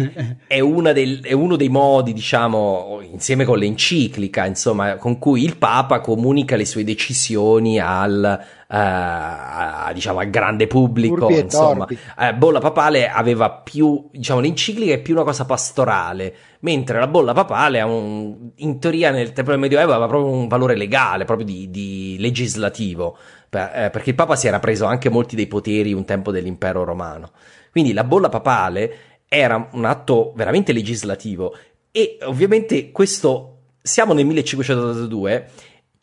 è, 0.47 0.93
del, 0.93 1.23
è, 1.23 1.33
uno 1.33 1.57
dei 1.57 1.71
modi, 1.71 2.13
diciamo, 2.13 3.01
insieme 3.11 3.47
con 3.47 3.57
l'enciclica, 3.57 4.45
insomma, 4.45 4.97
con 4.97 5.19
cui 5.19 5.43
il 5.43 5.57
Papa 5.57 6.01
comunica 6.01 6.57
le 6.57 6.67
sue 6.67 6.85
decisioni 6.85 7.81
al, 7.81 8.39
uh, 8.69 9.93
diciamo, 9.95 10.19
al 10.19 10.29
grande 10.29 10.67
pubblico. 10.67 11.31
Insomma, 11.31 11.87
uh, 11.89 12.37
bolla 12.37 12.61
papale 12.61 13.09
aveva 13.09 13.49
più, 13.51 14.11
diciamo, 14.13 14.41
l'enciclica 14.41 14.93
è 14.93 14.99
più 14.99 15.15
una 15.15 15.25
cosa 15.25 15.47
pastorale, 15.47 16.35
mentre 16.61 16.99
la 16.99 17.07
bolla 17.07 17.33
papale 17.33 17.81
un, 17.83 18.51
in 18.57 18.79
teoria 18.81 19.11
nel 19.11 19.33
tempo 19.33 19.51
del 19.51 19.61
Medioevo 19.61 19.93
aveva 19.93 20.09
proprio 20.09 20.33
un 20.33 20.49
valore 20.49 20.77
legale, 20.77 21.25
proprio 21.25 21.47
di, 21.47 21.71
di 21.71 22.17
legislativo, 22.19 23.17
per, 23.49 23.71
eh, 23.75 23.91
perché 23.91 24.11
il 24.11 24.17
Papa 24.17 24.37
si 24.37 24.47
era 24.47 24.59
preso 24.59 24.85
anche 24.85 25.09
molti 25.09 25.37
dei 25.37 25.47
poteri 25.47 25.93
un 25.93 26.05
tempo 26.05 26.31
dell'impero 26.31 26.85
romano. 26.85 27.31
Quindi 27.71 27.93
la 27.93 28.05
bolla 28.05 28.29
papale 28.29 28.97
era 29.29 29.69
un 29.73 29.85
atto 29.85 30.33
veramente 30.35 30.73
legislativo 30.73 31.55
e 31.91 32.19
ovviamente 32.23 32.91
questo 32.91 33.55
siamo 33.83 34.13
nel 34.13 34.27
1582 34.27 35.51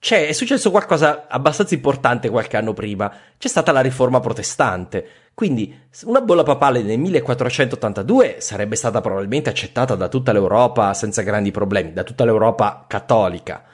c'è, 0.05 0.27
è 0.27 0.33
successo 0.33 0.69
qualcosa 0.69 1.25
abbastanza 1.27 1.73
importante 1.73 2.29
qualche 2.29 2.57
anno 2.57 2.73
prima. 2.73 3.11
C'è 3.39 3.47
stata 3.47 3.71
la 3.71 3.81
riforma 3.81 4.19
protestante. 4.19 5.07
Quindi 5.35 5.77
una 6.05 6.21
bolla 6.21 6.43
papale 6.43 6.81
nel 6.81 6.97
1482 6.97 8.37
sarebbe 8.39 8.77
stata 8.77 9.01
probabilmente 9.01 9.49
accettata 9.49 9.95
da 9.95 10.07
tutta 10.07 10.31
l'Europa 10.31 10.93
senza 10.93 11.23
grandi 11.23 11.51
problemi, 11.51 11.91
da 11.91 12.03
tutta 12.03 12.23
l'Europa 12.23 12.85
cattolica. 12.87 13.65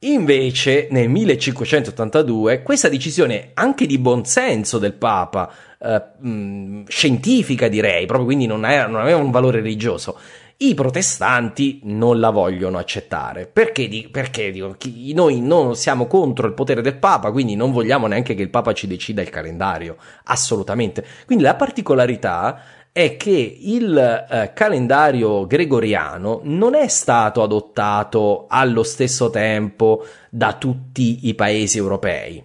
Invece 0.00 0.88
nel 0.90 1.08
1582 1.08 2.62
questa 2.62 2.90
decisione 2.90 3.52
anche 3.54 3.86
di 3.86 3.96
buonsenso 3.98 4.78
del 4.78 4.92
Papa, 4.92 5.50
eh, 5.80 6.02
mh, 6.18 6.82
scientifica 6.88 7.68
direi, 7.68 8.04
proprio 8.04 8.26
quindi 8.26 8.44
non, 8.44 8.66
era, 8.66 8.86
non 8.86 9.00
aveva 9.00 9.16
un 9.16 9.30
valore 9.30 9.62
religioso, 9.62 10.18
i 10.58 10.74
protestanti 10.74 11.80
non 11.84 12.20
la 12.20 12.30
vogliono 12.30 12.78
accettare. 12.78 13.46
Perché? 13.46 14.08
Perché 14.10 14.50
dico, 14.50 14.76
noi 15.14 15.40
non 15.40 15.74
siamo 15.76 16.06
contro 16.06 16.46
il 16.46 16.54
potere 16.54 16.80
del 16.80 16.96
Papa, 16.96 17.30
quindi 17.32 17.56
non 17.56 17.72
vogliamo 17.72 18.06
neanche 18.06 18.34
che 18.34 18.42
il 18.42 18.50
Papa 18.50 18.72
ci 18.72 18.86
decida 18.86 19.22
il 19.22 19.30
calendario, 19.30 19.96
assolutamente. 20.24 21.04
Quindi 21.26 21.44
la 21.44 21.54
particolarità 21.54 22.62
è 22.92 23.16
che 23.16 23.58
il 23.60 23.98
eh, 23.98 24.52
calendario 24.54 25.48
gregoriano 25.48 26.40
non 26.44 26.76
è 26.76 26.86
stato 26.86 27.42
adottato 27.42 28.46
allo 28.48 28.84
stesso 28.84 29.30
tempo 29.30 30.06
da 30.30 30.52
tutti 30.52 31.26
i 31.26 31.34
paesi 31.34 31.78
europei. 31.78 32.42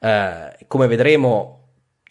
Eh, 0.00 0.56
come 0.66 0.86
vedremo 0.88 1.56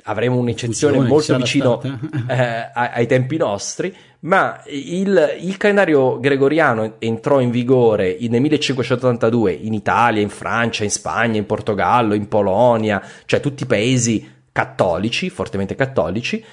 avremo 0.07 0.37
un'eccezione 0.37 0.99
molto 0.99 1.35
vicino 1.35 1.81
eh, 2.27 2.69
ai 2.73 3.07
tempi 3.07 3.37
nostri, 3.37 3.95
ma 4.25 4.61
il, 4.65 5.38
il, 5.39 5.57
calendario 5.57 6.19
gregoriano 6.19 6.95
entrò 6.99 7.39
in 7.39 7.51
vigore 7.51 8.17
nel 8.21 8.41
1582 8.41 9.51
in 9.51 9.73
Italia, 9.73 10.21
in 10.21 10.29
Francia, 10.29 10.83
in 10.83 10.89
Spagna, 10.89 11.38
in 11.38 11.45
Portogallo, 11.45 12.15
in 12.15 12.27
Polonia, 12.27 13.01
cioè 13.25 13.39
tutti 13.39 13.63
i 13.63 13.67
paesi 13.67 14.33
cattolici, 14.51 15.29
fortemente 15.29 15.75
cattolici. 15.75 16.43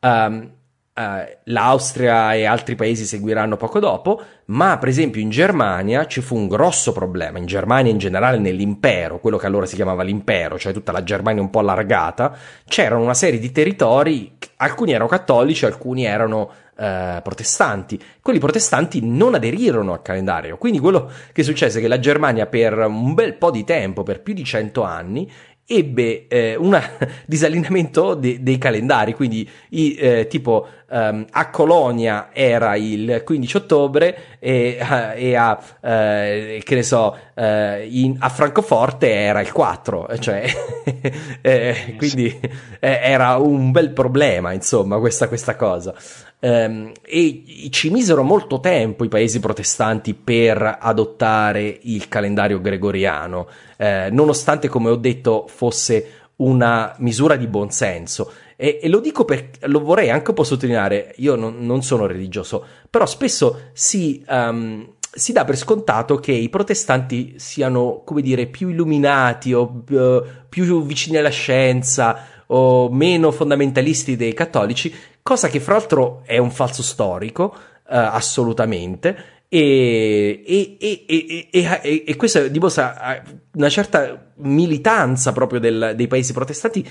Um, 0.00 0.50
Uh, 0.94 1.24
l'Austria 1.44 2.34
e 2.34 2.44
altri 2.44 2.74
paesi 2.74 3.06
seguiranno 3.06 3.56
poco 3.56 3.80
dopo, 3.80 4.20
ma 4.48 4.76
per 4.76 4.90
esempio 4.90 5.22
in 5.22 5.30
Germania 5.30 6.06
ci 6.06 6.20
fu 6.20 6.36
un 6.36 6.46
grosso 6.48 6.92
problema, 6.92 7.38
in 7.38 7.46
Germania 7.46 7.90
in 7.90 7.96
generale 7.96 8.36
nell'impero, 8.36 9.18
quello 9.18 9.38
che 9.38 9.46
allora 9.46 9.64
si 9.64 9.74
chiamava 9.74 10.02
l'impero, 10.02 10.58
cioè 10.58 10.74
tutta 10.74 10.92
la 10.92 11.02
Germania 11.02 11.40
un 11.40 11.48
po' 11.48 11.60
allargata, 11.60 12.36
c'erano 12.66 13.02
una 13.02 13.14
serie 13.14 13.40
di 13.40 13.50
territori, 13.50 14.36
alcuni 14.56 14.90
erano 14.90 15.08
cattolici, 15.08 15.64
alcuni 15.64 16.04
erano 16.04 16.50
uh, 16.76 17.22
protestanti. 17.22 18.00
Quelli 18.20 18.38
protestanti 18.38 19.00
non 19.02 19.34
aderirono 19.34 19.92
al 19.92 20.02
calendario, 20.02 20.56
quindi 20.56 20.78
quello 20.78 21.10
che 21.32 21.42
successe 21.42 21.78
è 21.78 21.80
che 21.80 21.88
la 21.88 21.98
Germania 21.98 22.46
per 22.46 22.78
un 22.78 23.14
bel 23.14 23.34
po' 23.34 23.50
di 23.50 23.64
tempo, 23.64 24.02
per 24.02 24.20
più 24.20 24.34
di 24.34 24.44
cento 24.44 24.82
anni, 24.82 25.30
ebbe 25.66 26.26
eh, 26.28 26.54
un 26.56 26.78
disallineamento 27.26 28.14
de- 28.14 28.42
dei 28.42 28.58
calendari, 28.58 29.14
quindi 29.14 29.48
i, 29.70 29.94
eh, 29.94 30.26
tipo 30.26 30.66
um, 30.90 31.24
a 31.30 31.50
Colonia 31.50 32.28
era 32.32 32.76
il 32.76 33.22
15 33.24 33.56
ottobre 33.56 34.18
e, 34.38 34.78
uh, 34.80 35.16
e 35.16 35.34
a, 35.34 35.58
uh, 35.58 36.60
che 36.62 36.74
ne 36.74 36.82
so, 36.82 37.16
uh, 37.34 37.42
in, 37.88 38.16
a 38.18 38.28
Francoforte 38.28 39.10
era 39.10 39.40
il 39.40 39.52
4, 39.52 40.18
cioè, 40.18 40.44
eh, 41.40 41.94
quindi 41.96 42.38
eh, 42.80 43.00
era 43.02 43.36
un 43.36 43.70
bel 43.70 43.90
problema, 43.92 44.52
insomma, 44.52 44.98
questa, 44.98 45.28
questa 45.28 45.56
cosa. 45.56 45.94
Um, 46.44 46.90
e 47.02 47.68
ci 47.70 47.88
misero 47.90 48.24
molto 48.24 48.58
tempo 48.58 49.04
i 49.04 49.08
paesi 49.08 49.38
protestanti 49.38 50.12
per 50.12 50.78
adottare 50.80 51.78
il 51.82 52.08
calendario 52.08 52.60
gregoriano, 52.60 53.46
eh, 53.76 54.08
nonostante, 54.10 54.66
come 54.66 54.90
ho 54.90 54.96
detto, 54.96 55.46
fosse 55.46 56.22
una 56.36 56.96
misura 56.98 57.36
di 57.36 57.46
buonsenso. 57.46 58.32
E, 58.56 58.80
e 58.82 58.88
lo 58.88 58.98
dico 58.98 59.24
perché 59.24 59.68
lo 59.68 59.80
vorrei 59.84 60.10
anche 60.10 60.30
un 60.30 60.34
po' 60.34 60.42
sottolineare. 60.42 61.14
Io 61.18 61.36
non, 61.36 61.64
non 61.64 61.82
sono 61.82 62.06
religioso, 62.06 62.64
però 62.90 63.06
spesso 63.06 63.70
si. 63.72 64.24
Um, 64.28 64.94
si 65.14 65.32
dà 65.32 65.44
per 65.44 65.58
scontato 65.58 66.16
che 66.16 66.32
i 66.32 66.48
protestanti 66.48 67.34
siano, 67.36 68.00
come 68.02 68.22
dire, 68.22 68.46
più 68.46 68.70
illuminati 68.70 69.52
o 69.52 69.84
uh, 69.86 70.22
più 70.48 70.86
vicini 70.86 71.18
alla 71.18 71.28
scienza 71.28 72.26
o 72.46 72.90
meno 72.90 73.30
fondamentalisti 73.30 74.16
dei 74.16 74.32
cattolici, 74.32 74.94
cosa 75.22 75.48
che 75.48 75.60
fra 75.60 75.74
l'altro 75.74 76.22
è 76.24 76.38
un 76.38 76.50
falso 76.50 76.82
storico, 76.82 77.54
uh, 77.54 77.54
assolutamente, 77.86 79.40
e, 79.54 80.42
e, 80.46 81.04
e, 81.50 82.04
e, 82.06 82.16
questo 82.16 82.48
dimostra 82.48 83.16
eh, 83.16 83.22
una 83.52 83.68
certa 83.68 84.30
militanza 84.36 85.32
proprio 85.32 85.60
del, 85.60 85.92
dei 85.94 86.06
paesi 86.06 86.32
protestanti 86.32 86.88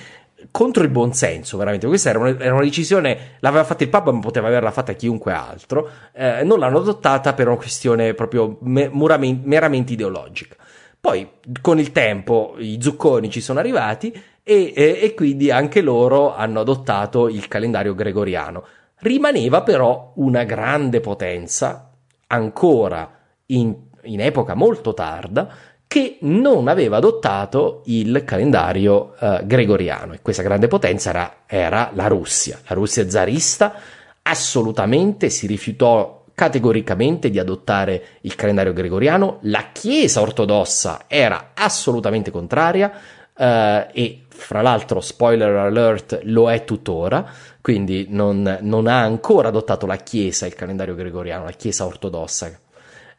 contro 0.51 0.83
il 0.83 0.89
buonsenso, 0.89 1.57
veramente. 1.57 1.87
Questa 1.87 2.09
era, 2.09 2.19
una, 2.19 2.39
era 2.39 2.53
una, 2.53 2.63
decisione, 2.63 3.37
l'aveva 3.39 3.63
fatta 3.63 3.83
il 3.83 3.89
Papa, 3.89 4.11
ma 4.11 4.19
poteva 4.19 4.47
averla 4.47 4.69
fatta 4.69 4.93
chiunque 4.93 5.33
altro. 5.33 5.89
Eh, 6.13 6.43
non 6.43 6.59
l'hanno 6.59 6.77
adottata 6.77 7.33
per 7.33 7.47
una 7.47 7.57
questione 7.57 8.13
proprio 8.13 8.57
me, 8.61 8.89
meramente 8.91 9.93
ideologica. 9.93 10.55
Poi, 10.99 11.27
con 11.61 11.79
il 11.79 11.91
tempo, 11.91 12.53
i 12.59 12.77
zucconi 12.79 13.31
ci 13.31 13.41
sono 13.41 13.57
arrivati 13.57 14.13
e, 14.51 14.99
e 15.01 15.13
quindi 15.13 15.49
anche 15.51 15.81
loro 15.81 16.35
hanno 16.35 16.59
adottato 16.59 17.27
il 17.27 17.47
calendario 17.47 17.95
gregoriano. 17.95 18.63
Rimaneva 18.99 19.63
però 19.63 20.11
una 20.15 20.43
grande 20.43 20.99
potenza 20.99 21.91
ancora 22.27 23.09
in, 23.47 23.75
in 24.03 24.21
epoca 24.21 24.53
molto 24.53 24.93
tarda 24.93 25.49
che 25.87 26.17
non 26.21 26.67
aveva 26.67 26.97
adottato 26.97 27.81
il 27.85 28.23
calendario 28.25 29.13
eh, 29.19 29.41
gregoriano 29.43 30.13
e 30.13 30.19
questa 30.21 30.43
grande 30.43 30.67
potenza 30.67 31.09
era, 31.09 31.35
era 31.47 31.91
la 31.93 32.07
Russia. 32.07 32.59
La 32.67 32.75
Russia 32.75 33.09
zarista 33.09 33.73
assolutamente 34.21 35.29
si 35.29 35.47
rifiutò 35.47 36.23
categoricamente 36.33 37.29
di 37.29 37.39
adottare 37.39 38.03
il 38.21 38.35
calendario 38.35 38.73
gregoriano, 38.73 39.39
la 39.41 39.69
Chiesa 39.71 40.21
ortodossa 40.21 41.05
era 41.07 41.51
assolutamente 41.53 42.31
contraria 42.31 42.91
eh, 43.37 43.87
e 43.91 44.20
fra 44.41 44.61
l'altro, 44.61 45.01
spoiler 45.01 45.55
alert, 45.55 46.21
lo 46.23 46.51
è 46.51 46.63
tuttora, 46.63 47.25
quindi 47.61 48.07
non, 48.09 48.57
non, 48.61 48.87
ha 48.87 49.01
ancora 49.01 49.49
adottato 49.49 49.85
la 49.85 49.97
Chiesa 49.97 50.47
il 50.47 50.55
calendario 50.55 50.95
gregoriano, 50.95 51.45
la 51.45 51.51
Chiesa 51.51 51.85
ortodossa. 51.85 52.51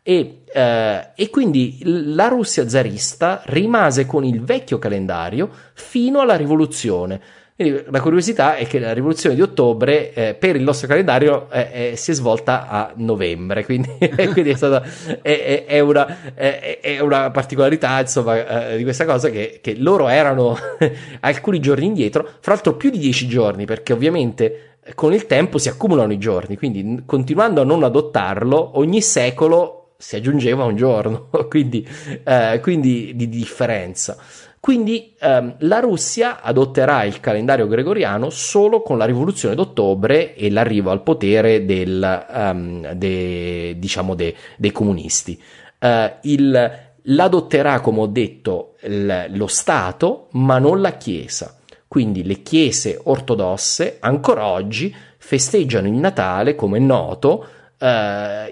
E, 0.02 0.42
eh, 0.52 1.08
e, 1.14 1.30
quindi 1.30 1.78
la 1.84 2.26
Russia 2.26 2.68
zarista 2.68 3.42
rimase 3.46 4.04
con 4.04 4.24
il 4.24 4.42
vecchio 4.42 4.80
calendario 4.80 5.48
fino 5.74 6.20
alla 6.20 6.34
rivoluzione. 6.34 7.20
Quindi 7.62 7.84
la 7.90 8.00
curiosità 8.00 8.56
è 8.56 8.66
che 8.66 8.80
la 8.80 8.92
rivoluzione 8.92 9.36
di 9.36 9.40
ottobre 9.40 10.12
eh, 10.14 10.34
per 10.34 10.56
il 10.56 10.62
nostro 10.62 10.88
calendario 10.88 11.48
eh, 11.52 11.90
eh, 11.92 11.96
si 11.96 12.10
è 12.10 12.14
svolta 12.14 12.66
a 12.66 12.92
novembre, 12.96 13.62
quindi, 13.64 13.88
quindi 14.32 14.50
è, 14.50 14.56
stata, 14.56 14.82
è, 15.22 15.64
è, 15.64 15.78
una, 15.78 16.34
è, 16.34 16.98
una, 17.00 17.30
particolarità 17.30 18.00
insomma, 18.00 18.70
eh, 18.70 18.76
di 18.76 18.82
questa 18.82 19.04
cosa 19.04 19.30
che, 19.30 19.60
che 19.62 19.76
loro 19.76 20.08
erano 20.08 20.58
alcuni 21.20 21.60
giorni 21.60 21.86
indietro, 21.86 22.28
fra 22.40 22.54
l'altro 22.54 22.74
più 22.74 22.90
di 22.90 22.98
dieci 22.98 23.28
giorni, 23.28 23.64
perché 23.64 23.92
ovviamente 23.92 24.78
con 24.96 25.12
il 25.12 25.26
tempo 25.26 25.58
si 25.58 25.68
accumulano 25.68 26.12
i 26.12 26.18
giorni, 26.18 26.56
quindi 26.56 27.04
continuando 27.06 27.60
a 27.60 27.64
non 27.64 27.84
adottarlo, 27.84 28.72
ogni 28.74 29.00
secolo 29.00 29.92
si 29.98 30.16
aggiungeva 30.16 30.64
un 30.64 30.74
giorno, 30.74 31.28
quindi, 31.48 31.86
eh, 32.24 32.58
quindi 32.60 33.12
di 33.14 33.28
differenza. 33.28 34.18
Quindi 34.62 35.12
ehm, 35.18 35.56
la 35.58 35.80
Russia 35.80 36.40
adotterà 36.40 37.02
il 37.02 37.18
calendario 37.18 37.66
gregoriano 37.66 38.30
solo 38.30 38.80
con 38.80 38.96
la 38.96 39.04
rivoluzione 39.06 39.56
d'ottobre 39.56 40.36
e 40.36 40.52
l'arrivo 40.52 40.92
al 40.92 41.02
potere 41.02 41.64
del, 41.64 42.26
um, 42.32 42.92
de, 42.92 43.74
diciamo 43.76 44.14
de, 44.14 44.32
dei 44.56 44.70
comunisti. 44.70 45.36
Uh, 45.80 46.12
il, 46.22 46.72
l'adotterà, 47.02 47.80
come 47.80 48.02
ho 48.02 48.06
detto, 48.06 48.74
il, 48.82 49.26
lo 49.30 49.48
Stato, 49.48 50.28
ma 50.34 50.60
non 50.60 50.80
la 50.80 50.92
Chiesa. 50.92 51.56
Quindi 51.88 52.22
le 52.22 52.42
chiese 52.42 53.00
ortodosse 53.02 53.96
ancora 53.98 54.46
oggi 54.46 54.94
festeggiano 55.18 55.88
il 55.88 55.94
Natale, 55.94 56.54
come 56.54 56.76
è 56.76 56.80
noto, 56.80 57.46
uh, 57.78 57.86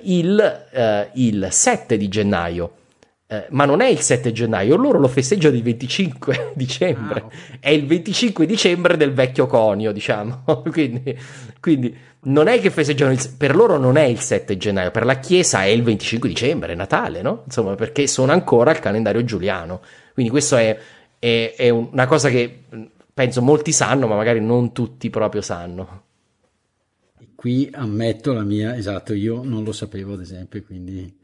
il, 0.02 0.66
uh, 0.72 1.08
il 1.20 1.46
7 1.48 1.96
di 1.96 2.08
gennaio 2.08 2.78
eh, 3.32 3.46
ma 3.50 3.64
non 3.64 3.80
è 3.80 3.86
il 3.86 4.00
7 4.00 4.32
gennaio, 4.32 4.74
loro 4.74 4.98
lo 4.98 5.06
festeggiano 5.06 5.54
il 5.54 5.62
25 5.62 6.50
dicembre, 6.56 7.20
ah, 7.20 7.28
è 7.60 7.68
il 7.70 7.86
25 7.86 8.44
dicembre 8.44 8.96
del 8.96 9.12
vecchio 9.12 9.46
conio, 9.46 9.92
diciamo, 9.92 10.42
quindi, 10.68 11.16
quindi, 11.60 11.96
non 12.22 12.48
è 12.48 12.60
che 12.60 12.70
festeggiano 12.70 13.12
il, 13.12 13.20
per 13.38 13.54
loro 13.54 13.78
non 13.78 13.96
è 13.96 14.02
il 14.02 14.18
7 14.18 14.56
gennaio, 14.56 14.90
per 14.90 15.04
la 15.04 15.20
Chiesa 15.20 15.62
è 15.62 15.68
il 15.68 15.84
25 15.84 16.28
dicembre, 16.28 16.72
è 16.72 16.74
Natale, 16.74 17.22
no? 17.22 17.42
Insomma, 17.44 17.76
perché 17.76 18.08
sono 18.08 18.32
ancora 18.32 18.72
al 18.72 18.80
calendario 18.80 19.22
giuliano, 19.22 19.80
quindi 20.12 20.32
questo 20.32 20.56
è, 20.56 20.76
è, 21.20 21.54
è 21.56 21.68
una 21.68 22.08
cosa 22.08 22.30
che 22.30 22.64
penso 23.14 23.42
molti 23.42 23.70
sanno, 23.70 24.08
ma 24.08 24.16
magari 24.16 24.40
non 24.40 24.72
tutti 24.72 25.08
proprio 25.08 25.40
sanno. 25.40 26.02
Qui 27.36 27.70
ammetto 27.72 28.32
la 28.32 28.42
mia, 28.42 28.76
esatto, 28.76 29.14
io 29.14 29.44
non 29.44 29.62
lo 29.62 29.70
sapevo 29.70 30.14
ad 30.14 30.20
esempio, 30.20 30.60
quindi 30.64 31.18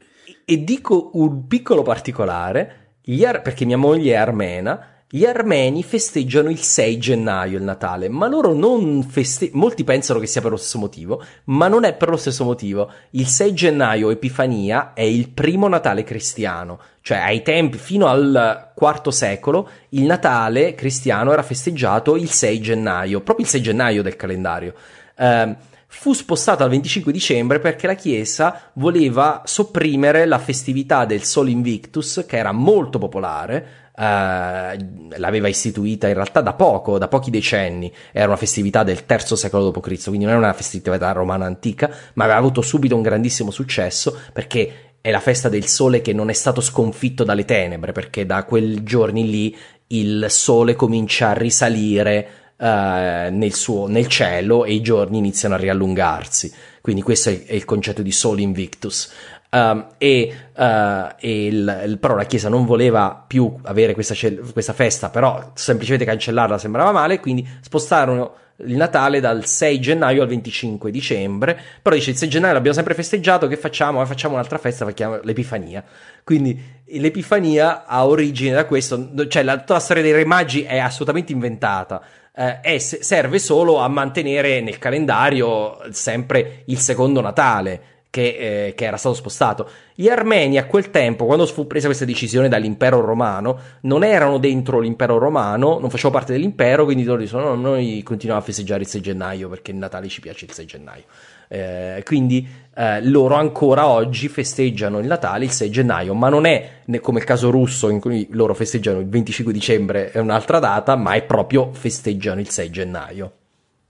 e 0.49 0.63
dico 0.63 1.09
un 1.15 1.45
piccolo 1.45 1.81
particolare, 1.81 2.93
ar- 3.25 3.41
perché 3.41 3.65
mia 3.65 3.75
moglie 3.75 4.13
è 4.13 4.15
armena, 4.15 5.03
gli 5.09 5.25
armeni 5.25 5.83
festeggiano 5.83 6.49
il 6.49 6.61
6 6.61 6.97
gennaio 6.97 7.57
il 7.57 7.65
Natale, 7.65 8.07
ma 8.07 8.27
loro 8.27 8.53
non 8.53 9.03
festeggiano, 9.03 9.59
molti 9.59 9.83
pensano 9.83 10.19
che 10.19 10.25
sia 10.25 10.39
per 10.39 10.51
lo 10.51 10.55
stesso 10.55 10.79
motivo, 10.79 11.21
ma 11.45 11.67
non 11.67 11.83
è 11.83 11.93
per 11.95 12.07
lo 12.07 12.15
stesso 12.15 12.45
motivo. 12.45 12.89
Il 13.09 13.27
6 13.27 13.53
gennaio 13.53 14.09
Epifania 14.09 14.93
è 14.93 15.01
il 15.01 15.27
primo 15.31 15.67
Natale 15.67 16.03
cristiano, 16.03 16.79
cioè 17.01 17.17
ai 17.17 17.41
tempi, 17.41 17.77
fino 17.77 18.07
al 18.07 18.71
IV 18.73 19.09
secolo, 19.09 19.69
il 19.89 20.03
Natale 20.03 20.75
cristiano 20.75 21.33
era 21.33 21.43
festeggiato 21.43 22.15
il 22.15 22.29
6 22.29 22.61
gennaio, 22.61 23.19
proprio 23.19 23.45
il 23.45 23.51
6 23.51 23.61
gennaio 23.61 24.01
del 24.01 24.15
calendario. 24.15 24.73
Uh, 25.17 25.55
fu 25.99 26.13
spostato 26.13 26.61
al 26.61 26.69
25 26.69 27.11
dicembre 27.11 27.59
perché 27.59 27.87
la 27.87 27.95
Chiesa 27.95 28.69
voleva 28.73 29.41
sopprimere 29.45 30.25
la 30.25 30.37
festività 30.37 31.05
del 31.05 31.23
Sol 31.23 31.49
Invictus, 31.49 32.23
che 32.27 32.37
era 32.37 32.51
molto 32.51 32.99
popolare, 32.99 33.85
Uh, 33.97 34.77
l'aveva 35.15 35.47
istituita 35.47 36.07
in 36.07 36.13
realtà 36.13 36.41
da 36.41 36.53
poco, 36.53 36.99
da 36.99 37.07
pochi 37.07 37.31
decenni, 37.31 37.91
era 38.11 38.27
una 38.27 38.35
festività 38.35 38.83
del 38.83 39.03
III 39.09 39.35
secolo 39.35 39.71
d.C., 39.71 40.03
quindi 40.03 40.25
non 40.25 40.35
è 40.35 40.37
una 40.37 40.53
festività 40.53 41.11
romana 41.13 41.47
antica, 41.47 41.89
ma 42.13 42.25
aveva 42.25 42.37
avuto 42.37 42.61
subito 42.61 42.95
un 42.95 43.01
grandissimo 43.01 43.49
successo 43.49 44.15
perché 44.31 44.91
è 45.01 45.09
la 45.09 45.19
festa 45.19 45.49
del 45.49 45.65
sole 45.65 46.01
che 46.01 46.13
non 46.13 46.29
è 46.29 46.33
stato 46.33 46.61
sconfitto 46.61 47.23
dalle 47.23 47.43
tenebre, 47.43 47.91
perché 47.91 48.27
da 48.27 48.43
quei 48.43 48.83
giorni 48.83 49.27
lì 49.27 49.57
il 49.87 50.27
sole 50.29 50.75
comincia 50.75 51.29
a 51.29 51.33
risalire 51.33 52.46
uh, 52.57 52.65
nel, 52.65 53.53
suo, 53.53 53.87
nel 53.87 54.07
cielo 54.07 54.65
e 54.65 54.73
i 54.73 54.81
giorni 54.81 55.17
iniziano 55.17 55.55
a 55.55 55.57
riallungarsi. 55.57 56.51
Quindi 56.81 57.01
questo 57.01 57.29
è, 57.29 57.45
è 57.45 57.53
il 57.53 57.65
concetto 57.65 58.01
di 58.01 58.11
Sol 58.11 58.39
Invictus. 58.39 59.11
Um, 59.49 59.87
e, 59.97 60.35
uh, 60.55 61.15
e 61.17 61.45
il, 61.45 61.81
il, 61.85 61.97
però 61.99 62.15
la 62.15 62.25
Chiesa 62.25 62.49
non 62.49 62.65
voleva 62.65 63.23
più 63.25 63.57
avere 63.63 63.93
questa, 63.93 64.13
questa, 64.51 64.73
festa, 64.73 65.09
però 65.09 65.51
semplicemente 65.53 66.05
cancellarla 66.05 66.57
sembrava 66.57 66.91
male, 66.91 67.21
quindi 67.21 67.47
spostarono 67.61 68.33
il 68.57 68.75
Natale 68.75 69.19
dal 69.19 69.45
6 69.45 69.79
gennaio 69.79 70.21
al 70.21 70.27
25 70.27 70.91
dicembre. 70.91 71.57
Però 71.81 71.95
dice: 71.95 72.11
Il 72.11 72.17
6 72.17 72.27
gennaio 72.27 72.53
l'abbiamo 72.53 72.75
sempre 72.75 72.93
festeggiato. 72.93 73.47
Che 73.47 73.57
facciamo? 73.57 74.03
Facciamo 74.05 74.33
un'altra 74.33 74.57
festa, 74.57 74.83
facciamo 74.83 75.19
l'Epifania. 75.23 75.83
Quindi 76.23 76.59
l'Epifania 76.85 77.85
ha 77.85 78.05
origine 78.05 78.53
da 78.53 78.65
questo, 78.65 79.27
cioè 79.27 79.43
la, 79.43 79.57
tutta 79.59 79.73
la 79.73 79.79
storia 79.79 80.03
dei 80.03 80.11
Re 80.11 80.25
Magi 80.25 80.63
è 80.63 80.77
assolutamente 80.77 81.31
inventata 81.31 82.01
eh, 82.37 82.61
è, 82.61 82.77
serve 82.77 83.39
solo 83.39 83.77
a 83.77 83.87
mantenere 83.87 84.61
nel 84.61 84.77
calendario 84.77 85.79
sempre 85.89 86.61
il 86.65 86.77
secondo 86.77 87.19
Natale. 87.19 87.95
Che, 88.09 88.67
eh, 88.67 88.73
che, 88.73 88.85
era 88.85 88.97
stato 88.97 89.13
spostato. 89.13 89.69
Gli 89.93 90.07
armeni 90.07 90.57
a 90.57 90.65
quel 90.65 90.89
tempo, 90.89 91.25
quando 91.25 91.45
fu 91.45 91.67
presa 91.67 91.85
questa 91.85 92.05
decisione 92.05 92.47
dall'impero 92.47 93.01
romano, 93.01 93.59
non 93.81 94.03
erano 94.03 94.39
dentro 94.39 94.79
l'impero 94.79 95.19
romano, 95.19 95.77
non 95.77 95.89
facevano 95.89 96.15
parte 96.15 96.31
dell'impero, 96.31 96.85
quindi 96.85 97.03
loro 97.03 97.21
dicono: 97.21 97.53
no, 97.53 97.55
noi 97.55 98.01
continuiamo 98.01 98.41
a 98.41 98.45
festeggiare 98.45 98.81
il 98.81 98.87
6 98.87 99.01
gennaio 99.01 99.49
perché 99.49 99.69
il 99.69 99.77
Natale 99.77 100.07
ci 100.07 100.21
piace 100.21 100.45
il 100.45 100.51
6 100.53 100.65
gennaio. 100.65 101.03
Eh, 101.47 102.01
quindi 102.05 102.47
eh, 102.75 103.03
loro 103.07 103.35
ancora 103.35 103.87
oggi 103.87 104.27
festeggiano 104.27 104.99
il 104.99 105.07
Natale 105.07 105.45
il 105.45 105.51
6 105.51 105.69
gennaio, 105.71 106.13
ma 106.13 106.29
non 106.29 106.45
è 106.45 106.81
come 107.01 107.19
il 107.19 107.25
caso 107.25 107.49
russo 107.49 107.89
in 107.89 107.99
cui 107.99 108.27
loro 108.31 108.53
festeggiano 108.53 108.99
il 108.99 109.07
25 109.07 109.51
dicembre, 109.51 110.11
è 110.11 110.19
un'altra 110.19 110.59
data, 110.59 110.95
ma 110.95 111.13
è 111.13 111.23
proprio 111.23 111.71
festeggiano 111.73 112.39
il 112.39 112.49
6 112.49 112.69
gennaio. 112.69 113.31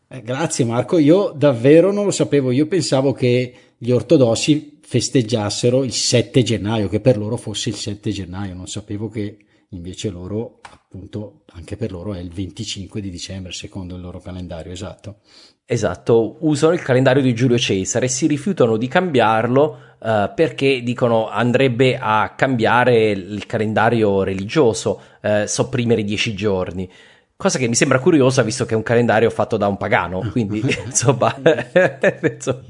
Eh, 0.08 0.22
grazie 0.22 0.63
Marco, 0.63 0.98
io 0.98 1.34
davvero 1.36 1.91
non 1.91 2.06
lo 2.06 2.12
sapevo, 2.12 2.52
io 2.52 2.67
pensavo 2.67 3.12
che 3.12 3.54
gli 3.78 3.91
ortodossi 3.91 4.80
festeggiassero 4.82 5.84
il 5.84 5.91
7 5.91 6.41
gennaio, 6.43 6.88
che 6.88 7.02
per 7.02 7.17
loro 7.17 7.36
fosse 7.36 7.67
il 7.70 7.76
7 7.76 8.12
gennaio, 8.12 8.54
non 8.54 8.67
sapevo 8.67 9.10
che 9.10 9.38
invece 9.72 10.10
loro 10.10 10.62
appunto 10.62 11.41
anche 11.48 11.76
per 11.76 11.91
loro 11.91 12.13
è 12.13 12.20
il 12.20 12.30
25 12.30 13.02
di 13.02 13.10
dicembre 13.10 13.52
secondo 13.52 13.96
il 13.96 14.02
loro 14.02 14.22
calendario 14.22 14.72
esatto 14.72 15.20
esatto 15.69 16.38
usano 16.39 16.73
il 16.73 16.82
calendario 16.82 17.21
di 17.21 17.36
Giulio 17.36 17.58
Cesare 17.58 18.06
e 18.06 18.10
si 18.10 18.25
rifiutano 18.25 18.77
di 18.77 18.88
cambiarlo 18.88 19.77
uh, 19.99 20.34
perché 20.34 20.82
dicono 20.82 21.27
andrebbe 21.27 21.97
a 22.01 22.34
cambiare 22.38 23.10
il 23.10 23.45
calendario 23.45 24.23
religioso 24.23 25.01
uh, 25.21 25.45
sopprimere 25.45 26.01
i 26.01 26.06
dieci 26.06 26.34
giorni. 26.34 26.89
Cosa 27.36 27.60
che 27.60 27.67
mi 27.67 27.75
sembra 27.75 27.99
curiosa 27.99 28.41
visto 28.43 28.65
che 28.65 28.73
è 28.73 28.77
un 28.77 28.84
calendario 28.84 29.30
fatto 29.30 29.58
da 29.58 29.67
un 29.67 29.77
pagano 29.77 30.30
quindi 30.32 30.63
insomma, 30.86 31.36
insomma 31.38 32.63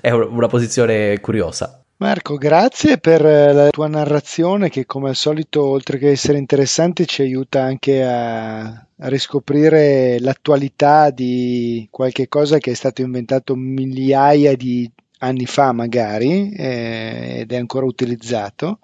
è 0.00 0.10
una 0.10 0.48
posizione 0.48 1.20
curiosa 1.20 1.84
Marco, 2.02 2.36
grazie 2.36 2.98
per 2.98 3.24
eh, 3.24 3.52
la 3.52 3.70
tua 3.70 3.86
narrazione 3.86 4.68
che 4.70 4.86
come 4.86 5.10
al 5.10 5.14
solito, 5.14 5.64
oltre 5.64 5.98
che 5.98 6.10
essere 6.10 6.36
interessante, 6.36 7.06
ci 7.06 7.22
aiuta 7.22 7.62
anche 7.62 8.02
a, 8.02 8.64
a 8.64 8.86
riscoprire 9.02 10.18
l'attualità 10.18 11.10
di 11.10 11.86
qualche 11.92 12.26
cosa 12.26 12.58
che 12.58 12.72
è 12.72 12.74
stato 12.74 13.02
inventato 13.02 13.54
migliaia 13.54 14.56
di 14.56 14.90
anni 15.18 15.46
fa 15.46 15.70
magari 15.70 16.52
eh, 16.52 17.36
ed 17.42 17.52
è 17.52 17.56
ancora 17.56 17.86
utilizzato 17.86 18.80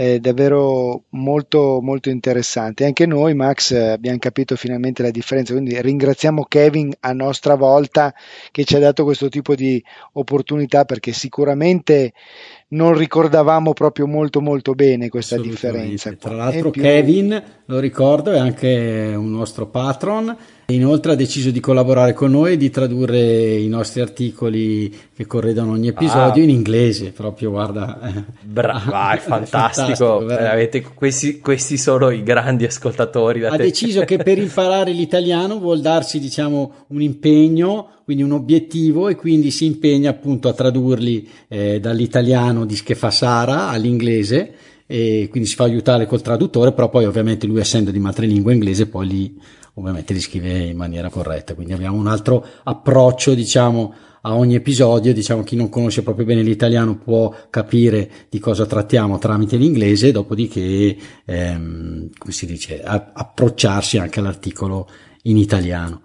è 0.00 0.18
davvero 0.18 1.04
molto 1.10 1.80
molto 1.82 2.08
interessante. 2.08 2.86
Anche 2.86 3.04
noi, 3.04 3.34
Max, 3.34 3.72
abbiamo 3.72 4.16
capito 4.16 4.56
finalmente 4.56 5.02
la 5.02 5.10
differenza, 5.10 5.52
quindi 5.52 5.78
ringraziamo 5.78 6.46
Kevin 6.48 6.90
a 7.00 7.12
nostra 7.12 7.54
volta 7.54 8.14
che 8.50 8.64
ci 8.64 8.76
ha 8.76 8.78
dato 8.78 9.04
questo 9.04 9.28
tipo 9.28 9.54
di 9.54 9.82
opportunità 10.12 10.86
perché 10.86 11.12
sicuramente 11.12 12.14
non 12.72 12.94
ricordavamo 12.94 13.72
proprio 13.72 14.06
molto 14.06 14.40
molto 14.40 14.74
bene 14.74 15.08
questa 15.08 15.38
differenza. 15.38 16.12
Tra 16.12 16.34
l'altro 16.34 16.70
più... 16.70 16.82
Kevin, 16.82 17.42
lo 17.64 17.78
ricordo, 17.78 18.32
è 18.32 18.38
anche 18.38 19.12
un 19.16 19.30
nostro 19.30 19.66
patron 19.66 20.36
Inoltre 20.70 21.12
ha 21.12 21.14
deciso 21.16 21.50
di 21.50 21.60
collaborare 21.60 22.12
con 22.12 22.30
noi 22.30 22.52
e 22.52 22.56
di 22.56 22.70
tradurre 22.70 23.56
i 23.56 23.68
nostri 23.68 24.00
articoli 24.00 24.94
che 25.14 25.26
corredono 25.26 25.72
ogni 25.72 25.88
episodio 25.88 26.42
ah. 26.42 26.44
in 26.44 26.50
inglese, 26.50 27.10
proprio 27.10 27.50
guarda. 27.50 27.98
Brava, 28.42 29.12
è 29.14 29.18
fantastico, 29.18 30.24
veramente 30.24 30.82
questi, 30.82 31.40
questi, 31.40 31.76
sono 31.76 32.10
i 32.10 32.22
grandi 32.22 32.64
ascoltatori. 32.64 33.44
ha 33.44 33.50
te. 33.50 33.64
deciso 33.64 34.04
che 34.04 34.18
per 34.18 34.38
imparare 34.38 34.92
l'italiano 34.92 35.58
vuol 35.58 35.80
darsi 35.80 36.20
diciamo 36.20 36.72
un 36.88 37.02
impegno, 37.02 37.99
quindi 38.10 38.26
un 38.26 38.32
obiettivo 38.32 39.08
e 39.08 39.14
quindi 39.14 39.52
si 39.52 39.66
impegna 39.66 40.10
appunto 40.10 40.48
a 40.48 40.52
tradurli 40.52 41.28
eh, 41.46 41.78
dall'italiano 41.78 42.64
di 42.64 42.74
Sara 42.74 43.68
all'inglese 43.68 44.52
e 44.84 45.28
quindi 45.30 45.48
si 45.48 45.54
fa 45.54 45.62
aiutare 45.62 46.06
col 46.06 46.20
traduttore, 46.20 46.72
però 46.72 46.88
poi 46.88 47.04
ovviamente 47.04 47.46
lui 47.46 47.60
essendo 47.60 47.92
di 47.92 48.00
madrelingua 48.00 48.52
inglese 48.52 48.88
poi 48.88 49.06
li 49.06 49.38
ovviamente 49.74 50.12
li 50.12 50.20
scrive 50.20 50.58
in 50.58 50.76
maniera 50.76 51.08
corretta. 51.08 51.54
Quindi 51.54 51.72
abbiamo 51.72 51.96
un 51.98 52.08
altro 52.08 52.44
approccio, 52.64 53.32
diciamo, 53.34 53.94
a 54.22 54.34
ogni 54.34 54.56
episodio, 54.56 55.14
diciamo 55.14 55.44
chi 55.44 55.54
non 55.54 55.68
conosce 55.68 56.02
proprio 56.02 56.26
bene 56.26 56.42
l'italiano 56.42 56.98
può 56.98 57.32
capire 57.48 58.10
di 58.28 58.40
cosa 58.40 58.66
trattiamo 58.66 59.18
tramite 59.18 59.56
l'inglese, 59.56 60.10
dopodiché, 60.10 60.96
ehm, 61.24 62.08
come 62.18 62.32
si 62.32 62.44
dice, 62.44 62.82
a- 62.82 63.12
approcciarsi 63.14 63.98
anche 63.98 64.18
all'articolo 64.18 64.88
in 65.22 65.36
italiano. 65.36 66.02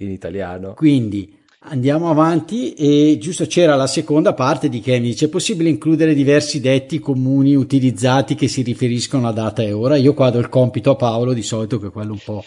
In 0.00 0.12
italiano. 0.12 0.74
Quindi 0.74 1.36
andiamo 1.62 2.08
avanti 2.08 2.72
e 2.74 3.18
giusto 3.20 3.46
c'era 3.46 3.74
la 3.74 3.88
seconda 3.88 4.32
parte 4.32 4.68
di 4.68 4.78
che 4.78 4.92
mi 5.00 5.08
dice 5.08 5.24
è 5.24 5.28
possibile 5.28 5.70
includere 5.70 6.14
diversi 6.14 6.60
detti 6.60 7.00
comuni 7.00 7.56
utilizzati 7.56 8.36
che 8.36 8.46
si 8.46 8.62
riferiscono 8.62 9.26
a 9.26 9.32
data 9.32 9.60
e 9.60 9.72
ora. 9.72 9.96
Io 9.96 10.14
qua 10.14 10.30
do 10.30 10.38
il 10.38 10.48
compito 10.48 10.92
a 10.92 10.94
Paolo 10.94 11.32
di 11.32 11.42
solito 11.42 11.80
che 11.80 11.88
è 11.88 11.90
quello 11.90 12.12
un 12.12 12.20
po' 12.24 12.44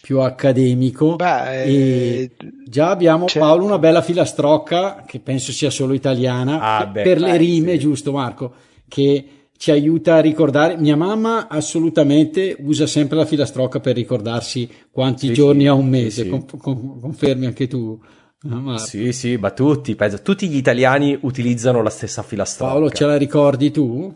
più 0.00 0.18
accademico. 0.18 1.14
Beh, 1.14 1.62
e 1.62 2.30
già 2.66 2.90
abbiamo 2.90 3.26
c'è... 3.26 3.38
Paolo 3.38 3.64
una 3.64 3.78
bella 3.78 4.02
filastrocca 4.02 5.04
che 5.06 5.20
penso 5.20 5.52
sia 5.52 5.70
solo 5.70 5.92
italiana 5.92 6.78
ah, 6.78 6.86
beh, 6.86 7.02
per 7.02 7.20
le 7.20 7.34
eh, 7.34 7.36
rime, 7.36 7.72
sì. 7.74 7.78
giusto 7.78 8.10
Marco? 8.10 8.52
Che 8.88 9.24
ci 9.58 9.70
aiuta 9.70 10.14
a 10.14 10.20
ricordare. 10.20 10.78
Mia 10.78 10.96
mamma 10.96 11.48
assolutamente 11.48 12.56
usa 12.60 12.86
sempre 12.86 13.18
la 13.18 13.26
filastrocca 13.26 13.80
per 13.80 13.94
ricordarsi 13.94 14.66
quanti 14.90 15.26
sì, 15.26 15.32
giorni 15.34 15.62
sì, 15.62 15.66
ha 15.66 15.74
un 15.74 15.88
mese. 15.88 16.22
sì. 16.22 16.28
Con, 16.30 16.46
con, 16.46 17.00
confermi 17.00 17.44
anche 17.44 17.66
tu? 17.66 18.00
Marco. 18.44 18.86
Sì, 18.86 19.12
sì, 19.12 19.36
ma 19.36 19.50
tutti, 19.50 19.94
penso, 19.96 20.22
tutti 20.22 20.48
gli 20.48 20.56
italiani 20.56 21.18
utilizzano 21.22 21.82
la 21.82 21.90
stessa 21.90 22.22
filastrocca. 22.22 22.72
Paolo, 22.72 22.90
ce 22.90 23.04
la 23.04 23.18
ricordi 23.18 23.70
tu? 23.70 24.14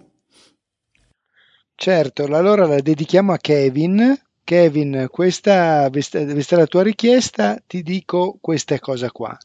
Certo, 1.75 2.25
allora 2.25 2.65
la 2.65 2.81
dedichiamo 2.81 3.33
a 3.33 3.39
Kevin 3.39 4.17
Kevin, 4.45 5.07
questa, 5.09 5.89
vista 5.89 6.57
la 6.57 6.67
tua 6.67 6.83
richiesta, 6.83 7.63
ti 7.65 7.83
dico 7.83 8.39
questa 8.41 8.79
cosa 8.81 9.11
qua. 9.11 9.37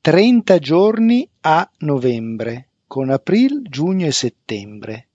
30 0.00 0.58
giorni 0.58 1.28
a 1.42 1.70
novembre, 1.80 2.68
con 2.86 3.10
aprile, 3.10 3.60
giugno 3.68 4.06
e 4.06 4.12
settembre. 4.12 5.09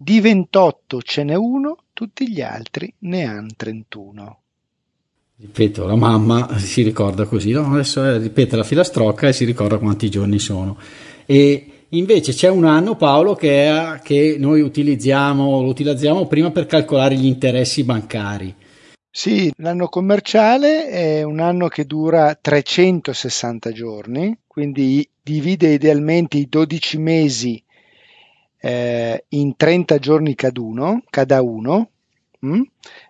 Di 0.00 0.20
28 0.20 1.02
ce 1.02 1.24
n'è 1.24 1.34
uno, 1.34 1.76
tutti 1.92 2.30
gli 2.30 2.40
altri 2.40 2.94
ne 3.00 3.24
hanno 3.24 3.48
31. 3.56 4.38
Ripeto, 5.40 5.86
la 5.86 5.96
mamma 5.96 6.56
si 6.58 6.82
ricorda 6.82 7.24
così, 7.24 7.50
no? 7.50 7.72
adesso 7.72 8.16
ripete 8.16 8.54
la 8.54 8.62
filastrocca 8.62 9.26
e 9.26 9.32
si 9.32 9.44
ricorda 9.44 9.78
quanti 9.78 10.08
giorni 10.08 10.38
sono. 10.38 10.78
E 11.26 11.86
invece 11.88 12.32
c'è 12.32 12.48
un 12.48 12.64
anno, 12.64 12.94
Paolo, 12.94 13.34
che, 13.34 13.66
è, 13.66 14.00
che 14.00 14.36
noi 14.38 14.60
utilizziamo, 14.60 15.62
lo 15.62 15.68
utilizziamo 15.68 16.28
prima 16.28 16.52
per 16.52 16.66
calcolare 16.66 17.16
gli 17.16 17.26
interessi 17.26 17.82
bancari. 17.82 18.54
Sì, 19.10 19.52
l'anno 19.56 19.88
commerciale 19.88 20.86
è 20.86 21.22
un 21.24 21.40
anno 21.40 21.66
che 21.66 21.86
dura 21.86 22.38
360 22.40 23.72
giorni, 23.72 24.38
quindi 24.46 25.08
divide 25.20 25.72
idealmente 25.72 26.36
i 26.36 26.48
12 26.48 26.98
mesi 26.98 27.60
eh, 28.60 29.24
in 29.28 29.56
30 29.56 29.98
giorni 29.98 30.34
caduno, 30.34 31.02
cada 31.10 31.42
uno, 31.42 31.90
mh? 32.40 32.60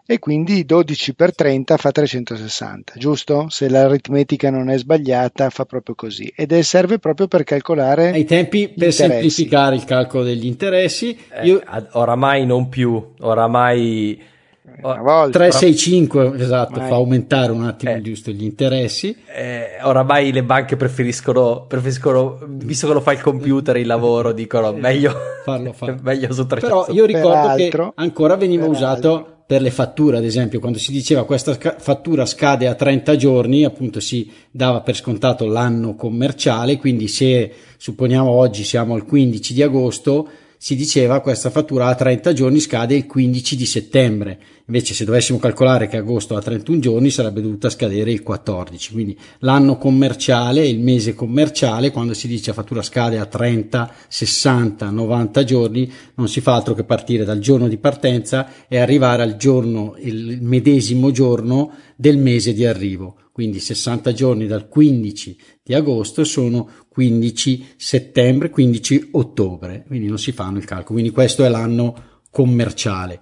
e 0.06 0.18
quindi 0.18 0.64
12 0.64 1.14
per 1.14 1.34
30 1.34 1.76
fa 1.76 1.90
360, 1.90 2.94
giusto? 2.96 3.48
Se 3.50 3.68
l'aritmetica 3.68 4.50
non 4.50 4.70
è 4.70 4.78
sbagliata 4.78 5.50
fa 5.50 5.64
proprio 5.64 5.94
così 5.94 6.32
ed 6.34 6.52
è, 6.52 6.62
serve 6.62 6.98
proprio 6.98 7.28
per 7.28 7.44
calcolare 7.44 8.10
ai 8.10 8.24
tempi 8.24 8.68
per 8.68 8.88
interessi. 8.88 9.02
semplificare 9.02 9.76
il 9.76 9.84
calcolo 9.84 10.24
degli 10.24 10.46
interessi. 10.46 11.18
Eh, 11.30 11.46
Io... 11.46 11.62
Oramai 11.92 12.46
non 12.46 12.68
più, 12.68 13.12
oramai 13.18 14.18
365 14.80 16.32
esatto, 16.36 16.78
Mai. 16.78 16.88
fa 16.88 16.94
aumentare 16.94 17.52
un 17.52 17.64
attimo 17.64 17.94
eh, 17.94 18.00
giusto 18.00 18.30
gli 18.30 18.44
interessi. 18.44 19.16
Eh, 19.34 19.78
oramai 19.82 20.32
le 20.32 20.42
banche 20.42 20.76
preferiscono, 20.76 21.64
preferiscono, 21.66 22.38
visto 22.46 22.86
che 22.86 22.92
lo 22.92 23.00
fa 23.00 23.12
il 23.12 23.20
computer 23.20 23.76
il 23.76 23.86
lavoro, 23.86 24.32
dicono 24.32 24.72
meglio 24.72 25.14
farlo 25.44 25.72
fare. 25.72 25.98
meglio 26.02 26.32
su 26.32 26.46
300. 26.46 26.66
Però 26.66 26.86
io 26.92 27.04
ricordo 27.04 27.54
che 27.54 27.92
ancora 27.94 28.36
veniva 28.36 28.66
usato 28.66 29.38
per 29.48 29.62
le 29.62 29.70
fatture, 29.70 30.18
ad 30.18 30.24
esempio, 30.24 30.60
quando 30.60 30.78
si 30.78 30.92
diceva 30.92 31.24
questa 31.24 31.56
fattura 31.78 32.26
scade 32.26 32.66
a 32.66 32.74
30 32.74 33.16
giorni, 33.16 33.64
appunto 33.64 33.98
si 33.98 34.30
dava 34.50 34.82
per 34.82 34.94
scontato 34.94 35.46
l'anno 35.46 35.94
commerciale, 35.94 36.76
quindi 36.76 37.08
se 37.08 37.50
supponiamo 37.78 38.28
oggi 38.28 38.62
siamo 38.62 38.92
al 38.92 39.06
15 39.06 39.54
di 39.54 39.62
agosto, 39.62 40.28
si 40.60 40.74
diceva 40.74 41.20
questa 41.20 41.50
fattura 41.50 41.86
a 41.86 41.94
30 41.94 42.32
giorni 42.32 42.58
scade 42.58 42.96
il 42.96 43.06
15 43.06 43.56
di 43.56 43.64
settembre, 43.64 44.40
invece 44.66 44.92
se 44.92 45.04
dovessimo 45.04 45.38
calcolare 45.38 45.86
che 45.86 45.96
agosto 45.96 46.34
ha 46.34 46.42
31 46.42 46.80
giorni 46.80 47.10
sarebbe 47.10 47.40
dovuta 47.40 47.70
scadere 47.70 48.10
il 48.10 48.24
14, 48.24 48.92
quindi 48.92 49.16
l'anno 49.38 49.78
commerciale, 49.78 50.66
il 50.66 50.80
mese 50.80 51.14
commerciale, 51.14 51.92
quando 51.92 52.12
si 52.12 52.26
dice 52.26 52.52
fattura 52.52 52.82
scade 52.82 53.20
a 53.20 53.26
30, 53.26 53.94
60, 54.08 54.90
90 54.90 55.44
giorni, 55.44 55.92
non 56.16 56.28
si 56.28 56.40
fa 56.40 56.56
altro 56.56 56.74
che 56.74 56.82
partire 56.82 57.24
dal 57.24 57.38
giorno 57.38 57.68
di 57.68 57.78
partenza 57.78 58.66
e 58.66 58.78
arrivare 58.78 59.22
al 59.22 59.36
giorno, 59.36 59.94
il 60.00 60.42
medesimo 60.42 61.12
giorno 61.12 61.72
del 61.94 62.18
mese 62.18 62.52
di 62.52 62.66
arrivo. 62.66 63.14
Quindi 63.38 63.60
60 63.60 64.12
giorni 64.14 64.48
dal 64.48 64.66
15 64.66 65.38
di 65.62 65.72
agosto 65.72 66.24
sono 66.24 66.68
15 66.98 67.74
settembre, 67.76 68.50
15 68.50 69.10
ottobre, 69.12 69.84
quindi 69.86 70.08
non 70.08 70.18
si 70.18 70.32
fanno 70.32 70.58
il 70.58 70.64
calcolo, 70.64 70.94
quindi 70.94 71.10
questo 71.12 71.44
è 71.44 71.48
l'anno 71.48 71.94
commerciale. 72.28 73.20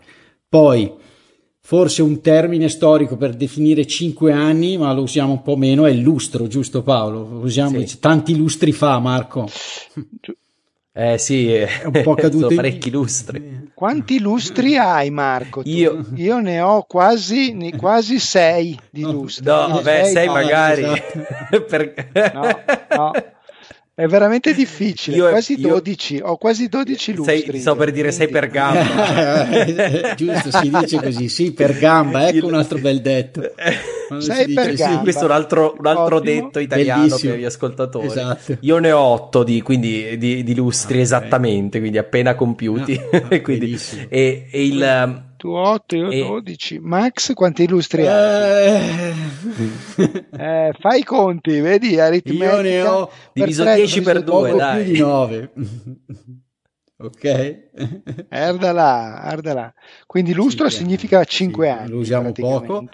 Poi 0.49 0.91
forse 1.61 2.01
un 2.01 2.22
termine 2.22 2.70
storico 2.70 3.18
per 3.18 3.35
definire 3.35 3.87
5 3.87 4.33
anni, 4.33 4.79
ma 4.79 4.95
lo 4.95 5.03
usiamo 5.03 5.33
un 5.33 5.43
po' 5.43 5.57
meno, 5.57 5.85
è 5.85 5.91
il 5.91 6.01
lustro, 6.01 6.47
giusto 6.47 6.83
Paolo? 6.83 7.29
Lo 7.29 7.41
usiamo 7.41 7.85
sì. 7.85 7.99
tanti 7.99 8.35
lustri 8.35 8.72
fa, 8.72 8.99
Marco. 8.99 9.47
Eh 10.91 11.18
sì, 11.18 11.53
è 11.53 11.68
un 11.85 12.01
po' 12.03 12.14
caduto 12.16 12.55
parecchi 12.55 12.91
lustri. 12.91 13.72
Quanti 13.74 14.20
lustri 14.20 14.79
hai 14.79 15.11
Marco? 15.11 15.61
Io, 15.66 16.07
Io 16.14 16.41
ne 16.41 16.62
ho 16.62 16.85
quasi, 16.85 17.53
ne, 17.53 17.77
quasi 17.77 18.18
sei 18.18 18.74
di 18.89 19.03
lustri. 19.03 19.45
No, 19.45 19.83
beh, 19.83 20.05
sei, 20.05 20.12
sei 20.12 20.29
magari. 20.29 20.83
Esatto. 20.83 21.61
per... 21.68 22.11
no, 22.33 22.43
no. 22.97 23.35
È 23.99 24.07
veramente 24.07 24.53
difficile, 24.53 25.16
io, 25.16 25.30
quasi 25.30 25.57
12, 25.57 26.16
io, 26.16 26.26
ho 26.26 26.36
quasi 26.36 26.68
12 26.68 27.14
lustri. 27.14 27.44
Sei, 27.47 27.61
sto 27.61 27.76
per 27.76 27.92
dire 27.92 28.12
sei 28.12 28.28
per 28.28 28.49
gamba. 28.49 30.12
Giusto, 30.14 30.51
si 30.51 30.68
dice 30.68 31.01
così, 31.01 31.30
sì 31.30 31.53
per 31.55 31.78
gamba, 31.78 32.28
ecco 32.28 32.47
un 32.47 32.57
altro 32.57 32.76
bel 32.76 33.01
detto. 33.01 33.55
sei 34.18 34.53
per 34.53 34.68
dice, 34.68 34.82
gamba. 34.82 34.97
Sì, 34.99 35.03
questo 35.03 35.22
è 35.22 35.24
un 35.24 35.30
altro, 35.30 35.76
un 35.78 35.86
altro 35.86 36.20
detto 36.20 36.59
italiano 36.59 37.05
Bellissimo. 37.05 37.32
per 37.32 37.40
gli 37.40 37.44
ascoltatori. 37.47 38.07
Esatto. 38.07 38.59
Io 38.61 38.76
ne 38.76 38.92
ho 38.92 39.01
8 39.01 39.42
di, 39.44 39.62
quindi, 39.62 40.18
di, 40.18 40.44
di 40.44 40.55
lustri 40.55 40.99
ah, 40.99 41.01
esattamente, 41.01 41.78
quindi 41.78 41.97
appena 41.97 42.34
compiuti. 42.34 43.01
Ah, 43.11 43.40
quindi, 43.40 43.80
e, 44.11 44.47
e 44.51 44.62
il 44.62 45.24
tu 45.47 45.53
8, 45.53 45.97
io 45.97 46.11
e... 46.11 46.18
12. 46.18 46.80
Max, 46.80 47.32
quanti 47.34 47.62
illustri 47.62 48.05
hai? 48.05 48.66
Eh... 48.66 49.14
eh, 50.36 50.74
fai 50.80 51.01
i 51.01 51.05
conti, 51.05 51.61
vedi? 51.61 52.01
Aritmetica. 52.01 52.57
Io 52.57 52.61
ne 52.62 52.82
ho 52.82 53.11
diviso 53.32 53.62
10 53.62 54.03
per 54.03 54.24
2, 54.24 54.53
dai. 54.55 54.82
più 54.82 54.92
di 54.92 54.99
9. 54.99 55.53
ok? 56.99 57.59
Arda 58.28 58.72
là, 58.72 59.20
arda 59.22 59.55
là. 59.55 59.74
Quindi 60.05 60.34
lustro 60.34 60.68
sì, 60.68 60.78
significa 60.78 61.22
5 61.22 61.64
sì, 61.64 61.72
anni. 61.72 61.90
Lo 61.90 61.99
usiamo 61.99 62.32
poco. 62.32 62.88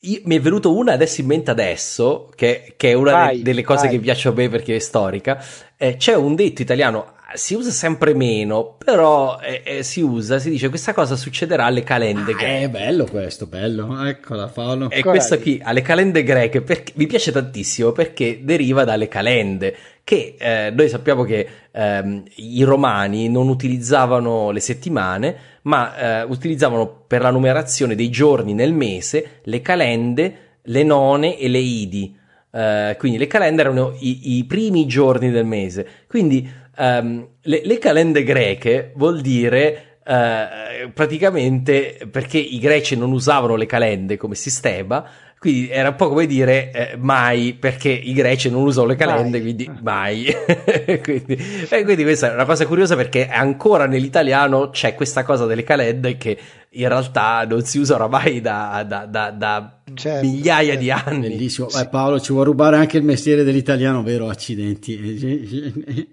Io, 0.00 0.20
mi 0.24 0.36
è 0.36 0.40
venuto 0.40 0.76
una 0.76 0.92
adesso 0.92 1.20
in 1.20 1.28
mente 1.28 1.50
adesso, 1.50 2.30
che, 2.34 2.74
che 2.76 2.90
è 2.90 2.92
una 2.92 3.12
vai, 3.12 3.40
delle 3.40 3.62
cose 3.62 3.86
vai. 3.86 3.94
che 3.94 4.00
piace 4.02 4.28
a 4.28 4.32
me 4.32 4.48
perché 4.48 4.76
è 4.76 4.80
storica. 4.80 5.42
Eh, 5.76 5.96
c'è 5.96 6.14
un 6.14 6.34
detto 6.34 6.60
italiano, 6.60 7.13
si 7.34 7.54
usa 7.54 7.70
sempre 7.70 8.14
meno, 8.14 8.76
però 8.78 9.38
eh, 9.40 9.62
eh, 9.64 9.82
si 9.82 10.00
usa, 10.00 10.38
si 10.38 10.50
dice 10.50 10.68
questa 10.68 10.94
cosa 10.94 11.16
succederà 11.16 11.64
alle 11.64 11.82
calende 11.82 12.32
ah, 12.32 12.36
greche. 12.36 12.62
È 12.62 12.68
bello 12.68 13.04
questo, 13.06 13.46
bello, 13.46 14.06
eccola 14.06 14.46
Paolo. 14.46 14.88
E 14.88 15.02
questo 15.02 15.38
qui, 15.38 15.60
alle 15.62 15.82
calende 15.82 16.22
greche, 16.22 16.62
perché, 16.62 16.92
mi 16.96 17.06
piace 17.06 17.32
tantissimo 17.32 17.90
perché 17.92 18.40
deriva 18.42 18.84
dalle 18.84 19.08
calende, 19.08 19.76
che 20.04 20.36
eh, 20.38 20.70
noi 20.70 20.88
sappiamo 20.88 21.24
che 21.24 21.46
ehm, 21.72 22.22
i 22.36 22.62
romani 22.62 23.28
non 23.28 23.48
utilizzavano 23.48 24.50
le 24.50 24.60
settimane, 24.60 25.36
ma 25.62 25.96
eh, 25.96 26.22
utilizzavano 26.22 27.04
per 27.06 27.20
la 27.20 27.30
numerazione 27.30 27.96
dei 27.96 28.10
giorni 28.10 28.54
nel 28.54 28.72
mese 28.72 29.40
le 29.42 29.60
calende, 29.60 30.36
le 30.62 30.82
none 30.84 31.36
e 31.36 31.48
le 31.48 31.58
idi. 31.58 32.22
Uh, 32.54 32.96
quindi 32.98 33.18
le 33.18 33.26
calende 33.26 33.62
erano 33.62 33.96
i, 33.98 34.36
i, 34.36 34.44
primi 34.44 34.86
giorni 34.86 35.32
del 35.32 35.44
mese. 35.44 35.84
Quindi 36.06 36.48
um, 36.76 37.26
le, 37.42 37.60
le, 37.64 37.78
calende 37.78 38.22
greche 38.22 38.92
vuol 38.94 39.20
dire 39.20 39.98
uh, 40.04 40.90
praticamente 40.92 42.08
perché 42.10 42.38
i 42.38 42.58
greci 42.58 42.96
non 42.96 43.12
usavano 43.12 43.56
le 43.56 43.66
calende 43.66 44.16
come 44.16 44.34
sistema, 44.34 45.04
quindi 45.44 45.68
era 45.68 45.90
un 45.90 45.96
po' 45.96 46.08
come 46.08 46.24
dire 46.24 46.70
eh, 46.70 46.96
mai, 46.96 47.52
perché 47.52 47.90
i 47.90 48.14
greci 48.14 48.48
non 48.48 48.62
usano 48.62 48.86
le 48.86 48.96
calende, 48.96 49.38
mai. 49.38 49.40
quindi 49.42 49.70
mai. 49.82 50.24
quindi, 51.02 51.66
e 51.68 51.84
quindi 51.84 52.02
questa 52.02 52.30
è 52.30 52.32
una 52.32 52.46
cosa 52.46 52.64
curiosa 52.64 52.96
perché 52.96 53.28
ancora 53.28 53.86
nell'italiano 53.86 54.70
c'è 54.70 54.94
questa 54.94 55.22
cosa 55.22 55.44
delle 55.44 55.62
calende 55.62 56.16
che 56.16 56.38
in 56.74 56.88
realtà 56.88 57.44
non 57.48 57.64
si 57.64 57.78
usa 57.78 57.94
oramai 57.94 58.40
da, 58.40 58.84
da, 58.86 59.06
da, 59.06 59.30
da 59.30 59.78
certo, 59.94 60.26
migliaia 60.26 60.78
certo. 60.78 60.80
di 60.80 60.90
anni. 60.90 61.28
Bellissimo. 61.28 61.68
Sì. 61.68 61.80
Eh, 61.80 61.88
Paolo, 61.88 62.20
ci 62.20 62.32
vuoi 62.32 62.44
rubare 62.44 62.76
anche 62.76 62.96
il 62.96 63.04
mestiere 63.04 63.44
dell'italiano, 63.44 64.02
vero? 64.02 64.28
Accidenti. 64.28 64.92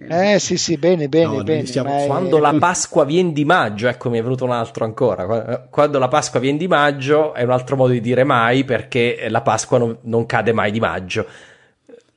Eh 0.07 0.39
sì, 0.39 0.57
sì, 0.57 0.77
bene, 0.77 1.07
bene, 1.07 1.37
no, 1.37 1.43
bene. 1.43 1.63
Diciamo, 1.63 2.05
quando 2.05 2.37
la 2.37 2.53
Pasqua 2.59 3.05
viene 3.05 3.31
di 3.31 3.45
maggio, 3.45 3.87
ecco, 3.87 4.09
mi 4.09 4.19
è 4.19 4.21
venuto 4.23 4.43
un 4.43 4.51
altro 4.51 4.85
ancora. 4.85 5.67
Quando 5.69 5.99
la 5.99 6.07
Pasqua 6.07 6.39
viene 6.39 6.57
di 6.57 6.67
maggio 6.67 7.33
è 7.33 7.43
un 7.43 7.51
altro 7.51 7.75
modo 7.75 7.93
di 7.93 8.01
dire 8.01 8.23
mai 8.23 8.63
perché 8.63 9.27
la 9.29 9.41
Pasqua 9.41 9.77
non, 9.77 9.97
non 10.03 10.25
cade 10.25 10.53
mai 10.53 10.71
di 10.71 10.79
maggio. 10.79 11.25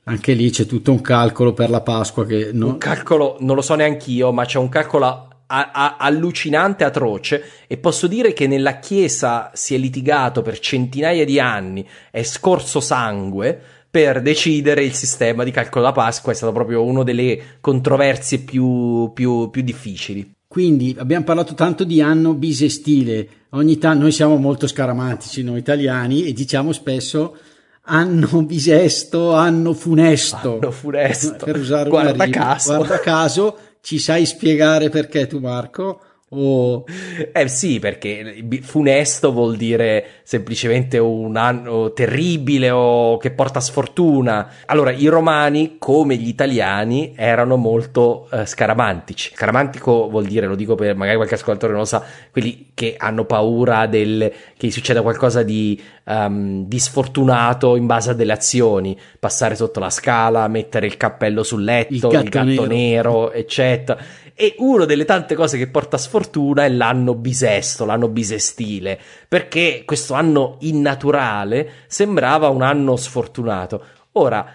Anche 0.07 0.33
lì 0.33 0.51
c'è 0.51 0.67
tutto 0.67 0.91
un 0.91 1.01
calcolo 1.01 1.53
per 1.53 1.71
la 1.71 1.81
Pasqua 1.81 2.25
che 2.25 2.51
non... 2.53 2.71
Un 2.71 2.77
calcolo, 2.77 3.37
non 3.39 3.55
lo 3.55 3.61
so 3.61 3.73
neanche 3.73 4.11
io, 4.11 4.31
ma 4.31 4.45
c'è 4.45 4.59
un 4.59 4.69
calcolo 4.69 5.29
a, 5.47 5.71
a, 5.71 5.95
allucinante, 5.97 6.83
atroce 6.83 7.43
e 7.67 7.77
posso 7.77 8.07
dire 8.07 8.33
che 8.33 8.47
nella 8.47 8.79
Chiesa 8.79 9.51
si 9.53 9.75
è 9.75 9.77
litigato 9.77 10.41
per 10.41 10.59
centinaia 10.59 11.25
di 11.25 11.39
anni, 11.39 11.87
è 12.11 12.23
scorso 12.23 12.79
sangue 12.79 13.59
per 13.89 14.21
decidere 14.21 14.83
il 14.83 14.93
sistema 14.93 15.43
di 15.43 15.51
calcolo 15.51 15.85
da 15.85 15.91
Pasqua, 15.91 16.31
è 16.33 16.35
stata 16.35 16.51
proprio 16.51 16.83
una 16.83 17.03
delle 17.03 17.57
controversie 17.61 18.39
più, 18.39 19.11
più, 19.13 19.49
più 19.49 19.61
difficili. 19.61 20.33
Quindi 20.47 20.95
abbiamo 20.97 21.23
parlato 21.23 21.53
tanto 21.53 21.83
di 21.83 22.01
anno 22.01 22.33
bisestile, 22.33 23.27
ogni 23.51 23.77
tanto 23.77 24.01
noi 24.01 24.11
siamo 24.11 24.35
molto 24.35 24.67
scaramantici 24.67 25.43
noi 25.43 25.59
italiani 25.59 26.25
e 26.25 26.33
diciamo 26.33 26.71
spesso 26.71 27.37
anno 27.85 28.43
bisesto, 28.43 29.33
anno 29.33 29.73
funesto. 29.73 30.55
Anno 30.55 30.71
funesto. 30.71 31.45
Per 31.45 31.57
usare 31.57 31.89
guarda 31.89 32.27
caso. 32.29 32.75
Guarda 32.75 32.99
caso 32.99 33.57
ci 33.85 33.99
sai 33.99 34.25
spiegare 34.25 34.89
perché 34.89 35.27
tu, 35.27 35.37
Marco? 35.37 36.01
Oh. 36.29 36.83
Eh 37.31 37.47
sì, 37.47 37.77
perché 37.77 38.43
funesto 38.61 39.31
vuol 39.31 39.55
dire 39.55 40.21
semplicemente 40.23 40.97
un 40.97 41.37
anno 41.37 41.93
terribile 41.93 42.71
o 42.71 43.17
che 43.17 43.29
porta 43.29 43.59
sfortuna. 43.59 44.53
Allora, 44.65 44.89
i 44.89 45.05
romani, 45.05 45.75
come 45.77 46.15
gli 46.15 46.27
italiani, 46.27 47.13
erano 47.15 47.57
molto 47.57 48.27
eh, 48.31 48.47
scaramantici. 48.47 49.33
Scaramantico 49.35 50.09
vuol 50.09 50.25
dire, 50.25 50.47
lo 50.47 50.55
dico 50.55 50.73
per 50.73 50.95
magari 50.95 51.17
qualche 51.17 51.35
ascoltatore 51.35 51.73
non 51.73 51.81
lo 51.81 51.87
sa, 51.87 52.03
quelli 52.31 52.71
che 52.73 52.95
hanno 52.97 53.25
paura 53.25 53.85
del, 53.85 54.33
che 54.57 54.71
succeda 54.71 55.03
qualcosa 55.03 55.43
di, 55.43 55.79
um, 56.05 56.65
di 56.65 56.79
sfortunato 56.79 57.75
in 57.75 57.85
base 57.85 58.11
a 58.11 58.13
delle 58.13 58.33
azioni. 58.33 58.97
Passare 59.19 59.55
sotto 59.55 59.79
la 59.79 59.89
scala, 59.89 60.47
mettere 60.47 60.85
il 60.85 60.97
cappello 60.97 61.43
sul 61.43 61.63
letto, 61.63 61.93
il 61.93 61.99
gatto, 61.99 62.17
il 62.17 62.29
gatto 62.29 62.45
nero. 62.45 62.67
nero, 62.67 63.31
eccetera 63.31 64.23
e 64.37 64.55
una 64.57 64.83
delle 64.83 65.05
tante 65.05 65.33
cose 65.33 65.57
che 65.57 65.67
porta 65.67 65.97
sfortuna 65.97 66.65
è 66.65 66.69
l'anno 66.69 67.15
bisesto, 67.15 67.85
l'anno 67.85 68.09
bisestile, 68.09 68.99
perché 69.29 69.83
questo 69.85 70.13
anno 70.13 70.57
innaturale 70.59 71.85
sembrava 71.87 72.49
un 72.49 72.61
anno 72.61 72.97
sfortunato. 72.97 73.81
Ora, 74.13 74.45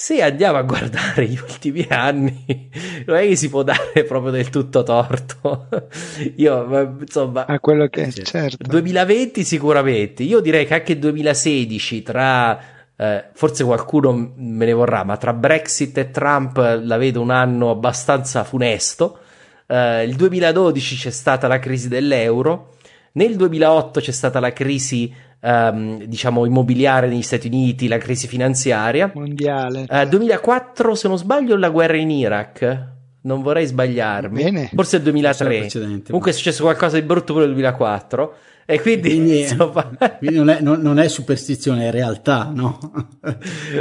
se 0.00 0.22
andiamo 0.22 0.56
a 0.56 0.62
guardare 0.62 1.26
gli 1.26 1.38
ultimi 1.38 1.84
anni, 1.90 2.70
non 3.04 3.18
è 3.18 3.26
che 3.26 3.36
si 3.36 3.50
può 3.50 3.62
dare 3.62 4.02
proprio 4.04 4.32
del 4.32 4.48
tutto 4.48 4.82
torto. 4.82 5.68
Io, 6.36 6.96
insomma, 6.98 7.44
a 7.44 7.60
quello 7.60 7.86
che 7.88 8.04
è 8.04 8.10
certo. 8.10 8.66
2020 8.66 9.44
sicuramente. 9.44 10.22
Io 10.22 10.40
direi 10.40 10.64
che 10.64 10.72
anche 10.72 10.98
2016 10.98 12.02
tra 12.02 12.58
eh, 12.96 13.24
forse 13.34 13.62
qualcuno 13.62 14.32
me 14.36 14.64
ne 14.64 14.72
vorrà, 14.72 15.04
ma 15.04 15.18
tra 15.18 15.34
Brexit 15.34 15.98
e 15.98 16.10
Trump 16.10 16.56
la 16.56 16.96
vedo 16.96 17.20
un 17.20 17.30
anno 17.30 17.68
abbastanza 17.68 18.42
funesto. 18.42 19.18
Eh, 19.66 20.04
il 20.04 20.14
2012 20.16 20.96
c'è 20.96 21.10
stata 21.10 21.46
la 21.46 21.58
crisi 21.58 21.88
dell'euro, 21.88 22.76
nel 23.12 23.36
2008 23.36 24.00
c'è 24.00 24.12
stata 24.12 24.40
la 24.40 24.54
crisi 24.54 25.12
ehm, 25.40 26.04
diciamo 26.04 26.44
immobiliare 26.44 27.08
negli 27.08 27.22
Stati 27.22 27.46
Uniti, 27.46 27.88
la 27.88 27.98
crisi 27.98 28.26
finanziaria 28.26 29.10
mondiale. 29.14 29.86
Eh, 29.88 30.06
2004, 30.06 30.94
se 30.94 31.08
non 31.08 31.18
sbaglio, 31.18 31.56
la 31.56 31.70
guerra 31.70 31.96
in 31.96 32.10
Iraq. 32.10 32.88
Non 33.22 33.42
vorrei 33.42 33.66
sbagliarmi. 33.66 34.42
Bene. 34.42 34.70
Forse 34.74 34.96
il 34.96 35.02
2003. 35.02 35.68
Comunque 36.06 36.30
è 36.30 36.34
successo 36.34 36.62
qualcosa 36.62 36.98
di 36.98 37.04
brutto 37.04 37.34
pure 37.34 37.44
nel 37.44 37.54
2004. 37.54 38.34
E 38.64 38.80
quindi, 38.80 39.08
quindi, 39.08 39.40
insomma... 39.40 39.90
quindi 40.18 40.36
non, 40.36 40.48
è, 40.48 40.60
non, 40.60 40.80
non, 40.80 40.98
è, 40.98 41.08
superstizione, 41.08 41.88
è 41.88 41.90
realtà, 41.90 42.50
no? 42.54 42.78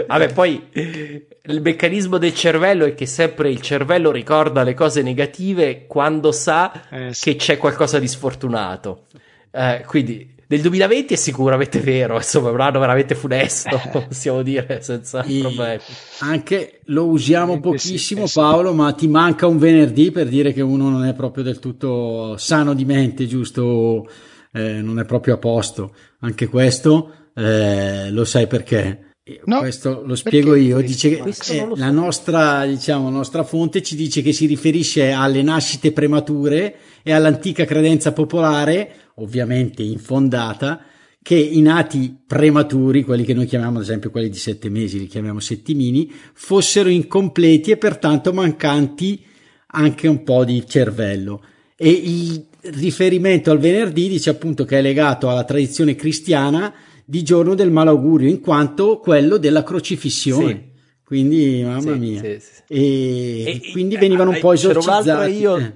Vabbè, 0.07 0.33
poi 0.33 0.67
il 0.73 1.61
meccanismo 1.61 2.17
del 2.17 2.33
cervello 2.33 2.85
è 2.85 2.95
che 2.95 3.05
sempre 3.05 3.51
il 3.51 3.61
cervello 3.61 4.11
ricorda 4.11 4.63
le 4.63 4.73
cose 4.73 5.03
negative 5.03 5.85
quando 5.85 6.31
sa 6.31 6.89
eh, 6.89 7.13
sì. 7.13 7.31
che 7.31 7.35
c'è 7.37 7.57
qualcosa 7.57 7.99
di 7.99 8.07
sfortunato. 8.07 9.05
Eh, 9.51 9.83
quindi 9.85 10.35
del 10.49 10.61
2020 10.61 11.13
è 11.13 11.17
sicuramente 11.17 11.79
vero, 11.79 12.15
insomma, 12.15 12.49
è 12.49 12.51
un 12.51 12.61
anno 12.61 12.79
veramente 12.79 13.13
funesto, 13.13 13.79
possiamo 13.93 14.41
dire 14.41 14.81
senza 14.81 15.21
e 15.21 15.41
problemi. 15.41 15.79
Anche 16.21 16.79
lo 16.85 17.05
usiamo 17.05 17.59
pochissimo, 17.59 18.25
sì, 18.25 18.39
Paolo, 18.39 18.73
ma 18.73 18.91
ti 18.93 19.07
manca 19.07 19.45
un 19.45 19.59
venerdì 19.59 20.09
per 20.09 20.27
dire 20.27 20.51
che 20.51 20.61
uno 20.61 20.89
non 20.89 21.05
è 21.05 21.13
proprio 21.13 21.43
del 21.43 21.59
tutto 21.59 22.35
sano 22.37 22.73
di 22.73 22.83
mente, 22.83 23.27
giusto? 23.27 24.07
eh, 24.51 24.81
non 24.81 24.99
è 24.99 25.05
proprio 25.05 25.35
a 25.35 25.37
posto. 25.37 25.93
Anche 26.21 26.47
questo 26.47 27.29
eh, 27.35 28.09
lo 28.11 28.25
sai 28.25 28.47
perché. 28.47 29.08
No, 29.45 29.59
questo 29.59 30.01
lo 30.05 30.15
spiego 30.15 30.55
io. 30.55 30.81
Dice 30.81 31.09
che 31.09 31.33
eh, 31.53 31.67
la 31.75 31.91
nostra, 31.91 32.65
diciamo, 32.65 33.09
nostra 33.09 33.43
fonte 33.43 33.81
ci 33.83 33.95
dice 33.95 34.21
che 34.21 34.33
si 34.33 34.45
riferisce 34.45 35.11
alle 35.11 35.41
nascite 35.41 35.91
premature 35.91 36.75
e 37.03 37.11
all'antica 37.11 37.65
credenza 37.65 38.13
popolare, 38.13 38.91
ovviamente 39.15 39.83
infondata, 39.83 40.81
che 41.21 41.35
i 41.35 41.61
nati 41.61 42.17
prematuri, 42.25 43.03
quelli 43.03 43.23
che 43.23 43.33
noi 43.33 43.45
chiamiamo 43.45 43.77
ad 43.77 43.83
esempio 43.83 44.09
quelli 44.09 44.29
di 44.29 44.37
sette 44.37 44.69
mesi, 44.69 44.99
li 44.99 45.07
chiamiamo 45.07 45.39
settimini, 45.39 46.11
fossero 46.33 46.89
incompleti 46.89 47.71
e 47.71 47.77
pertanto 47.77 48.33
mancanti 48.33 49.23
anche 49.67 50.07
un 50.07 50.23
po' 50.23 50.45
di 50.45 50.65
cervello. 50.65 51.43
E 51.75 51.89
il 51.89 52.45
riferimento 52.61 53.51
al 53.51 53.59
venerdì 53.59 54.09
dice 54.09 54.29
appunto 54.29 54.65
che 54.65 54.79
è 54.79 54.81
legato 54.81 55.29
alla 55.29 55.43
tradizione 55.43 55.95
cristiana 55.95 56.73
di 57.09 57.23
giorno 57.23 57.55
del 57.55 57.71
malaugurio, 57.71 58.29
in 58.29 58.39
quanto 58.39 58.99
quello 58.99 59.37
della 59.37 59.63
crocifissione. 59.63 60.47
Sì. 60.47 60.81
Quindi, 61.03 61.63
mamma 61.63 61.95
mia. 61.95 62.21
E, 62.21 62.39
e, 62.67 63.61
quindi 63.71 63.97
venivano 63.97 64.29
un 64.29 64.39
po' 64.39 64.53
esorcizzati. 64.53 65.31
Io, 65.31 65.57
eh. 65.57 65.73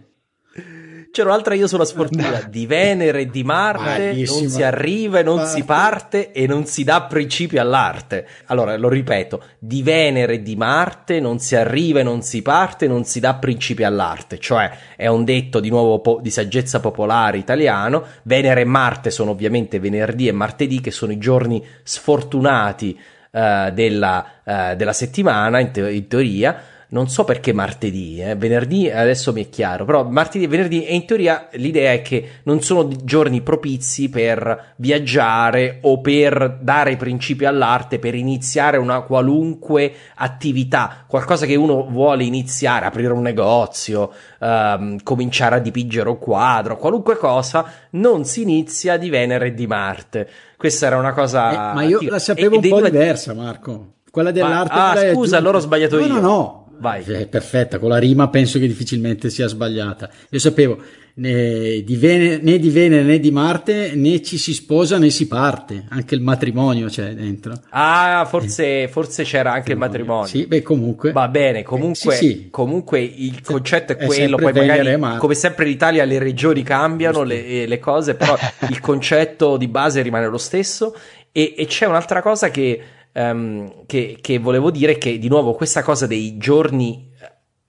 C'era 1.14 1.30
un'altra 1.30 1.54
io 1.54 1.68
sulla 1.68 1.86
sfortuna 1.86 2.42
di 2.50 2.66
Venere 2.66 3.20
e 3.20 3.26
di 3.28 3.44
Marte, 3.44 4.14
Bellissima. 4.14 4.40
non 4.40 4.50
si 4.50 4.64
arriva 4.64 5.20
e 5.20 5.24
non 5.24 5.36
parte. 5.36 5.52
si 5.52 5.64
parte 5.64 6.32
e 6.32 6.48
non 6.48 6.66
si 6.66 6.84
dà 6.84 7.04
principio 7.04 7.62
all'arte. 7.62 8.28
Allora, 8.46 8.76
lo 8.78 8.90
ripeto, 8.90 9.44
di 9.60 9.84
Venere 9.84 10.34
e 10.34 10.42
di 10.42 10.56
Marte 10.56 11.20
non 11.20 11.38
si 11.38 11.56
arriva 11.56 12.00
e 12.00 12.04
non 12.04 12.24
si 12.24 12.42
parte 12.42 12.86
e 12.86 12.88
non 12.88 13.04
si 13.04 13.20
dà 13.20 13.36
principio 13.36 13.86
all'arte, 13.86 14.40
cioè 14.40 14.72
è 14.96 15.06
un 15.06 15.24
detto 15.24 15.60
di 15.60 15.70
nuovo 15.70 16.00
po- 16.00 16.20
di 16.20 16.32
saggezza 16.32 16.80
popolare 16.80 17.38
italiano. 17.38 18.04
Venere 18.24 18.62
e 18.62 18.66
Marte 18.66 19.12
sono 19.12 19.30
ovviamente 19.30 19.80
venerdì 19.80 20.28
e 20.28 20.32
martedì 20.32 20.82
che 20.82 20.90
sono 20.90 21.12
i 21.12 21.20
giorni 21.20 21.64
sfortunati 21.84 23.00
uh, 23.30 23.70
della, 23.72 24.26
uh, 24.44 24.76
della 24.76 24.94
settimana 24.94 25.60
in, 25.60 25.70
te- 25.70 25.92
in 25.92 26.08
teoria 26.08 26.72
non 26.94 27.10
so 27.10 27.24
perché 27.24 27.54
martedì, 27.54 28.22
eh, 28.22 28.36
venerdì 28.36 28.90
adesso 28.90 29.34
mi 29.34 29.46
è 29.46 29.50
chiaro, 29.50 29.84
però 29.84 30.04
martedì 30.04 30.46
e 30.46 30.48
venerdì 30.48 30.86
e 30.86 30.94
in 30.94 31.06
teoria 31.06 31.50
l'idea 31.54 31.92
è 31.92 32.04
che 32.04 32.30
non 32.44 32.62
sono 32.62 32.88
giorni 33.04 33.42
propizi 33.42 34.10
per 34.10 34.76
viaggiare 34.78 35.80
o 35.82 36.00
per 36.02 36.60
dare 36.62 36.96
principi 36.96 37.46
all'arte, 37.46 37.98
per 37.98 38.14
iniziare 38.14 38.78
una 38.78 39.02
qualunque 39.02 39.92
attività, 40.16 41.04
qualcosa 41.08 41.48
che 41.48 41.56
uno 41.56 41.88
vuole 41.90 42.26
iniziare, 42.26 42.86
aprire 42.86 43.12
un 43.12 43.24
negozio, 43.24 44.12
ehm, 44.40 45.02
cominciare 45.02 45.56
a 45.56 45.60
dipingere 45.60 46.10
un 46.10 46.20
quadro, 46.20 46.78
qualunque 46.78 47.18
cosa, 47.18 47.66
non 47.92 48.24
si 48.24 48.44
inizia 48.44 48.98
di 48.98 49.10
Venere 49.10 49.48
e 49.48 49.54
di 49.56 49.66
Marte. 49.66 50.30
Questa 50.56 50.86
era 50.86 50.98
una 50.98 51.14
cosa... 51.14 51.72
Eh, 51.72 51.74
ma 51.74 51.84
io 51.84 52.00
la 52.04 52.20
sapevo 52.20 52.54
e, 52.54 52.58
un 52.58 52.70
po' 52.70 52.82
diversa, 52.82 53.34
Marco. 53.34 53.94
Quella 54.12 54.30
dell'arte. 54.30 54.76
Ma, 54.76 54.92
ah, 54.92 55.12
scusa, 55.12 55.38
allora 55.38 55.58
ho 55.58 55.60
sbagliato 55.60 55.98
no, 55.98 56.06
io. 56.06 56.14
No, 56.14 56.20
no, 56.20 56.63
vai. 56.80 57.04
È 57.04 57.28
perfetta, 57.28 57.80
con 57.80 57.90
la 57.90 57.98
rima 57.98 58.30
penso 58.30 58.60
che 58.60 58.68
difficilmente 58.68 59.30
sia 59.30 59.48
sbagliata. 59.48 60.10
Io 60.30 60.40
sapevo 60.40 60.82
né 61.16 61.84
di, 61.84 61.96
Venere, 61.96 62.40
né 62.42 62.58
di 62.58 62.70
Venere 62.70 63.04
né 63.04 63.20
di 63.20 63.30
Marte 63.30 63.92
né 63.94 64.22
ci 64.24 64.38
si 64.38 64.54
sposa 64.54 64.98
né 64.98 65.12
si 65.12 65.28
parte, 65.28 65.86
anche 65.90 66.16
il 66.16 66.22
matrimonio 66.22 66.88
c'è 66.88 67.14
dentro. 67.14 67.54
Ah, 67.70 68.26
forse, 68.28 68.88
forse 68.88 69.24
c'era 69.24 69.54
anche 69.54 69.74
il 69.74 69.78
matrimonio. 69.78 70.26
Sì, 70.28 70.48
beh, 70.48 70.62
comunque. 70.62 71.12
Va 71.12 71.28
bene, 71.28 71.64
comunque, 71.64 72.14
eh, 72.14 72.18
sì, 72.18 72.28
sì. 72.28 72.48
comunque 72.50 73.02
il 73.02 73.42
concetto 73.42 73.94
è, 73.94 73.98
quello. 73.98 74.38
Poi 74.38 74.54
magari, 74.54 75.00
come 75.18 75.36
sempre 75.36 75.66
in 75.66 75.72
Italia, 75.72 76.04
le 76.04 76.18
regioni 76.18 76.64
cambiano 76.64 77.24
le, 77.24 77.68
le, 77.68 77.80
cose, 77.80 78.16
però 78.16 78.36
il 78.70 78.80
concetto 78.80 79.58
di 79.58 79.68
base 79.68 80.02
rimane 80.02 80.28
lo 80.28 80.38
stesso. 80.38 80.96
E, 81.32 81.56
e 81.58 81.66
c'è 81.66 81.88
un'altra 81.88 82.22
cosa 82.22 82.50
che, 82.50 82.80
um, 83.14 83.86
che, 83.86 84.18
che, 84.22 84.40
volevo 84.40 84.72
dire: 84.72 84.98
che 84.98 85.18
di 85.18 85.28
nuovo 85.28 85.54
questa 85.54 85.84
cosa 85.84 86.08
dei 86.08 86.38
giorni 86.38 87.10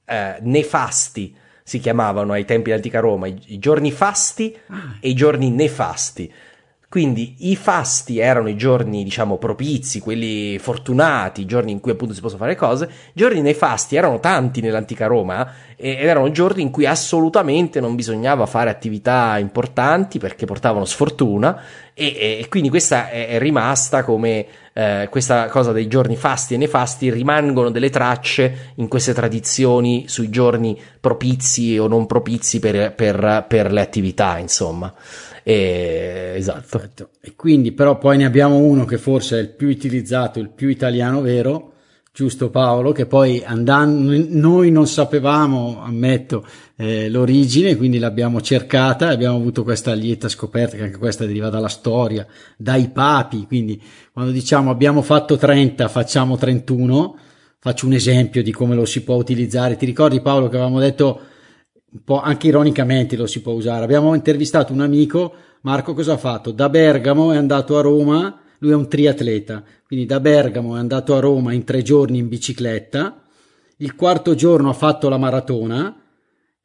uh, 0.06 0.14
nefasti 0.40 1.36
si 1.62 1.78
chiamavano 1.78 2.32
ai 2.32 2.44
tempi 2.44 2.68
dell'antica 2.68 3.00
Roma, 3.00 3.26
i, 3.26 3.58
giorni 3.58 3.90
fasti 3.90 4.54
e 5.00 5.08
i 5.08 5.14
giorni 5.14 5.50
nefasti. 5.50 6.32
Quindi 6.90 7.50
i 7.50 7.56
fasti 7.56 8.18
erano 8.18 8.48
i 8.48 8.56
giorni, 8.56 9.02
diciamo, 9.02 9.36
propizi, 9.36 9.98
quelli 9.98 10.58
fortunati, 10.60 11.40
i 11.40 11.46
giorni 11.46 11.72
in 11.72 11.80
cui 11.80 11.90
appunto 11.90 12.14
si 12.14 12.20
possono 12.20 12.40
fare 12.40 12.54
cose. 12.54 12.84
I 12.84 13.12
giorni 13.14 13.40
nefasti 13.40 13.96
erano 13.96 14.20
tanti 14.20 14.60
nell'antica 14.60 15.06
Roma 15.06 15.50
ed 15.76 16.06
erano 16.06 16.30
giorni 16.30 16.62
in 16.62 16.70
cui 16.70 16.86
assolutamente 16.86 17.80
non 17.80 17.94
bisognava 17.94 18.46
fare 18.46 18.70
attività 18.70 19.36
importanti 19.38 20.18
perché 20.18 20.46
portavano 20.46 20.84
sfortuna 20.84 21.60
e, 21.94 22.38
e 22.40 22.46
quindi 22.48 22.68
questa 22.68 23.08
è, 23.08 23.28
è 23.28 23.38
rimasta 23.38 24.02
come 24.02 24.46
eh, 24.72 25.06
questa 25.10 25.46
cosa 25.46 25.70
dei 25.70 25.86
giorni 25.86 26.16
fasti 26.16 26.54
e 26.54 26.56
nefasti 26.56 27.10
rimangono 27.10 27.70
delle 27.70 27.90
tracce 27.90 28.72
in 28.76 28.88
queste 28.88 29.14
tradizioni 29.14 30.06
sui 30.08 30.30
giorni 30.30 30.80
propizi 31.00 31.78
o 31.78 31.86
non 31.86 32.06
propizi 32.06 32.58
per, 32.58 32.92
per, 32.94 33.44
per 33.46 33.72
le 33.72 33.80
attività, 33.80 34.38
insomma. 34.38 34.92
E, 35.44 36.32
esatto. 36.36 36.66
Perfetto. 36.68 37.08
E 37.20 37.34
quindi 37.36 37.70
però 37.72 37.98
poi 37.98 38.16
ne 38.16 38.24
abbiamo 38.24 38.56
uno 38.56 38.84
che 38.84 38.98
forse 38.98 39.38
è 39.38 39.40
il 39.42 39.50
più 39.50 39.68
utilizzato, 39.68 40.40
il 40.40 40.48
più 40.48 40.68
italiano 40.68 41.20
vero, 41.20 41.73
giusto 42.14 42.48
Paolo, 42.48 42.92
che 42.92 43.06
poi 43.06 43.42
andando, 43.44 44.16
noi 44.28 44.70
non 44.70 44.86
sapevamo, 44.86 45.82
ammetto, 45.82 46.46
eh, 46.76 47.08
l'origine, 47.08 47.74
quindi 47.74 47.98
l'abbiamo 47.98 48.40
cercata 48.40 49.10
e 49.10 49.14
abbiamo 49.14 49.34
avuto 49.34 49.64
questa 49.64 49.94
lieta 49.94 50.28
scoperta, 50.28 50.76
che 50.76 50.84
anche 50.84 50.98
questa 50.98 51.26
deriva 51.26 51.48
dalla 51.48 51.66
storia, 51.66 52.24
dai 52.56 52.90
papi, 52.90 53.46
quindi 53.48 53.82
quando 54.12 54.30
diciamo 54.30 54.70
abbiamo 54.70 55.02
fatto 55.02 55.36
30, 55.36 55.88
facciamo 55.88 56.36
31, 56.36 57.18
faccio 57.58 57.86
un 57.86 57.94
esempio 57.94 58.44
di 58.44 58.52
come 58.52 58.76
lo 58.76 58.84
si 58.84 59.02
può 59.02 59.16
utilizzare. 59.16 59.74
Ti 59.74 59.84
ricordi 59.84 60.20
Paolo 60.20 60.48
che 60.48 60.54
avevamo 60.54 60.78
detto 60.78 61.20
un 61.90 62.04
po' 62.04 62.20
anche 62.20 62.46
ironicamente 62.46 63.16
lo 63.16 63.26
si 63.26 63.40
può 63.42 63.54
usare. 63.54 63.82
Abbiamo 63.82 64.14
intervistato 64.14 64.72
un 64.72 64.82
amico, 64.82 65.34
Marco 65.62 65.94
cosa 65.94 66.12
ha 66.12 66.18
fatto? 66.18 66.52
Da 66.52 66.68
Bergamo 66.68 67.32
è 67.32 67.36
andato 67.36 67.76
a 67.76 67.80
Roma, 67.80 68.38
lui 68.64 68.72
è 68.72 68.76
un 68.76 68.88
triatleta, 68.88 69.62
quindi 69.86 70.06
da 70.06 70.18
Bergamo 70.20 70.76
è 70.76 70.78
andato 70.78 71.14
a 71.14 71.20
Roma 71.20 71.52
in 71.52 71.64
tre 71.64 71.82
giorni 71.82 72.18
in 72.18 72.28
bicicletta, 72.28 73.22
il 73.78 73.94
quarto 73.94 74.34
giorno 74.34 74.70
ha 74.70 74.72
fatto 74.72 75.08
la 75.10 75.18
maratona, 75.18 75.94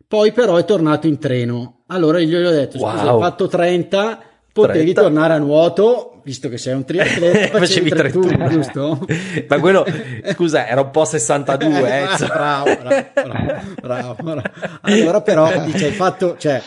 poi 0.08 0.32
però 0.32 0.56
è 0.56 0.64
tornato 0.64 1.08
in 1.08 1.20
treno. 1.20 1.82
Allora 1.88 2.20
io 2.20 2.39
gli 2.39 2.45
ho 2.45 2.52
detto, 2.52 2.78
wow. 2.78 2.91
scusa, 2.91 3.12
hai 3.12 3.20
fatto 3.20 3.47
30, 3.47 4.22
potevi 4.54 4.93
30. 4.93 5.02
tornare 5.02 5.34
a 5.34 5.38
nuoto, 5.38 6.22
visto 6.24 6.47
che 6.47 6.58
sei 6.58 6.74
un 6.74 6.86
triatleta, 6.86 7.58
facevi 7.60 7.89
31, 7.89 8.26
31, 8.28 8.50
giusto? 8.50 9.06
Ma 9.47 9.60
quello, 9.60 9.86
scusa, 10.34 10.68
era 10.68 10.82
un 10.82 10.91
po' 10.91 11.04
62, 11.04 11.80
eh. 11.80 12.26
bravo, 12.28 12.76
bravo, 12.80 13.06
bravo, 13.14 13.62
bravo, 13.82 14.16
bravo. 14.22 14.41
Allora 14.82 15.22
però, 15.22 15.66
dice, 15.66 15.88
hai 15.88 15.91
fatto, 15.91 16.38
cioè, 16.38 16.62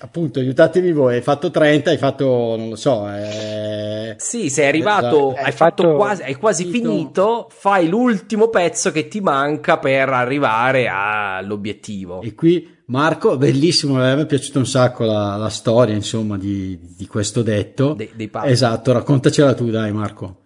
appunto, 0.00 0.38
aiutatevi 0.38 0.92
voi, 0.92 1.16
hai 1.16 1.22
fatto 1.22 1.50
30, 1.50 1.90
hai 1.90 1.98
fatto, 1.98 2.54
non 2.56 2.70
lo 2.70 2.76
so, 2.76 3.08
eh... 3.08 4.14
Sì, 4.18 4.48
sei 4.50 4.66
arrivato, 4.66 5.30
hai, 5.30 5.44
hai 5.44 5.52
fatto, 5.52 5.82
fatto, 5.82 5.96
quasi, 5.96 6.22
hai 6.22 6.34
quasi 6.34 6.64
finito. 6.64 6.88
finito, 6.88 7.46
fai 7.50 7.88
l'ultimo 7.88 8.48
pezzo 8.48 8.90
che 8.92 9.08
ti 9.08 9.20
manca 9.20 9.78
per 9.78 10.08
arrivare 10.08 10.88
all'obiettivo. 10.88 12.22
E 12.22 12.34
qui 12.34 12.76
Marco, 12.86 13.36
bellissimo, 13.36 14.02
a 14.02 14.14
me 14.14 14.22
è 14.22 14.26
piaciuta 14.26 14.58
un 14.58 14.66
sacco 14.66 15.04
la, 15.04 15.36
la 15.36 15.50
storia, 15.50 15.94
insomma, 15.94 16.38
di, 16.38 16.78
di 16.96 17.06
questo 17.06 17.42
detto. 17.42 17.92
De, 17.92 18.10
dei 18.14 18.30
esatto, 18.44 18.92
raccontacela 18.92 19.52
tu, 19.54 19.68
dai, 19.68 19.92
Marco. 19.92 20.44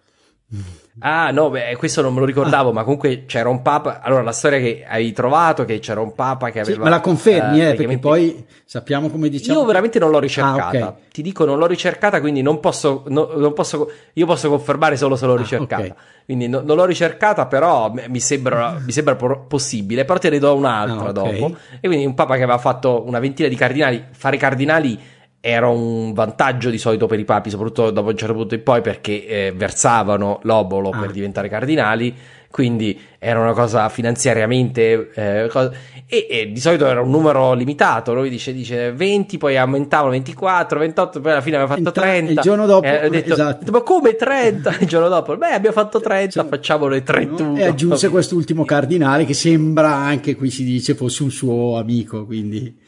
Ah, 0.99 1.31
no, 1.31 1.49
beh, 1.49 1.75
questo 1.77 2.01
non 2.01 2.13
me 2.13 2.19
lo 2.19 2.25
ricordavo, 2.25 2.69
ah. 2.69 2.73
ma 2.73 2.83
comunque 2.83 3.25
c'era 3.25 3.49
un 3.49 3.63
papa. 3.63 4.01
Allora, 4.01 4.21
la 4.21 4.31
storia 4.31 4.59
che 4.59 4.85
hai 4.87 5.11
trovato, 5.11 5.65
che 5.65 5.79
c'era 5.79 5.99
un 6.01 6.13
papa 6.13 6.51
che 6.51 6.59
aveva. 6.59 6.77
Sì, 6.77 6.83
me 6.83 6.89
la 6.89 6.99
confermi, 6.99 7.65
eh, 7.65 7.73
perché 7.73 7.97
poi 7.97 8.45
sappiamo 8.63 9.09
come 9.09 9.29
diciamo. 9.29 9.59
Io 9.59 9.65
veramente 9.65 9.97
non 9.97 10.11
l'ho 10.11 10.19
ricercata. 10.19 10.65
Ah, 10.65 10.87
okay. 10.89 11.03
Ti 11.11 11.21
dico, 11.23 11.45
non 11.45 11.57
l'ho 11.57 11.65
ricercata, 11.65 12.19
quindi 12.19 12.43
non 12.43 12.59
posso. 12.59 13.03
No, 13.07 13.31
non 13.35 13.53
posso 13.53 13.89
io 14.13 14.25
posso 14.27 14.49
confermare 14.49 14.95
solo 14.95 15.15
se 15.15 15.25
l'ho 15.25 15.33
ah, 15.33 15.37
ricercata. 15.37 15.81
Okay. 15.81 15.95
Quindi 16.25 16.47
no, 16.47 16.61
non 16.63 16.77
l'ho 16.77 16.85
ricercata, 16.85 17.47
però 17.47 17.91
mi 17.91 18.19
sembra, 18.19 18.77
mi 18.79 18.91
sembra 18.91 19.15
possibile. 19.15 20.05
Però 20.05 20.19
te 20.19 20.29
ne 20.29 20.37
do 20.37 20.53
un'altra 20.55 21.07
ah, 21.07 21.09
okay. 21.09 21.39
dopo. 21.39 21.57
E 21.79 21.87
quindi 21.87 22.05
un 22.05 22.13
papa 22.13 22.35
che 22.35 22.43
aveva 22.43 22.59
fatto 22.59 23.03
una 23.05 23.19
ventina 23.19 23.47
di 23.47 23.55
cardinali. 23.55 24.05
Fare 24.11 24.37
cardinali 24.37 24.99
era 25.45 25.67
un 25.67 26.13
vantaggio 26.13 26.69
di 26.69 26.77
solito 26.77 27.05
per 27.05 27.19
i 27.19 27.25
papi, 27.25 27.49
soprattutto 27.49 27.91
dopo 27.91 28.07
un 28.07 28.15
certo 28.15 28.33
punto 28.33 28.55
in 28.55 28.63
poi, 28.63 28.79
perché 28.79 29.27
eh, 29.27 29.53
versavano 29.53 30.39
l'obolo 30.43 30.89
ah. 30.89 30.97
per 30.97 31.11
diventare 31.11 31.49
cardinali, 31.49 32.15
quindi 32.49 32.97
era 33.19 33.41
una 33.41 33.51
cosa 33.51 33.89
finanziariamente 33.89 35.09
eh, 35.13 35.49
cosa, 35.49 35.73
e, 36.05 36.27
e, 36.29 36.51
di 36.53 36.61
solito 36.61 36.85
era 36.85 37.01
un 37.01 37.09
numero 37.09 37.51
limitato. 37.51 38.13
Lui 38.13 38.29
dice, 38.29 38.53
dice 38.53 38.93
20, 38.93 39.37
poi 39.37 39.57
aumentavano 39.57 40.11
24, 40.11 40.79
28, 40.79 41.19
poi 41.19 41.31
alla 41.33 41.41
fine 41.41 41.57
aveva 41.57 41.75
fatto 41.75 41.91
30. 41.91 42.31
Il 42.31 42.39
giorno 42.39 42.65
dopo, 42.65 42.87
eh, 42.87 43.09
detto, 43.09 43.33
esatto. 43.33 43.69
ma 43.69 43.81
come 43.81 44.15
30? 44.15 44.77
Il 44.79 44.87
giorno 44.87 45.09
dopo, 45.09 45.35
beh, 45.35 45.51
abbiamo 45.51 45.75
fatto 45.75 45.99
30, 45.99 46.29
cioè, 46.31 46.47
facciamo 46.47 46.87
le 46.87 47.03
31. 47.03 47.57
E 47.57 47.65
aggiunse 47.65 48.07
quest'ultimo 48.07 48.63
cardinale 48.63 49.25
che 49.25 49.33
sembra 49.33 49.93
anche 49.93 50.37
qui 50.37 50.49
si 50.49 50.63
dice 50.63 50.95
fosse 50.95 51.23
un 51.23 51.31
suo 51.31 51.77
amico, 51.77 52.25
quindi. 52.25 52.79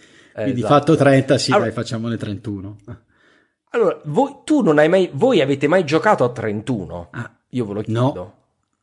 Quindi 0.43 0.59
esatto. 0.59 0.73
fatto 0.73 0.95
30, 0.95 1.38
sì, 1.38 1.51
allora, 1.51 1.65
dai, 1.65 1.73
facciamone 1.73 2.17
31. 2.17 2.75
Allora, 3.69 4.01
voi, 4.05 4.38
tu 4.43 4.61
non 4.61 4.77
hai 4.77 4.89
mai, 4.89 5.09
voi 5.13 5.41
avete 5.41 5.67
mai 5.67 5.86
giocato 5.86 6.23
a 6.23 6.29
31? 6.29 7.07
Ah, 7.11 7.31
Io 7.49 7.65
ve 7.65 7.73
lo 7.73 7.81
chiedo. 7.81 8.13
No, 8.13 8.33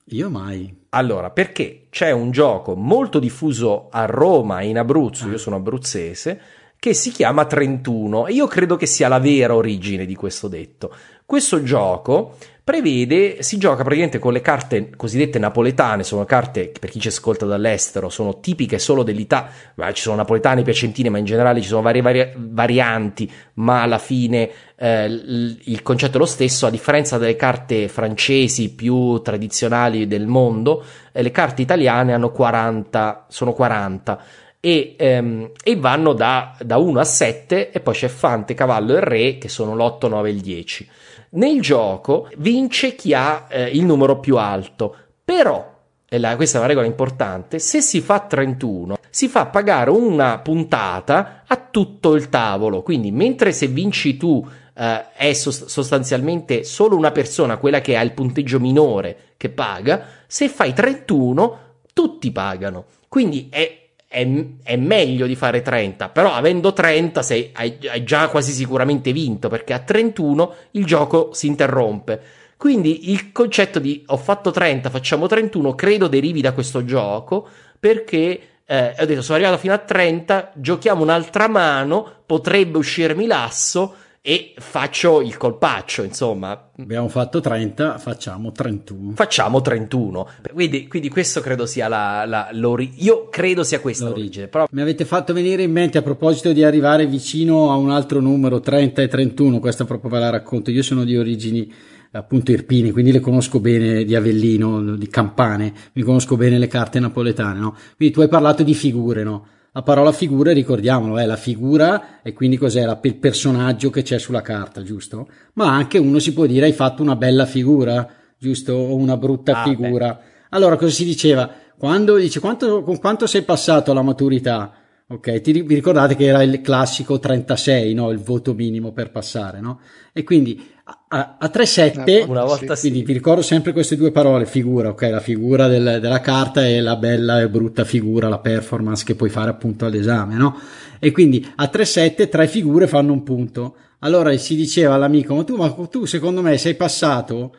io 0.06 0.30
mai. 0.30 0.74
Allora, 0.90 1.30
perché 1.30 1.86
c'è 1.90 2.10
un 2.10 2.30
gioco 2.30 2.74
molto 2.74 3.18
diffuso 3.18 3.88
a 3.90 4.06
Roma 4.06 4.60
e 4.60 4.68
in 4.68 4.78
Abruzzo, 4.78 5.26
ah. 5.26 5.30
io 5.30 5.38
sono 5.38 5.56
abruzzese, 5.56 6.40
che 6.78 6.94
si 6.94 7.10
chiama 7.10 7.44
31 7.44 8.26
e 8.26 8.32
io 8.32 8.46
credo 8.46 8.76
che 8.76 8.86
sia 8.86 9.08
la 9.08 9.20
vera 9.20 9.54
origine 9.54 10.06
di 10.06 10.14
questo 10.14 10.48
detto. 10.48 10.94
Questo 11.24 11.62
gioco 11.62 12.36
prevede, 12.64 13.42
si 13.42 13.58
gioca 13.58 13.82
praticamente 13.82 14.20
con 14.20 14.32
le 14.32 14.40
carte 14.40 14.90
cosiddette 14.94 15.38
napoletane, 15.38 16.04
sono 16.04 16.24
carte 16.24 16.70
che 16.70 16.78
per 16.78 16.90
chi 16.90 17.00
ci 17.00 17.08
ascolta 17.08 17.44
dall'estero 17.44 18.08
sono 18.08 18.38
tipiche 18.38 18.78
solo 18.78 19.02
dell'Italia, 19.02 19.50
ci 19.92 20.02
sono 20.02 20.16
napoletane, 20.16 20.62
piacentine, 20.62 21.08
ma 21.08 21.18
in 21.18 21.24
generale 21.24 21.60
ci 21.60 21.66
sono 21.66 21.82
varie 21.82 22.02
vari- 22.02 22.32
varianti, 22.36 23.30
ma 23.54 23.82
alla 23.82 23.98
fine 23.98 24.48
eh, 24.76 25.06
il 25.06 25.82
concetto 25.82 26.16
è 26.16 26.20
lo 26.20 26.26
stesso, 26.26 26.66
a 26.66 26.70
differenza 26.70 27.18
delle 27.18 27.34
carte 27.34 27.88
francesi 27.88 28.72
più 28.74 29.20
tradizionali 29.22 30.06
del 30.06 30.26
mondo, 30.26 30.84
eh, 31.10 31.20
le 31.22 31.32
carte 31.32 31.62
italiane 31.62 32.12
hanno 32.12 32.30
40, 32.30 33.26
sono 33.28 33.52
40 33.52 34.22
e, 34.64 34.94
ehm, 34.96 35.50
e 35.64 35.76
vanno 35.76 36.12
da, 36.12 36.56
da 36.60 36.76
1 36.76 37.00
a 37.00 37.04
7 37.04 37.72
e 37.72 37.80
poi 37.80 37.94
c'è 37.94 38.06
Fante, 38.06 38.54
Cavallo 38.54 38.96
e 38.96 39.00
Re 39.00 39.38
che 39.38 39.48
sono 39.48 39.74
l'8, 39.74 40.08
9 40.08 40.28
e 40.28 40.32
il 40.32 40.40
10. 40.40 40.88
Nel 41.34 41.60
gioco 41.60 42.28
vince 42.36 42.94
chi 42.94 43.14
ha 43.14 43.46
eh, 43.48 43.68
il 43.68 43.84
numero 43.84 44.20
più 44.20 44.36
alto, 44.36 44.94
però, 45.24 45.80
e 46.08 46.18
la, 46.18 46.36
questa 46.36 46.56
è 46.56 46.58
una 46.60 46.68
regola 46.68 46.86
importante, 46.86 47.58
se 47.58 47.80
si 47.80 48.00
fa 48.00 48.20
31 48.20 48.96
si 49.08 49.28
fa 49.28 49.46
pagare 49.46 49.90
una 49.90 50.38
puntata 50.38 51.42
a 51.46 51.56
tutto 51.70 52.14
il 52.14 52.30
tavolo, 52.30 52.82
quindi 52.82 53.10
mentre 53.10 53.52
se 53.52 53.66
vinci 53.66 54.16
tu 54.16 54.46
eh, 54.74 55.12
è 55.12 55.32
sostanzialmente 55.34 56.64
solo 56.64 56.96
una 56.96 57.10
persona, 57.10 57.58
quella 57.58 57.82
che 57.82 57.96
ha 57.96 58.00
il 58.00 58.12
punteggio 58.12 58.58
minore, 58.58 59.34
che 59.36 59.50
paga, 59.50 60.06
se 60.26 60.48
fai 60.48 60.72
31 60.72 61.58
tutti 61.92 62.30
pagano. 62.30 62.86
Quindi 63.08 63.48
è 63.50 63.81
è, 64.12 64.28
è, 64.62 64.76
meglio 64.76 65.26
di 65.26 65.34
fare 65.34 65.62
30, 65.62 66.10
però 66.10 66.34
avendo 66.34 66.74
30 66.74 67.22
sei, 67.22 67.50
hai, 67.54 67.78
hai, 67.90 68.04
già 68.04 68.28
quasi 68.28 68.52
sicuramente 68.52 69.10
vinto 69.10 69.48
perché 69.48 69.72
a 69.72 69.78
31 69.78 70.54
il 70.72 70.84
gioco 70.84 71.30
si 71.32 71.46
interrompe. 71.46 72.20
Quindi 72.58 73.10
il 73.10 73.32
concetto 73.32 73.78
di 73.78 74.04
ho 74.06 74.18
fatto 74.18 74.50
30, 74.50 74.90
facciamo 74.90 75.26
31, 75.26 75.74
credo 75.74 76.08
derivi 76.08 76.42
da 76.42 76.52
questo 76.52 76.84
gioco 76.84 77.48
perché 77.80 78.40
eh, 78.66 78.94
ho 78.98 79.04
detto 79.06 79.22
sono 79.22 79.38
arrivato 79.38 79.58
fino 79.58 79.72
a 79.72 79.78
30, 79.78 80.52
giochiamo 80.56 81.02
un'altra 81.02 81.48
mano, 81.48 82.06
potrebbe 82.26 82.76
uscirmi 82.76 83.26
l'asso 83.26 83.94
e 84.24 84.54
faccio 84.56 85.20
il 85.20 85.36
colpaccio, 85.36 86.04
insomma. 86.04 86.70
Abbiamo 86.78 87.08
fatto 87.08 87.40
30, 87.40 87.98
facciamo 87.98 88.52
31. 88.52 89.14
Facciamo 89.16 89.60
31. 89.60 90.28
Quindi, 90.52 90.86
quindi 90.86 91.08
questo 91.08 91.40
credo 91.40 91.66
sia 91.66 91.88
la, 91.88 92.24
la 92.24 92.48
l'origine. 92.52 93.02
Io 93.02 93.28
credo 93.28 93.64
sia 93.64 93.80
questa 93.80 94.04
l'origine. 94.04 94.46
l'origine 94.46 94.46
però... 94.46 94.66
Mi 94.70 94.80
avete 94.80 95.04
fatto 95.04 95.32
venire 95.32 95.64
in 95.64 95.72
mente 95.72 95.98
a 95.98 96.02
proposito 96.02 96.52
di 96.52 96.62
arrivare 96.62 97.08
vicino 97.08 97.72
a 97.72 97.74
un 97.74 97.90
altro 97.90 98.20
numero, 98.20 98.60
30 98.60 99.02
e 99.02 99.08
31, 99.08 99.58
questa 99.58 99.84
proprio 99.84 100.08
ve 100.08 100.20
la 100.20 100.30
racconto. 100.30 100.70
Io 100.70 100.82
sono 100.82 101.02
di 101.02 101.16
origini 101.16 101.72
appunto 102.12 102.52
irpini, 102.52 102.92
quindi 102.92 103.10
le 103.10 103.20
conosco 103.20 103.58
bene 103.58 104.04
di 104.04 104.14
Avellino, 104.14 104.94
di 104.94 105.08
Campane, 105.08 105.72
mi 105.94 106.02
conosco 106.02 106.36
bene 106.36 106.58
le 106.58 106.68
carte 106.68 107.00
napoletane, 107.00 107.58
no? 107.58 107.76
Quindi 107.96 108.14
tu 108.14 108.20
hai 108.20 108.28
parlato 108.28 108.62
di 108.62 108.74
figure, 108.74 109.24
no? 109.24 109.46
La 109.74 109.82
parola 109.82 110.12
figura, 110.12 110.52
ricordiamolo, 110.52 111.16
è 111.16 111.24
la 111.24 111.36
figura 111.36 112.20
e 112.20 112.34
quindi 112.34 112.58
cos'è 112.58 112.84
la, 112.84 112.98
il 113.02 113.16
personaggio 113.16 113.88
che 113.88 114.02
c'è 114.02 114.18
sulla 114.18 114.42
carta, 114.42 114.82
giusto? 114.82 115.26
Ma 115.54 115.72
anche 115.72 115.96
uno 115.96 116.18
si 116.18 116.34
può 116.34 116.44
dire 116.44 116.66
hai 116.66 116.72
fatto 116.72 117.00
una 117.02 117.16
bella 117.16 117.46
figura, 117.46 118.06
giusto? 118.36 118.74
O 118.74 118.94
una 118.96 119.16
brutta 119.16 119.62
ah, 119.62 119.64
figura. 119.64 120.12
Beh. 120.12 120.46
Allora, 120.50 120.76
cosa 120.76 120.92
si 120.92 121.06
diceva? 121.06 121.50
Quando 121.78 122.16
dice 122.16 122.38
quanto, 122.38 122.82
con 122.82 122.98
quanto 122.98 123.26
sei 123.26 123.44
passato 123.44 123.92
alla 123.92 124.02
maturità? 124.02 124.74
Ok, 125.06 125.40
ti, 125.40 125.62
vi 125.62 125.74
ricordate 125.74 126.16
che 126.16 126.26
era 126.26 126.42
il 126.42 126.60
classico 126.60 127.18
36, 127.18 127.94
no? 127.94 128.10
Il 128.10 128.18
voto 128.18 128.52
minimo 128.52 128.92
per 128.92 129.10
passare, 129.10 129.60
no? 129.60 129.80
E 130.12 130.22
quindi 130.22 130.71
a, 130.84 131.36
a 131.38 131.50
3-7, 131.52 132.28
una 132.28 132.44
volta 132.44 132.76
quindi 132.76 132.98
sì. 132.98 133.04
vi 133.04 133.12
ricordo 133.12 133.42
sempre 133.42 133.72
queste 133.72 133.96
due 133.96 134.10
parole, 134.10 134.46
figura, 134.46 134.88
ok, 134.88 135.02
la 135.02 135.20
figura 135.20 135.68
del, 135.68 135.98
della 136.00 136.20
carta 136.20 136.66
e 136.66 136.80
la 136.80 136.96
bella 136.96 137.40
e 137.40 137.48
brutta 137.48 137.84
figura, 137.84 138.28
la 138.28 138.38
performance 138.38 139.04
che 139.04 139.14
puoi 139.14 139.30
fare 139.30 139.50
appunto 139.50 139.84
all'esame, 139.84 140.34
no? 140.34 140.58
E 140.98 141.10
quindi 141.10 141.46
a 141.56 141.70
3-7 141.72 142.28
tre 142.28 142.48
figure 142.48 142.86
fanno 142.86 143.12
un 143.12 143.22
punto. 143.22 143.76
Allora 144.00 144.36
si 144.36 144.56
diceva 144.56 144.94
all'amico, 144.94 145.34
ma 145.34 145.44
tu, 145.44 145.56
ma 145.56 145.70
tu 145.70 146.04
secondo 146.04 146.42
me 146.42 146.58
sei 146.58 146.74
passato 146.74 147.54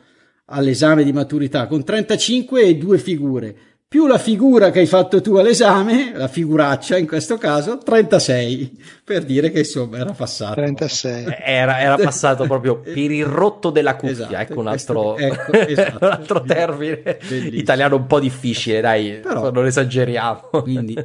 all'esame 0.46 1.04
di 1.04 1.12
maturità 1.12 1.66
con 1.66 1.82
35 1.82 2.62
e 2.62 2.76
due 2.76 2.98
figure 2.98 3.56
più 3.86 4.06
la 4.06 4.18
figura 4.18 4.70
che 4.70 4.80
hai 4.80 4.86
fatto 4.86 5.20
tu 5.20 5.36
all'esame, 5.36 6.12
la 6.14 6.26
figuraccia 6.26 6.96
in 6.96 7.06
questo 7.06 7.38
caso, 7.38 7.78
36, 7.78 8.82
per 9.04 9.24
dire 9.24 9.50
che 9.50 9.60
insomma 9.60 9.98
era 9.98 10.12
passato. 10.12 10.54
36. 10.54 11.24
Eh, 11.26 11.42
era, 11.44 11.80
era 11.80 11.96
passato 11.96 12.44
proprio 12.48 12.80
per 12.80 12.96
il 12.96 13.24
rotto 13.24 13.70
della 13.70 13.94
cuffia, 13.94 14.26
esatto, 14.26 14.36
ecco 14.36 14.60
un 14.60 14.66
altro, 14.66 15.16
ecco, 15.16 15.52
esatto. 15.54 16.04
un 16.04 16.10
altro 16.10 16.42
termine 16.42 17.18
Bellissimo. 17.28 17.60
italiano 17.60 17.96
un 17.96 18.06
po' 18.06 18.18
difficile, 18.18 18.80
dai, 18.80 19.20
Però, 19.22 19.50
non 19.50 19.66
esageriamo. 19.66 20.48
Quindi 20.50 20.96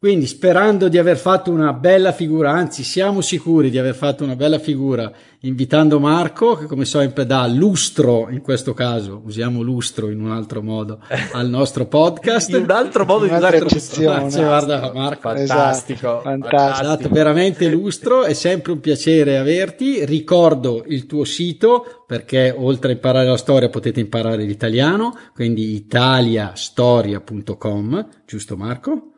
quindi 0.00 0.26
sperando 0.26 0.88
di 0.88 0.96
aver 0.96 1.18
fatto 1.18 1.50
una 1.50 1.74
bella 1.74 2.12
figura, 2.12 2.52
anzi 2.52 2.82
siamo 2.84 3.20
sicuri 3.20 3.68
di 3.68 3.76
aver 3.76 3.94
fatto 3.94 4.24
una 4.24 4.34
bella 4.34 4.58
figura 4.58 5.12
invitando 5.42 5.98
Marco, 5.98 6.54
che 6.54 6.66
come 6.66 6.84
sempre 6.84 7.24
dà 7.24 7.46
lustro, 7.46 8.28
in 8.30 8.42
questo 8.42 8.74
caso 8.74 9.22
usiamo 9.24 9.62
lustro 9.62 10.10
in 10.10 10.20
un 10.20 10.32
altro 10.32 10.60
modo, 10.62 11.00
al 11.32 11.48
nostro 11.48 11.86
podcast. 11.86 12.50
in 12.50 12.64
un 12.64 12.70
altro 12.70 13.06
modo 13.06 13.24
di 13.26 13.32
usare 13.32 13.58
lustro. 13.60 14.02
Grazie, 14.02 14.42
guarda 14.42 14.92
Marco. 14.92 15.30
Fantastico. 15.30 16.20
Fantastico. 16.22 16.56
Ha 16.56 16.82
dato 16.82 17.08
veramente 17.08 17.68
lustro, 17.68 18.24
è 18.24 18.34
sempre 18.34 18.72
un 18.72 18.80
piacere 18.80 19.38
averti. 19.38 20.04
Ricordo 20.04 20.84
il 20.86 21.06
tuo 21.06 21.24
sito 21.24 22.04
perché 22.06 22.54
oltre 22.56 22.90
a 22.90 22.94
imparare 22.94 23.28
la 23.28 23.36
storia 23.36 23.68
potete 23.70 24.00
imparare 24.00 24.44
l'italiano, 24.44 25.16
quindi 25.34 25.74
italiastoria.com, 25.74 28.08
giusto 28.26 28.56
Marco? 28.56 29.12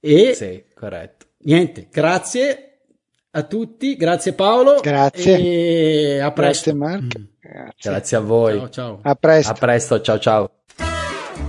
E 0.00 0.34
sì, 0.34 0.64
corretto. 0.74 1.26
Niente, 1.44 1.88
grazie 1.90 2.71
a 3.34 3.42
tutti, 3.44 3.96
grazie 3.96 4.34
Paolo. 4.34 4.80
Grazie. 4.80 5.38
E 5.38 6.18
a 6.20 6.30
presto. 6.32 6.72
Grazie 6.72 6.74
Marco. 6.74 7.18
Mm. 7.18 7.24
Grazie. 7.40 7.90
grazie. 7.90 8.16
a 8.16 8.20
voi. 8.20 8.58
Ciao, 8.58 8.68
ciao. 8.70 8.98
A 9.02 9.14
presto. 9.14 9.50
A 9.50 9.54
presto, 9.54 10.00
ciao 10.00 10.18
ciao. 10.18 10.50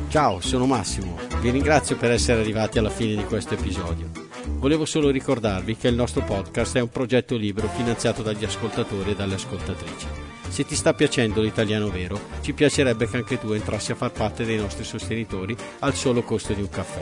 Ciao, 0.07 0.39
sono 0.41 0.65
Massimo. 0.65 1.17
Vi 1.41 1.49
ringrazio 1.49 1.97
per 1.97 2.11
essere 2.11 2.39
arrivati 2.41 2.77
alla 2.77 2.89
fine 2.89 3.15
di 3.15 3.25
questo 3.25 3.55
episodio. 3.55 4.09
Volevo 4.45 4.86
solo 4.86 5.09
ricordarvi 5.09 5.75
che 5.75 5.89
il 5.89 5.95
nostro 5.95 6.21
podcast 6.21 6.77
è 6.77 6.81
un 6.81 6.89
progetto 6.89 7.36
libero 7.36 7.67
finanziato 7.67 8.21
dagli 8.21 8.45
ascoltatori 8.45 9.11
e 9.11 9.15
dalle 9.15 9.34
ascoltatrici. 9.34 10.07
Se 10.47 10.65
ti 10.65 10.75
sta 10.75 10.93
piacendo 10.93 11.41
l'italiano 11.41 11.89
vero, 11.89 12.19
ci 12.41 12.53
piacerebbe 12.53 13.09
che 13.09 13.17
anche 13.17 13.39
tu 13.39 13.51
entrassi 13.51 13.91
a 13.91 13.95
far 13.95 14.11
parte 14.11 14.45
dei 14.45 14.57
nostri 14.57 14.84
sostenitori 14.84 15.55
al 15.79 15.95
solo 15.95 16.21
costo 16.21 16.53
di 16.53 16.61
un 16.61 16.69
caffè. 16.69 17.01